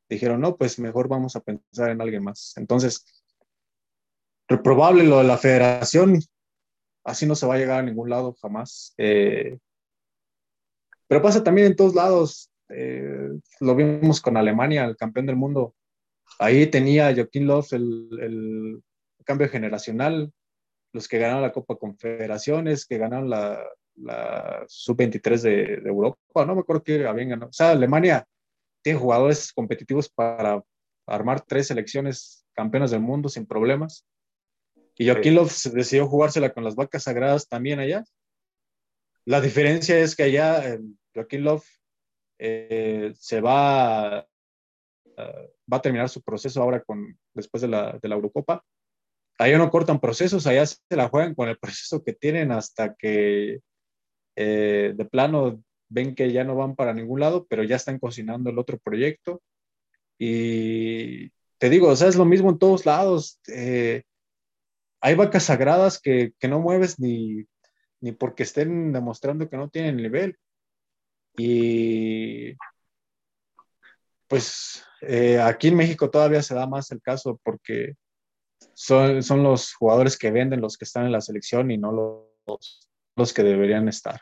dijeron, 0.09 0.41
no, 0.41 0.57
pues 0.57 0.79
mejor 0.79 1.09
vamos 1.09 1.35
a 1.35 1.41
pensar 1.41 1.91
en 1.91 2.01
alguien 2.01 2.23
más. 2.23 2.55
Entonces, 2.57 3.05
reprobable 4.49 5.05
lo 5.05 5.19
de 5.19 5.25
la 5.25 5.37
federación, 5.37 6.21
así 7.05 7.27
no 7.27 7.35
se 7.35 7.47
va 7.47 7.55
a 7.55 7.59
llegar 7.59 7.81
a 7.81 7.83
ningún 7.83 8.09
lado 8.09 8.37
jamás. 8.41 8.95
Eh, 8.99 9.59
pero 11.09 11.23
pasa 11.23 11.43
también 11.43 11.67
en 11.67 11.77
todos 11.77 11.95
lados. 11.95 12.51
Eh, 12.69 13.31
lo 13.61 13.75
vimos 13.75 14.21
con 14.21 14.37
Alemania, 14.37 14.85
el 14.85 14.97
campeón 14.97 15.27
del 15.27 15.37
mundo. 15.37 15.75
Ahí 16.39 16.67
tenía 16.69 17.15
Joaquín 17.15 17.47
Love 17.47 17.73
el, 17.73 18.09
el, 18.21 18.83
cambio 19.25 19.49
generacional, 19.49 20.33
los 20.93 21.07
que 21.09 21.19
ganaron 21.19 21.43
la 21.43 21.53
Copa 21.53 21.77
Confederaciones, 21.77 22.87
que 22.87 22.99
ganaron 22.99 23.31
la, 23.31 23.63
la 24.03 24.65
Sub-23 24.69 25.41
de, 25.41 25.51
de, 25.81 25.89
Europa, 25.89 26.45
no 26.47 26.55
me 26.55 26.61
acuerdo 26.61 26.83
que 26.83 27.07
habían 27.07 27.31
ganado. 27.31 27.51
O 27.51 27.53
sea, 27.53 27.71
Alemania 27.71 28.27
tiene 28.83 28.99
jugadores 28.99 29.53
competitivos 29.53 30.09
para 30.09 30.63
armar 31.07 31.41
tres 31.43 31.69
selecciones 31.69 32.45
campeonas 32.55 32.91
del 32.91 33.01
mundo 33.01 33.29
sin 33.29 33.47
problemas. 33.47 34.07
Y 34.97 35.07
Joaquín 35.07 35.33
sí. 35.33 35.37
Love 35.37 35.75
decidió 35.75 36.07
jugársela 36.07 36.53
con 36.53 36.65
las 36.65 36.75
vacas 36.75 37.05
sagradas 37.05 37.49
también 37.49 37.79
allá. 37.79 38.05
La 39.25 39.41
diferencia 39.41 39.99
es 39.99 40.17
que 40.17 40.25
allá 40.25 40.69
eh, 40.69 40.81
Joaquín 41.15 41.45
Love 41.45 41.67
eh, 42.39 43.13
se 43.15 43.41
va 43.41 44.19
a, 44.19 44.27
uh, 45.07 45.73
va 45.73 45.77
a 45.77 45.83
terminar 45.83 46.09
su 46.09 46.23
proceso 46.23 46.61
ahora 46.61 46.83
con 46.83 47.19
después 47.33 47.61
de 47.61 47.69
la, 47.69 47.99
de 48.03 48.09
la 48.09 48.17
Eurocopa. 48.17 48.65
Allá 49.39 49.59
no 49.59 49.71
cortan 49.71 50.01
procesos, 50.01 50.47
allá 50.47 50.67
se 50.67 50.79
la 50.91 51.09
juegan 51.09 51.35
con 51.35 51.49
el 51.49 51.59
proceso 51.61 52.03
que 52.03 52.13
tienen 52.13 52.53
hasta 52.53 52.95
que 52.95 53.61
eh, 54.37 54.95
de 54.97 55.05
plano 55.05 55.63
ven 55.89 56.15
que 56.15 56.33
ya 56.33 56.45
no 56.45 56.57
van 56.57 56.75
para 56.75 56.95
ningún 56.95 57.21
lado, 57.21 57.47
pero 57.49 57.63
ya 57.65 57.77
están 57.77 57.99
cocinando 57.99 58.51
el 58.51 58.59
otro 58.59 58.79
proyecto. 58.79 59.43
Y 60.19 61.31
te 61.59 61.71
digo, 61.71 61.89
o 61.89 61.97
sea, 61.97 62.09
es 62.09 62.17
lo 62.17 62.25
mismo 62.25 62.51
en 62.51 62.59
todos 62.59 62.87
lados. 62.87 63.41
Eh, 63.49 64.03
hay 65.01 65.15
vacas 65.15 65.45
sagradas 65.45 66.01
que, 66.01 66.33
que 66.39 66.49
no 66.49 66.61
mueves 66.61 66.99
ni, 66.99 67.45
ni 68.01 68.13
porque 68.13 68.45
estén 68.45 68.93
demostrando 68.93 69.49
que 69.49 69.57
no 69.57 69.69
tienen 69.69 69.97
nivel. 69.97 70.37
Y 71.37 72.55
pues 74.29 74.83
eh, 75.03 75.39
aquí 75.41 75.69
en 75.69 75.77
México 75.77 76.11
todavía 76.11 76.43
se 76.43 76.55
da 76.55 76.67
más 76.67 76.91
el 76.91 77.03
caso 77.03 77.41
porque 77.43 77.95
son, 78.75 79.23
son, 79.23 79.43
los 79.43 79.75
jugadores 79.75 80.17
que 80.17 80.31
venden 80.31 80.61
los 80.61 80.79
que 80.79 80.85
están 80.85 81.07
en 81.07 81.13
la 81.13 81.21
selección 81.21 81.71
y 81.71 81.79
no 81.79 81.93
los, 82.47 82.89
los 83.17 83.33
que 83.33 83.43
deberían 83.43 83.89
estar. 83.89 84.21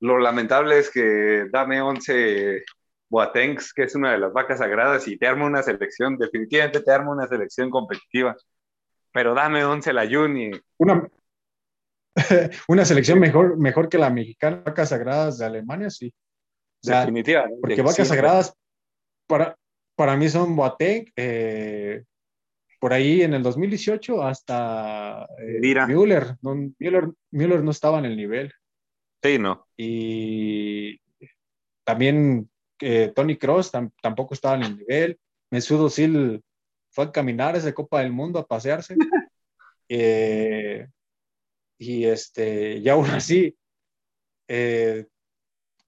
Lo 0.00 0.18
lamentable 0.18 0.78
es 0.78 0.90
que 0.90 1.46
dame 1.50 1.80
11 1.80 2.64
Boatengs, 3.08 3.72
que 3.72 3.84
es 3.84 3.94
una 3.94 4.12
de 4.12 4.18
las 4.18 4.32
vacas 4.32 4.58
sagradas, 4.58 5.06
y 5.08 5.16
te 5.16 5.26
arma 5.26 5.46
una 5.46 5.62
selección, 5.62 6.16
definitivamente 6.18 6.80
te 6.80 6.90
arma 6.90 7.12
una 7.12 7.26
selección 7.26 7.70
competitiva. 7.70 8.36
Pero 9.12 9.34
dame 9.34 9.64
11 9.64 9.92
la 9.92 10.08
Juni. 10.08 10.50
Una, 10.78 11.08
una 12.68 12.84
selección 12.84 13.20
mejor, 13.20 13.56
mejor 13.56 13.88
que 13.88 13.98
la 13.98 14.10
mexicana, 14.10 14.62
vacas 14.64 14.88
sagradas 14.88 15.38
de 15.38 15.46
Alemania, 15.46 15.90
sí. 15.90 16.12
O 16.82 16.86
sea, 16.86 17.00
definitivamente. 17.00 17.58
Porque 17.60 17.82
vacas 17.82 17.96
sí, 17.96 18.04
sagradas 18.06 18.54
para, 19.26 19.56
para 19.94 20.16
mí 20.16 20.28
son 20.28 20.56
Boateng, 20.56 21.06
eh, 21.16 22.02
por 22.84 22.92
ahí 22.92 23.22
en 23.22 23.32
el 23.32 23.42
2018 23.42 24.22
hasta 24.22 25.26
eh, 25.38 25.86
Müller, 25.86 26.36
no, 26.42 26.54
Müller, 26.54 27.08
Müller 27.30 27.64
no 27.64 27.70
estaba 27.70 27.98
en 27.98 28.04
el 28.04 28.14
nivel. 28.14 28.52
Sí, 29.22 29.38
no. 29.38 29.66
Y 29.74 31.00
también 31.82 32.50
eh, 32.82 33.10
Tony 33.16 33.38
Cross 33.38 33.70
tam, 33.70 33.90
tampoco 34.02 34.34
estaba 34.34 34.56
en 34.56 34.62
el 34.64 34.76
nivel. 34.76 35.18
Mesut 35.50 35.80
Özil 35.80 36.42
fue 36.90 37.06
a 37.06 37.10
caminar 37.10 37.56
esa 37.56 37.72
Copa 37.72 38.02
del 38.02 38.12
Mundo 38.12 38.38
a 38.38 38.46
pasearse. 38.46 38.96
Eh, 39.88 40.86
y 41.78 42.04
este, 42.04 42.76
y 42.76 42.88
aún 42.90 43.08
así, 43.10 43.56
eh, 44.48 45.06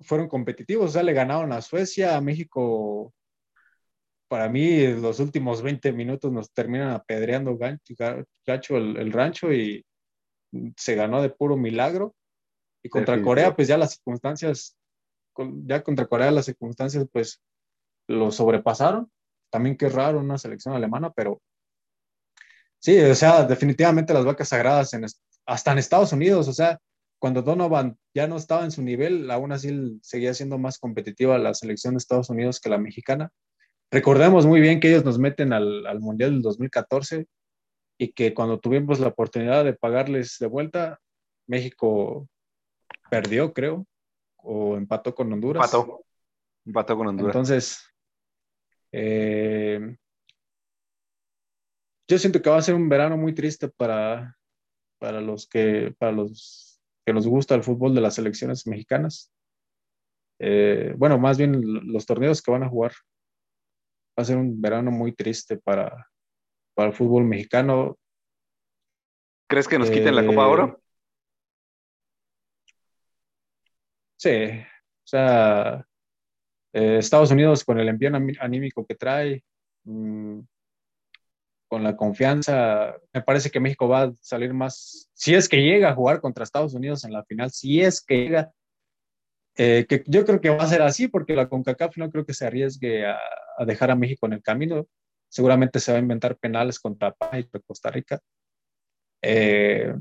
fueron 0.00 0.28
competitivos, 0.28 0.90
o 0.90 0.92
sea, 0.92 1.02
le 1.02 1.12
ganaron 1.12 1.52
a 1.52 1.60
Suecia, 1.60 2.16
a 2.16 2.22
México. 2.22 3.12
Para 4.28 4.48
mí, 4.48 4.86
los 4.88 5.20
últimos 5.20 5.62
20 5.62 5.92
minutos 5.92 6.32
nos 6.32 6.52
terminan 6.52 6.90
apedreando 6.90 7.56
gacho, 7.56 8.76
el, 8.76 8.96
el 8.96 9.12
rancho 9.12 9.52
y 9.52 9.84
se 10.76 10.94
ganó 10.94 11.22
de 11.22 11.30
puro 11.30 11.56
milagro. 11.56 12.14
Y 12.82 12.88
contra 12.88 13.20
Corea, 13.22 13.54
pues 13.54 13.68
ya 13.68 13.78
las 13.78 13.92
circunstancias, 13.92 14.76
ya 15.64 15.82
contra 15.82 16.06
Corea 16.06 16.30
las 16.30 16.46
circunstancias, 16.46 17.06
pues 17.12 17.40
lo 18.08 18.30
sobrepasaron. 18.30 19.10
También 19.50 19.76
qué 19.76 19.88
raro 19.88 20.20
una 20.20 20.38
selección 20.38 20.74
alemana, 20.74 21.10
pero 21.10 21.40
sí, 22.78 22.98
o 22.98 23.14
sea, 23.14 23.44
definitivamente 23.44 24.12
las 24.12 24.24
vacas 24.24 24.48
sagradas 24.48 24.92
en, 24.94 25.06
hasta 25.46 25.72
en 25.72 25.78
Estados 25.78 26.12
Unidos, 26.12 26.48
o 26.48 26.52
sea, 26.52 26.78
cuando 27.18 27.42
Donovan 27.42 27.98
ya 28.14 28.26
no 28.26 28.36
estaba 28.36 28.64
en 28.64 28.70
su 28.70 28.82
nivel, 28.82 29.30
aún 29.30 29.52
así 29.52 29.98
seguía 30.02 30.34
siendo 30.34 30.58
más 30.58 30.78
competitiva 30.78 31.38
la 31.38 31.54
selección 31.54 31.94
de 31.94 31.98
Estados 31.98 32.30
Unidos 32.30 32.60
que 32.60 32.68
la 32.68 32.78
mexicana. 32.78 33.30
Recordemos 33.90 34.46
muy 34.46 34.60
bien 34.60 34.80
que 34.80 34.88
ellos 34.88 35.04
nos 35.04 35.18
meten 35.18 35.52
al, 35.52 35.86
al 35.86 36.00
Mundial 36.00 36.32
del 36.32 36.42
2014 36.42 37.26
y 37.98 38.12
que 38.12 38.34
cuando 38.34 38.58
tuvimos 38.58 39.00
la 39.00 39.08
oportunidad 39.08 39.64
de 39.64 39.74
pagarles 39.74 40.36
de 40.38 40.46
vuelta, 40.46 41.00
México 41.46 42.28
perdió, 43.10 43.52
creo, 43.52 43.86
o 44.36 44.76
empató 44.76 45.14
con 45.14 45.32
Honduras. 45.32 45.72
Empató, 45.72 46.04
empató 46.64 46.96
con 46.96 47.06
Honduras. 47.08 47.34
Entonces, 47.34 47.92
eh, 48.92 49.96
yo 52.08 52.18
siento 52.18 52.40
que 52.42 52.50
va 52.50 52.58
a 52.58 52.62
ser 52.62 52.74
un 52.74 52.88
verano 52.88 53.16
muy 53.16 53.34
triste 53.34 53.68
para, 53.68 54.36
para 54.98 55.20
los 55.20 55.48
que, 55.48 55.94
para 55.98 56.12
los 56.12 56.80
que 57.04 57.12
nos 57.12 57.26
gusta 57.26 57.54
el 57.54 57.62
fútbol 57.62 57.94
de 57.94 58.00
las 58.00 58.14
selecciones 58.14 58.66
mexicanas. 58.66 59.32
Eh, 60.38 60.94
bueno, 60.96 61.18
más 61.18 61.38
bien 61.38 61.60
los 61.92 62.04
torneos 62.04 62.42
que 62.42 62.50
van 62.50 62.62
a 62.62 62.68
jugar. 62.68 62.92
Va 64.18 64.22
a 64.22 64.24
ser 64.24 64.36
un 64.36 64.60
verano 64.60 64.90
muy 64.90 65.12
triste 65.12 65.58
para, 65.58 66.08
para 66.74 66.88
el 66.88 66.94
fútbol 66.94 67.24
mexicano. 67.24 67.98
¿Crees 69.48 69.68
que 69.68 69.78
nos 69.78 69.90
quiten 69.90 70.14
la 70.14 70.26
Copa 70.26 70.46
Oro? 70.46 70.64
Eh, 70.64 70.82
sí, 74.16 74.60
o 74.60 75.06
sea, 75.06 75.86
eh, 76.72 76.98
Estados 76.98 77.30
Unidos 77.30 77.64
con 77.64 77.78
el 77.78 77.88
envío 77.88 78.10
anímico 78.40 78.84
que 78.86 78.94
trae, 78.94 79.44
mm, 79.84 80.40
con 81.68 81.82
la 81.82 81.96
confianza, 81.96 82.96
me 83.12 83.22
parece 83.22 83.50
que 83.50 83.60
México 83.60 83.88
va 83.88 84.02
a 84.04 84.12
salir 84.20 84.54
más, 84.54 85.10
si 85.14 85.34
es 85.34 85.48
que 85.48 85.62
llega 85.62 85.90
a 85.90 85.94
jugar 85.94 86.20
contra 86.20 86.44
Estados 86.44 86.74
Unidos 86.74 87.04
en 87.04 87.12
la 87.12 87.24
final, 87.24 87.50
si 87.50 87.80
es 87.80 88.00
que 88.00 88.16
llega, 88.16 88.52
eh, 89.56 89.86
que 89.88 90.04
yo 90.06 90.24
creo 90.24 90.40
que 90.40 90.50
va 90.50 90.64
a 90.64 90.68
ser 90.68 90.82
así, 90.82 91.08
porque 91.08 91.34
la 91.34 91.48
CONCACAF 91.48 91.96
no 91.96 92.10
creo 92.10 92.24
que 92.24 92.34
se 92.34 92.46
arriesgue 92.46 93.06
a, 93.06 93.18
dejar 93.66 93.90
a 93.90 93.96
México 93.96 94.26
en 94.26 94.34
el 94.34 94.42
camino 94.42 94.86
seguramente 95.28 95.80
se 95.80 95.92
va 95.92 95.98
a 95.98 96.00
inventar 96.00 96.36
penales 96.36 96.78
contra 96.78 97.12
Panamá 97.12 97.40
y 97.40 97.60
Costa 97.60 97.90
Rica. 97.90 98.20
Eh, 99.22 99.92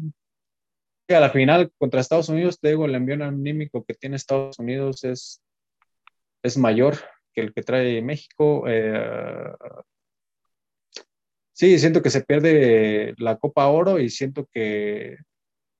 a 1.09 1.19
la 1.19 1.29
final 1.29 1.71
contra 1.77 2.01
Estados 2.01 2.29
Unidos, 2.29 2.59
te 2.59 2.69
digo, 2.69 2.85
el 2.85 2.95
envío 2.95 3.23
anímico 3.23 3.83
que 3.83 3.93
tiene 3.93 4.15
Estados 4.15 4.57
Unidos 4.59 5.03
es, 5.03 5.41
es 6.43 6.57
mayor 6.57 6.97
que 7.33 7.41
el 7.41 7.53
que 7.53 7.63
trae 7.63 8.01
México. 8.01 8.63
Eh, 8.67 9.51
sí, 11.53 11.77
siento 11.79 12.01
que 12.01 12.09
se 12.09 12.23
pierde 12.23 13.13
la 13.17 13.37
Copa 13.37 13.67
Oro 13.67 13.99
y 13.99 14.09
siento 14.09 14.47
que 14.51 15.17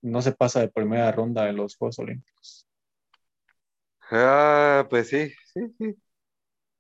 no 0.02 0.22
se 0.22 0.34
pasa 0.34 0.60
de 0.60 0.70
primera 0.70 1.12
ronda 1.12 1.50
en 1.50 1.56
los 1.56 1.76
Juegos 1.76 1.98
Olímpicos. 2.00 2.68
Ah, 4.12 4.86
pues 4.90 5.10
sí, 5.10 5.32
sí, 5.54 5.76
sí. 5.78 5.96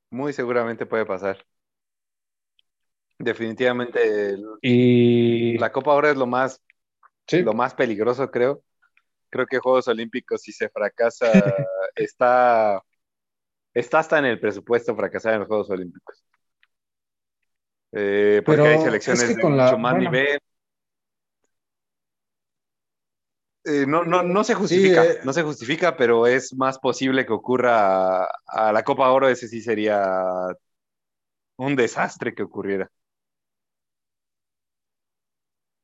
Muy 0.09 0.33
seguramente 0.33 0.85
puede 0.85 1.05
pasar. 1.05 1.43
Definitivamente 3.17 4.35
y... 4.61 5.57
la 5.57 5.71
Copa 5.71 5.91
ahora 5.91 6.11
es 6.11 6.17
lo 6.17 6.27
más, 6.27 6.61
lo 7.31 7.53
más 7.53 7.73
peligroso, 7.73 8.29
creo. 8.29 8.61
Creo 9.29 9.47
que 9.47 9.59
Juegos 9.59 9.87
Olímpicos, 9.87 10.41
si 10.41 10.51
se 10.51 10.69
fracasa, 10.69 11.31
está, 11.95 12.81
está 13.73 13.99
hasta 13.99 14.19
en 14.19 14.25
el 14.25 14.39
presupuesto 14.39 14.95
fracasar 14.95 15.33
en 15.33 15.39
los 15.39 15.47
Juegos 15.47 15.69
Olímpicos. 15.69 16.23
Eh, 17.91 18.41
porque 18.45 18.61
hay 18.61 18.79
selecciones 18.79 19.35
de 19.35 19.43
mucho 19.43 19.77
más 19.77 19.97
nivel. 19.97 20.39
Eh, 23.67 23.85
no, 23.87 24.03
no, 24.03 24.21
no 24.21 24.43
se 24.43 24.53
justifica, 24.53 25.03
eh. 25.03 25.19
no 25.23 25.33
se 25.33 25.41
justifica, 25.41 25.97
pero 25.97 26.27
es 26.27 26.53
más 26.53 26.77
posible 26.77 27.25
que 27.25 27.33
ocurra 27.33 28.25
a 28.45 28.71
la 28.71 28.83
Copa 28.83 29.09
Oro, 29.09 29.27
ese 29.27 29.47
sí 29.47 29.59
sería 29.59 30.07
un 31.57 31.75
desastre 31.75 32.35
que 32.35 32.43
ocurriera. 32.43 32.91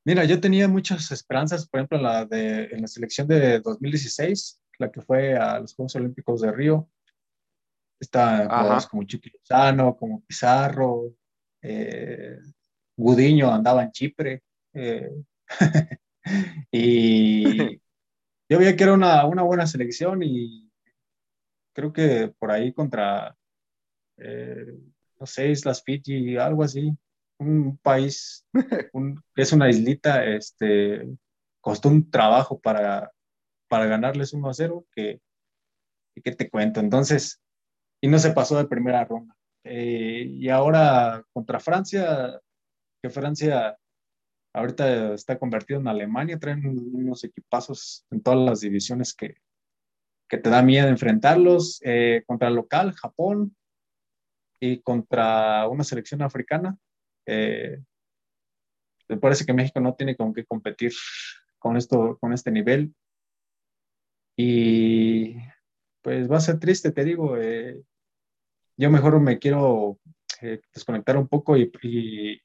Mira, 0.06 0.26
yo 0.26 0.40
tenía 0.40 0.68
muchas 0.68 1.12
esperanzas, 1.12 1.68
por 1.68 1.80
ejemplo, 1.80 1.98
en 1.98 2.04
la, 2.04 2.26
de, 2.26 2.66
en 2.66 2.82
la 2.82 2.88
selección 2.88 3.28
de 3.28 3.60
2016, 3.60 4.62
la 4.78 4.92
que 4.92 5.02
fue 5.02 5.36
a 5.36 5.60
los 5.60 5.74
Juegos 5.74 5.96
Olímpicos 5.96 6.42
de 6.42 6.52
Río. 6.52 6.88
Está 8.00 8.46
jugadores 8.46 8.88
como 8.88 9.04
Chiqui 9.04 9.32
Lozano, 9.32 9.96
como 9.96 10.22
Pizarro, 10.22 11.14
eh, 11.64 12.38
Gudiño 12.96 13.52
andaba 13.52 13.84
en 13.84 13.92
Chipre. 13.92 14.44
Y 16.72 17.44
yo 18.50 18.60
veía 18.60 18.76
que 18.76 18.84
era 18.84 18.94
una, 18.94 19.26
una, 19.26 19.44
buena 19.44 19.68
selección 19.68 20.22
y 20.24 20.70
creo 21.74 21.94
que 21.94 22.34
por 22.38 22.52
ahí 22.52 22.74
contra, 22.74 23.36
eh, 24.18 24.78
no 25.20 25.26
sé, 25.26 25.50
Islas 25.50 25.84
Fiji, 25.84 26.38
algo 26.38 26.64
así, 26.64 26.96
un 27.40 27.78
país, 27.78 28.46
que 29.36 29.42
es 29.42 29.54
una 29.54 29.70
islita, 29.70 30.26
este, 30.26 31.08
costó 31.60 31.90
un 31.90 32.10
trabajo 32.10 32.60
para, 32.60 33.12
para 33.68 33.86
ganarles 33.86 34.34
1 34.34 34.50
a 34.50 34.54
0, 34.54 34.86
que, 34.94 35.22
que 36.24 36.32
te 36.34 36.50
cuento. 36.50 36.80
Entonces, 36.80 37.42
y 38.02 38.08
no 38.08 38.20
se 38.20 38.32
pasó 38.32 38.58
de 38.58 38.68
primera 38.68 39.06
ronda. 39.06 39.36
Eh, 39.64 40.26
y 40.28 40.50
ahora 40.50 41.24
contra 41.34 41.60
Francia, 41.60 42.40
que 43.02 43.10
Francia 43.10 43.78
ahorita 44.54 45.14
está 45.14 45.38
convertido 45.38 45.80
en 45.80 45.88
Alemania, 45.88 46.40
traen 46.40 46.66
unos 46.68 47.24
equipazos 47.24 48.06
en 48.12 48.22
todas 48.22 48.40
las 48.40 48.62
divisiones 48.62 49.14
que, 49.14 49.36
que 50.28 50.38
te 50.38 50.50
da 50.50 50.62
miedo 50.62 50.88
enfrentarlos. 50.88 51.82
Eh, 51.84 52.24
contra 52.26 52.50
el 52.50 52.56
local, 52.56 52.94
Japón, 52.94 53.56
y 54.60 54.80
contra 54.82 55.68
una 55.68 55.84
selección 55.84 56.22
africana, 56.22 56.78
eh, 57.26 57.82
me 59.10 59.18
parece 59.18 59.46
que 59.46 59.54
México 59.54 59.80
no 59.80 59.96
tiene 59.96 60.16
con 60.16 60.34
qué 60.34 60.46
competir 60.46 60.94
con, 61.60 61.76
esto, 61.78 62.18
con 62.20 62.32
este 62.32 62.52
nivel. 62.52 62.94
Y 64.38 65.36
pues 66.02 66.32
va 66.32 66.38
a 66.38 66.42
ser 66.42 66.60
triste, 66.60 66.92
te 66.92 67.04
digo. 67.04 67.38
Eh, 67.38 67.82
yo 68.78 68.90
mejor 68.90 69.20
me 69.20 69.38
quiero 69.38 70.00
desconectar 70.74 71.18
un 71.18 71.28
poco 71.28 71.58
y, 71.58 72.42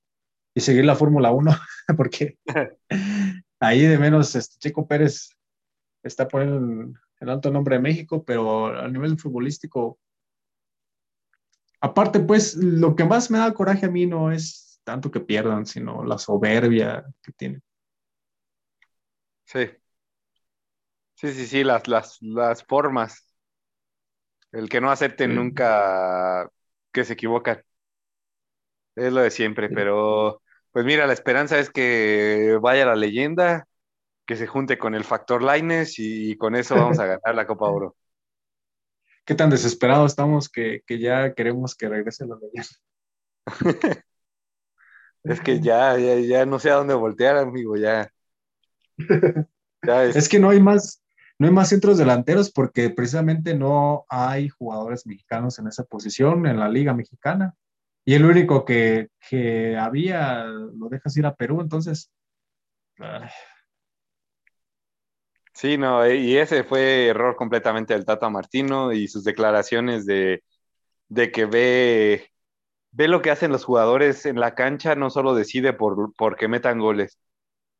seguir 0.61 0.85
la 0.85 0.97
Fórmula 0.97 1.31
1, 1.33 1.53
porque 1.97 2.39
ahí 3.61 3.83
de 3.83 3.99
menos 3.99 4.35
este, 4.35 4.59
Chico 4.59 4.87
Pérez 4.87 5.31
está 6.03 6.29
poniendo 6.29 6.99
el 7.21 7.31
alto 7.31 7.51
nombre 7.51 7.77
de 7.77 7.83
México, 7.83 8.25
pero 8.25 8.67
a 8.67 8.89
nivel 8.89 9.19
futbolístico, 9.19 9.99
aparte, 11.81 12.21
pues 12.21 12.57
lo 12.57 12.95
que 12.97 13.05
más 13.05 13.31
me 13.31 13.39
da 13.39 13.55
coraje 13.55 13.87
a 13.87 13.91
mí 13.91 14.07
no 14.07 14.31
es 14.33 14.81
tanto 14.85 15.11
que 15.11 15.21
pierdan, 15.21 15.67
sino 15.67 16.05
la 16.05 16.19
soberbia 16.19 17.05
que 17.23 17.33
tienen. 17.33 17.63
Sí. 19.45 19.71
Sí, 21.15 21.33
sí, 21.33 21.47
sí, 21.47 21.65
las, 21.65 21.89
las, 21.89 22.19
las 22.21 22.63
formas. 22.65 23.27
El 24.53 24.69
que 24.69 24.81
no 24.81 24.91
acepten 24.91 25.35
nunca 25.35 26.51
que 26.93 27.05
se 27.05 27.13
equivocan. 27.15 27.63
Es 28.95 29.13
lo 29.13 29.21
de 29.21 29.31
siempre, 29.31 29.69
pero 29.69 30.43
pues 30.77 30.85
mira, 30.85 31.07
la 31.07 31.14
esperanza 31.14 31.59
es 31.59 31.70
que 31.70 32.59
vaya 32.61 32.85
la 32.85 32.97
leyenda, 32.97 33.66
que 34.27 34.37
se 34.37 34.47
junte 34.47 34.77
con 34.77 34.95
el 34.95 35.05
factor 35.05 35.43
Lines 35.43 35.95
y 35.97 36.37
con 36.37 36.55
eso 36.55 36.74
vamos 36.74 36.99
a 36.99 37.07
ganar 37.18 37.35
la 37.35 37.47
Copa 37.47 37.70
Oro. 37.70 37.97
Qué 39.24 39.35
tan 39.35 39.49
desesperados 39.49 40.12
estamos 40.12 40.51
que, 40.51 40.83
que 40.87 40.99
ya 40.99 41.33
queremos 41.33 41.74
que 41.74 41.89
regrese 41.89 42.27
la 42.27 42.37
leyenda. 42.37 42.68
Es 45.24 45.41
que 45.41 45.61
ya, 45.61 45.97
ya, 45.97 46.20
ya 46.20 46.45
no 46.45 46.59
sé 46.59 46.70
a 46.70 46.74
dónde 46.74 46.93
voltear, 46.93 47.39
amigo, 47.39 47.77
ya. 47.79 48.12
es... 49.81 50.29
que 50.29 50.39
no 50.39 50.51
hay 50.51 50.61
más, 50.61 51.03
no 51.39 51.47
hay 51.47 51.55
más 51.55 51.70
centros 51.70 51.97
delanteros 51.97 52.53
porque 52.53 52.91
precisamente 52.91 53.55
no 53.55 54.05
hay 54.11 54.51
jugadores 54.51 55.07
mexicanos 55.07 55.59
en 55.59 55.68
esa 55.68 55.85
posición 55.85 56.47
en 56.47 56.61
la 56.61 56.68
liga 56.68 56.93
mexicana. 56.93 57.55
Y 58.07 58.15
el 58.15 58.25
único 58.25 58.65
que, 58.65 59.09
que 59.29 59.77
había 59.77 60.45
lo 60.45 60.89
dejas 60.89 61.15
ir 61.19 61.27
a 61.27 61.35
Perú, 61.35 61.61
entonces 61.61 62.11
Sí, 65.53 65.79
no, 65.79 66.07
y 66.11 66.37
ese 66.37 66.65
fue 66.65 67.07
error 67.09 67.35
completamente 67.35 67.95
del 67.95 68.05
Tata 68.05 68.29
Martino 68.29 68.93
y 68.93 69.09
sus 69.09 69.25
declaraciones 69.25 70.05
de, 70.05 70.45
de 71.09 71.33
que 71.33 71.47
ve, 71.47 72.31
ve 72.93 73.09
lo 73.09 73.23
que 73.23 73.31
hacen 73.31 73.53
los 73.53 73.65
jugadores 73.65 74.27
en 74.27 74.41
la 74.41 74.55
cancha, 74.55 74.97
no 74.97 75.11
solo 75.11 75.35
decide 75.35 75.73
por, 75.75 76.15
que 76.39 76.49
metan 76.49 76.81
goles. 76.81 77.19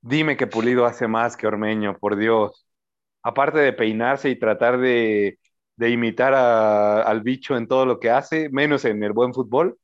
Dime 0.03 0.37
que 0.37 0.47
Pulido 0.49 0.87
hace 0.87 1.09
más 1.09 1.37
que 1.37 1.47
Ormeño, 1.49 1.99
por 1.99 2.17
Dios. 2.17 2.67
Aparte 3.23 3.61
de 3.61 3.73
peinarse 3.75 4.31
y 4.31 4.39
tratar 4.39 4.79
de, 4.79 5.39
de 5.77 5.91
imitar 5.91 6.35
al 6.35 7.23
bicho 7.23 7.57
en 7.57 7.69
todo 7.69 7.87
lo 7.87 8.01
que 8.01 8.11
hace, 8.11 8.51
menos 8.51 8.85
en 8.87 9.03
el 9.05 9.13
buen 9.13 9.35
fútbol, 9.35 9.79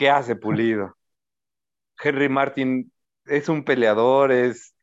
¿qué 0.00 0.10
hace 0.10 0.34
Pulido? 0.34 0.96
Henry 2.02 2.28
Martin 2.30 2.90
es 3.26 3.48
un 3.50 3.64
peleador, 3.64 4.32
es, 4.32 4.74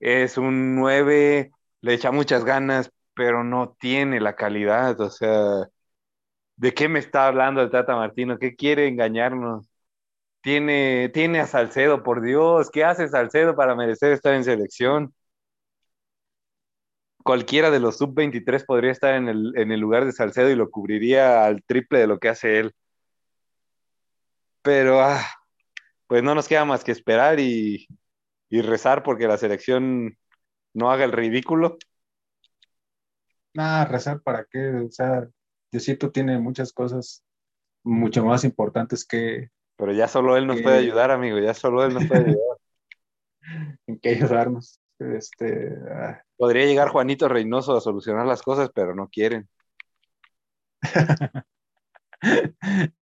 es 0.00 0.38
un 0.38 0.76
9, 0.76 1.52
le 1.82 1.94
echa 1.94 2.12
muchas 2.12 2.44
ganas, 2.44 2.90
pero 3.14 3.44
no 3.44 3.76
tiene 3.80 4.20
la 4.20 4.36
calidad, 4.36 5.00
o 5.00 5.10
sea, 5.10 5.68
¿De 6.56 6.72
qué 6.74 6.88
me 6.88 6.98
está 7.00 7.26
hablando 7.26 7.62
el 7.62 7.70
Tata 7.70 7.96
Martino? 7.96 8.38
¿Qué 8.38 8.54
quiere 8.56 8.86
engañarnos? 8.88 9.68
Tiene, 10.42 11.10
tiene 11.14 11.40
a 11.40 11.46
Salcedo, 11.46 12.02
por 12.04 12.22
Dios, 12.22 12.70
¿qué 12.70 12.84
hace 12.84 13.08
Salcedo 13.08 13.56
para 13.56 13.74
merecer 13.76 14.12
estar 14.12 14.34
en 14.34 14.44
selección? 14.44 15.14
Cualquiera 17.24 17.70
de 17.70 17.80
los 17.80 17.98
sub-23 17.98 18.64
podría 18.66 18.92
estar 18.92 19.14
en 19.14 19.28
el, 19.28 19.52
en 19.56 19.72
el 19.72 19.80
lugar 19.80 20.04
de 20.04 20.12
Salcedo 20.12 20.50
y 20.50 20.54
lo 20.56 20.70
cubriría 20.70 21.44
al 21.46 21.62
triple 21.64 21.98
de 21.98 22.06
lo 22.06 22.18
que 22.18 22.28
hace 22.28 22.58
él. 22.60 22.74
Pero, 24.64 25.00
ah, 25.00 25.22
pues 26.06 26.22
no 26.22 26.34
nos 26.34 26.48
queda 26.48 26.64
más 26.64 26.82
que 26.82 26.92
esperar 26.92 27.38
y, 27.38 27.86
y 28.48 28.62
rezar 28.62 29.02
porque 29.02 29.28
la 29.28 29.36
selección 29.36 30.16
no 30.72 30.90
haga 30.90 31.04
el 31.04 31.12
ridículo. 31.12 31.76
Nada, 33.52 33.84
rezar 33.84 34.22
para 34.22 34.46
qué, 34.50 34.68
o 34.70 34.90
sea, 34.90 35.28
Diosito 35.70 36.10
tiene 36.10 36.38
muchas 36.38 36.72
cosas 36.72 37.22
mucho 37.84 38.24
más 38.24 38.42
importantes 38.44 39.04
que... 39.04 39.50
Pero 39.76 39.92
ya 39.92 40.08
solo 40.08 40.36
Él 40.36 40.46
nos 40.46 40.62
puede 40.62 40.78
ayudar, 40.78 41.10
amigo, 41.10 41.38
ya 41.38 41.52
solo 41.52 41.84
Él 41.84 41.92
nos 41.92 42.06
puede 42.06 42.20
ayudar. 42.26 42.56
en 43.86 43.98
qué 43.98 44.08
ayudarnos. 44.10 44.80
Este, 44.98 45.76
ah. 45.90 46.22
Podría 46.36 46.64
llegar 46.64 46.88
Juanito 46.88 47.28
Reynoso 47.28 47.76
a 47.76 47.80
solucionar 47.82 48.26
las 48.26 48.40
cosas, 48.40 48.70
pero 48.74 48.94
no 48.94 49.08
quieren. 49.08 49.46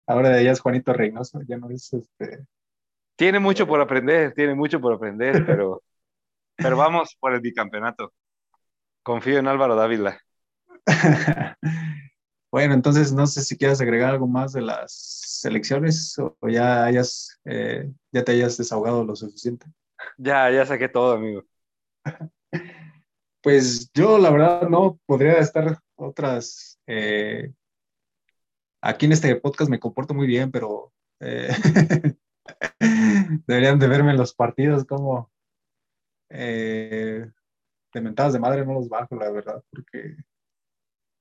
Ahora 0.07 0.41
ya 0.41 0.51
es 0.51 0.59
Juanito 0.59 0.93
Reynoso, 0.93 1.41
ya 1.47 1.57
no 1.57 1.69
es 1.69 1.93
este. 1.93 2.45
Tiene 3.15 3.39
mucho 3.39 3.67
por 3.67 3.79
aprender, 3.81 4.33
tiene 4.33 4.55
mucho 4.55 4.79
por 4.81 4.93
aprender, 4.93 5.43
pero, 5.45 5.83
pero 6.55 6.77
vamos 6.77 7.15
por 7.19 7.33
el 7.33 7.41
bicampeonato. 7.41 8.13
Confío 9.03 9.39
en 9.39 9.47
Álvaro 9.47 9.75
Dávila. 9.75 10.19
Bueno, 12.51 12.73
entonces 12.73 13.13
no 13.13 13.27
sé 13.27 13.43
si 13.43 13.57
quieres 13.57 13.79
agregar 13.79 14.09
algo 14.11 14.27
más 14.27 14.51
de 14.51 14.61
las 14.61 14.91
selecciones 14.91 16.19
o, 16.19 16.35
ya 16.49 16.83
hayas, 16.83 17.39
eh, 17.45 17.89
ya 18.11 18.25
te 18.25 18.33
hayas 18.33 18.57
desahogado 18.57 19.05
lo 19.05 19.15
suficiente. 19.15 19.67
Ya, 20.17 20.51
ya 20.51 20.65
saqué 20.65 20.89
todo, 20.89 21.13
amigo. 21.13 21.43
Pues 23.43 23.91
yo 23.93 24.19
la 24.19 24.29
verdad 24.29 24.69
no 24.69 24.99
podría 25.07 25.39
estar 25.39 25.79
otras. 25.95 26.77
Eh, 26.85 27.51
aquí 28.81 29.05
en 29.05 29.11
este 29.13 29.35
podcast 29.35 29.69
me 29.69 29.79
comporto 29.79 30.13
muy 30.13 30.27
bien, 30.27 30.51
pero 30.51 30.93
eh, 31.19 31.49
deberían 33.47 33.79
de 33.79 33.87
verme 33.87 34.11
en 34.11 34.17
los 34.17 34.33
partidos 34.33 34.85
como 34.85 35.31
de 37.93 38.01
mentadas 38.01 38.33
de 38.33 38.39
madre 38.39 38.65
no 38.65 38.73
los 38.73 38.89
bajo, 38.89 39.15
la 39.15 39.29
verdad, 39.31 39.63
porque 39.69 40.15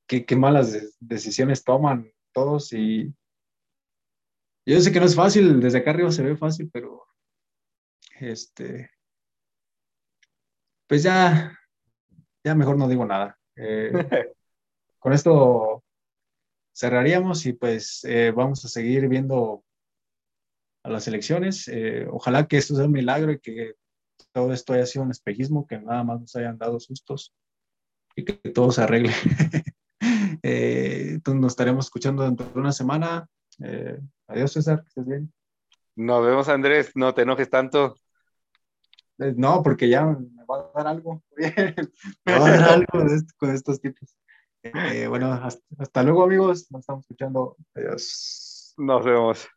qué, 0.07 0.37
malas 0.37 0.97
decisiones 1.01 1.65
toman 1.65 2.11
todos 2.33 2.73
y 2.73 3.13
yo 4.67 4.81
sé 4.81 4.93
que 4.93 5.01
no 5.01 5.07
es 5.07 5.17
fácil, 5.17 5.61
desde 5.61 5.79
acá 5.79 5.91
arriba 5.91 6.13
se 6.13 6.23
ve 6.23 6.37
fácil, 6.37 6.71
pero 6.73 7.05
este, 8.21 8.91
pues 10.87 11.03
ya, 11.03 11.59
ya 12.45 12.55
mejor 12.55 12.77
no 12.77 12.89
digo 12.89 13.05
nada. 13.05 13.39
Eh, 13.57 13.91
con 14.99 15.13
esto 15.13 15.80
cerraríamos 16.73 17.47
y 17.47 17.53
pues 17.53 18.05
eh, 18.05 18.33
vamos 18.35 18.65
a 18.65 18.69
seguir 18.69 19.09
viendo 19.09 19.65
a 20.83 20.91
las 20.91 21.07
elecciones. 21.09 21.69
Eh, 21.69 22.07
ojalá 22.11 22.47
que 22.47 22.57
esto 22.57 22.75
sea 22.75 22.87
un 22.87 22.93
milagro 22.93 23.33
y 23.33 23.41
que 23.41 23.75
todo 24.33 24.53
esto 24.53 24.73
haya 24.73 24.87
sido 24.87 25.05
un 25.05 25.11
espejismo, 25.11 25.67
que 25.67 25.79
nada 25.79 26.05
más 26.05 26.21
nos 26.21 26.37
hayan 26.37 26.59
dado 26.59 26.79
sustos 26.81 27.33
y 28.17 28.25
que 28.25 28.35
todo 28.51 28.71
se 28.73 28.83
arregle. 28.83 29.13
Eh, 30.43 31.21
nos 31.27 31.53
estaremos 31.53 31.85
escuchando 31.85 32.23
dentro 32.23 32.47
de 32.47 32.59
una 32.59 32.73
semana. 32.73 33.29
Eh, 33.63 34.01
adiós, 34.27 34.53
César, 34.53 34.81
que 34.81 34.89
estés 34.89 35.07
bien. 35.07 35.33
Nos 35.97 36.25
vemos, 36.25 36.49
Andrés. 36.49 36.93
No 36.95 37.13
te 37.13 37.23
enojes 37.23 37.51
tanto. 37.51 37.97
No, 39.19 39.63
porque 39.63 39.91
ya 39.91 40.07
me 40.07 40.45
va 40.45 40.61
a 40.61 40.73
dar 40.75 40.87
algo. 40.87 41.23
me 41.37 42.39
va 42.39 42.47
a 42.47 42.51
dar 42.51 42.63
algo 42.73 42.87
con 43.37 43.51
estos 43.51 43.81
tipos. 43.83 44.17
Bueno, 45.09 45.33
hasta, 45.33 45.63
hasta 45.79 46.03
luego, 46.03 46.25
amigos. 46.25 46.71
Nos 46.71 46.81
estamos 46.81 47.05
escuchando. 47.05 47.57
Adiós. 47.75 48.75
Nos 48.77 49.05
vemos. 49.05 49.49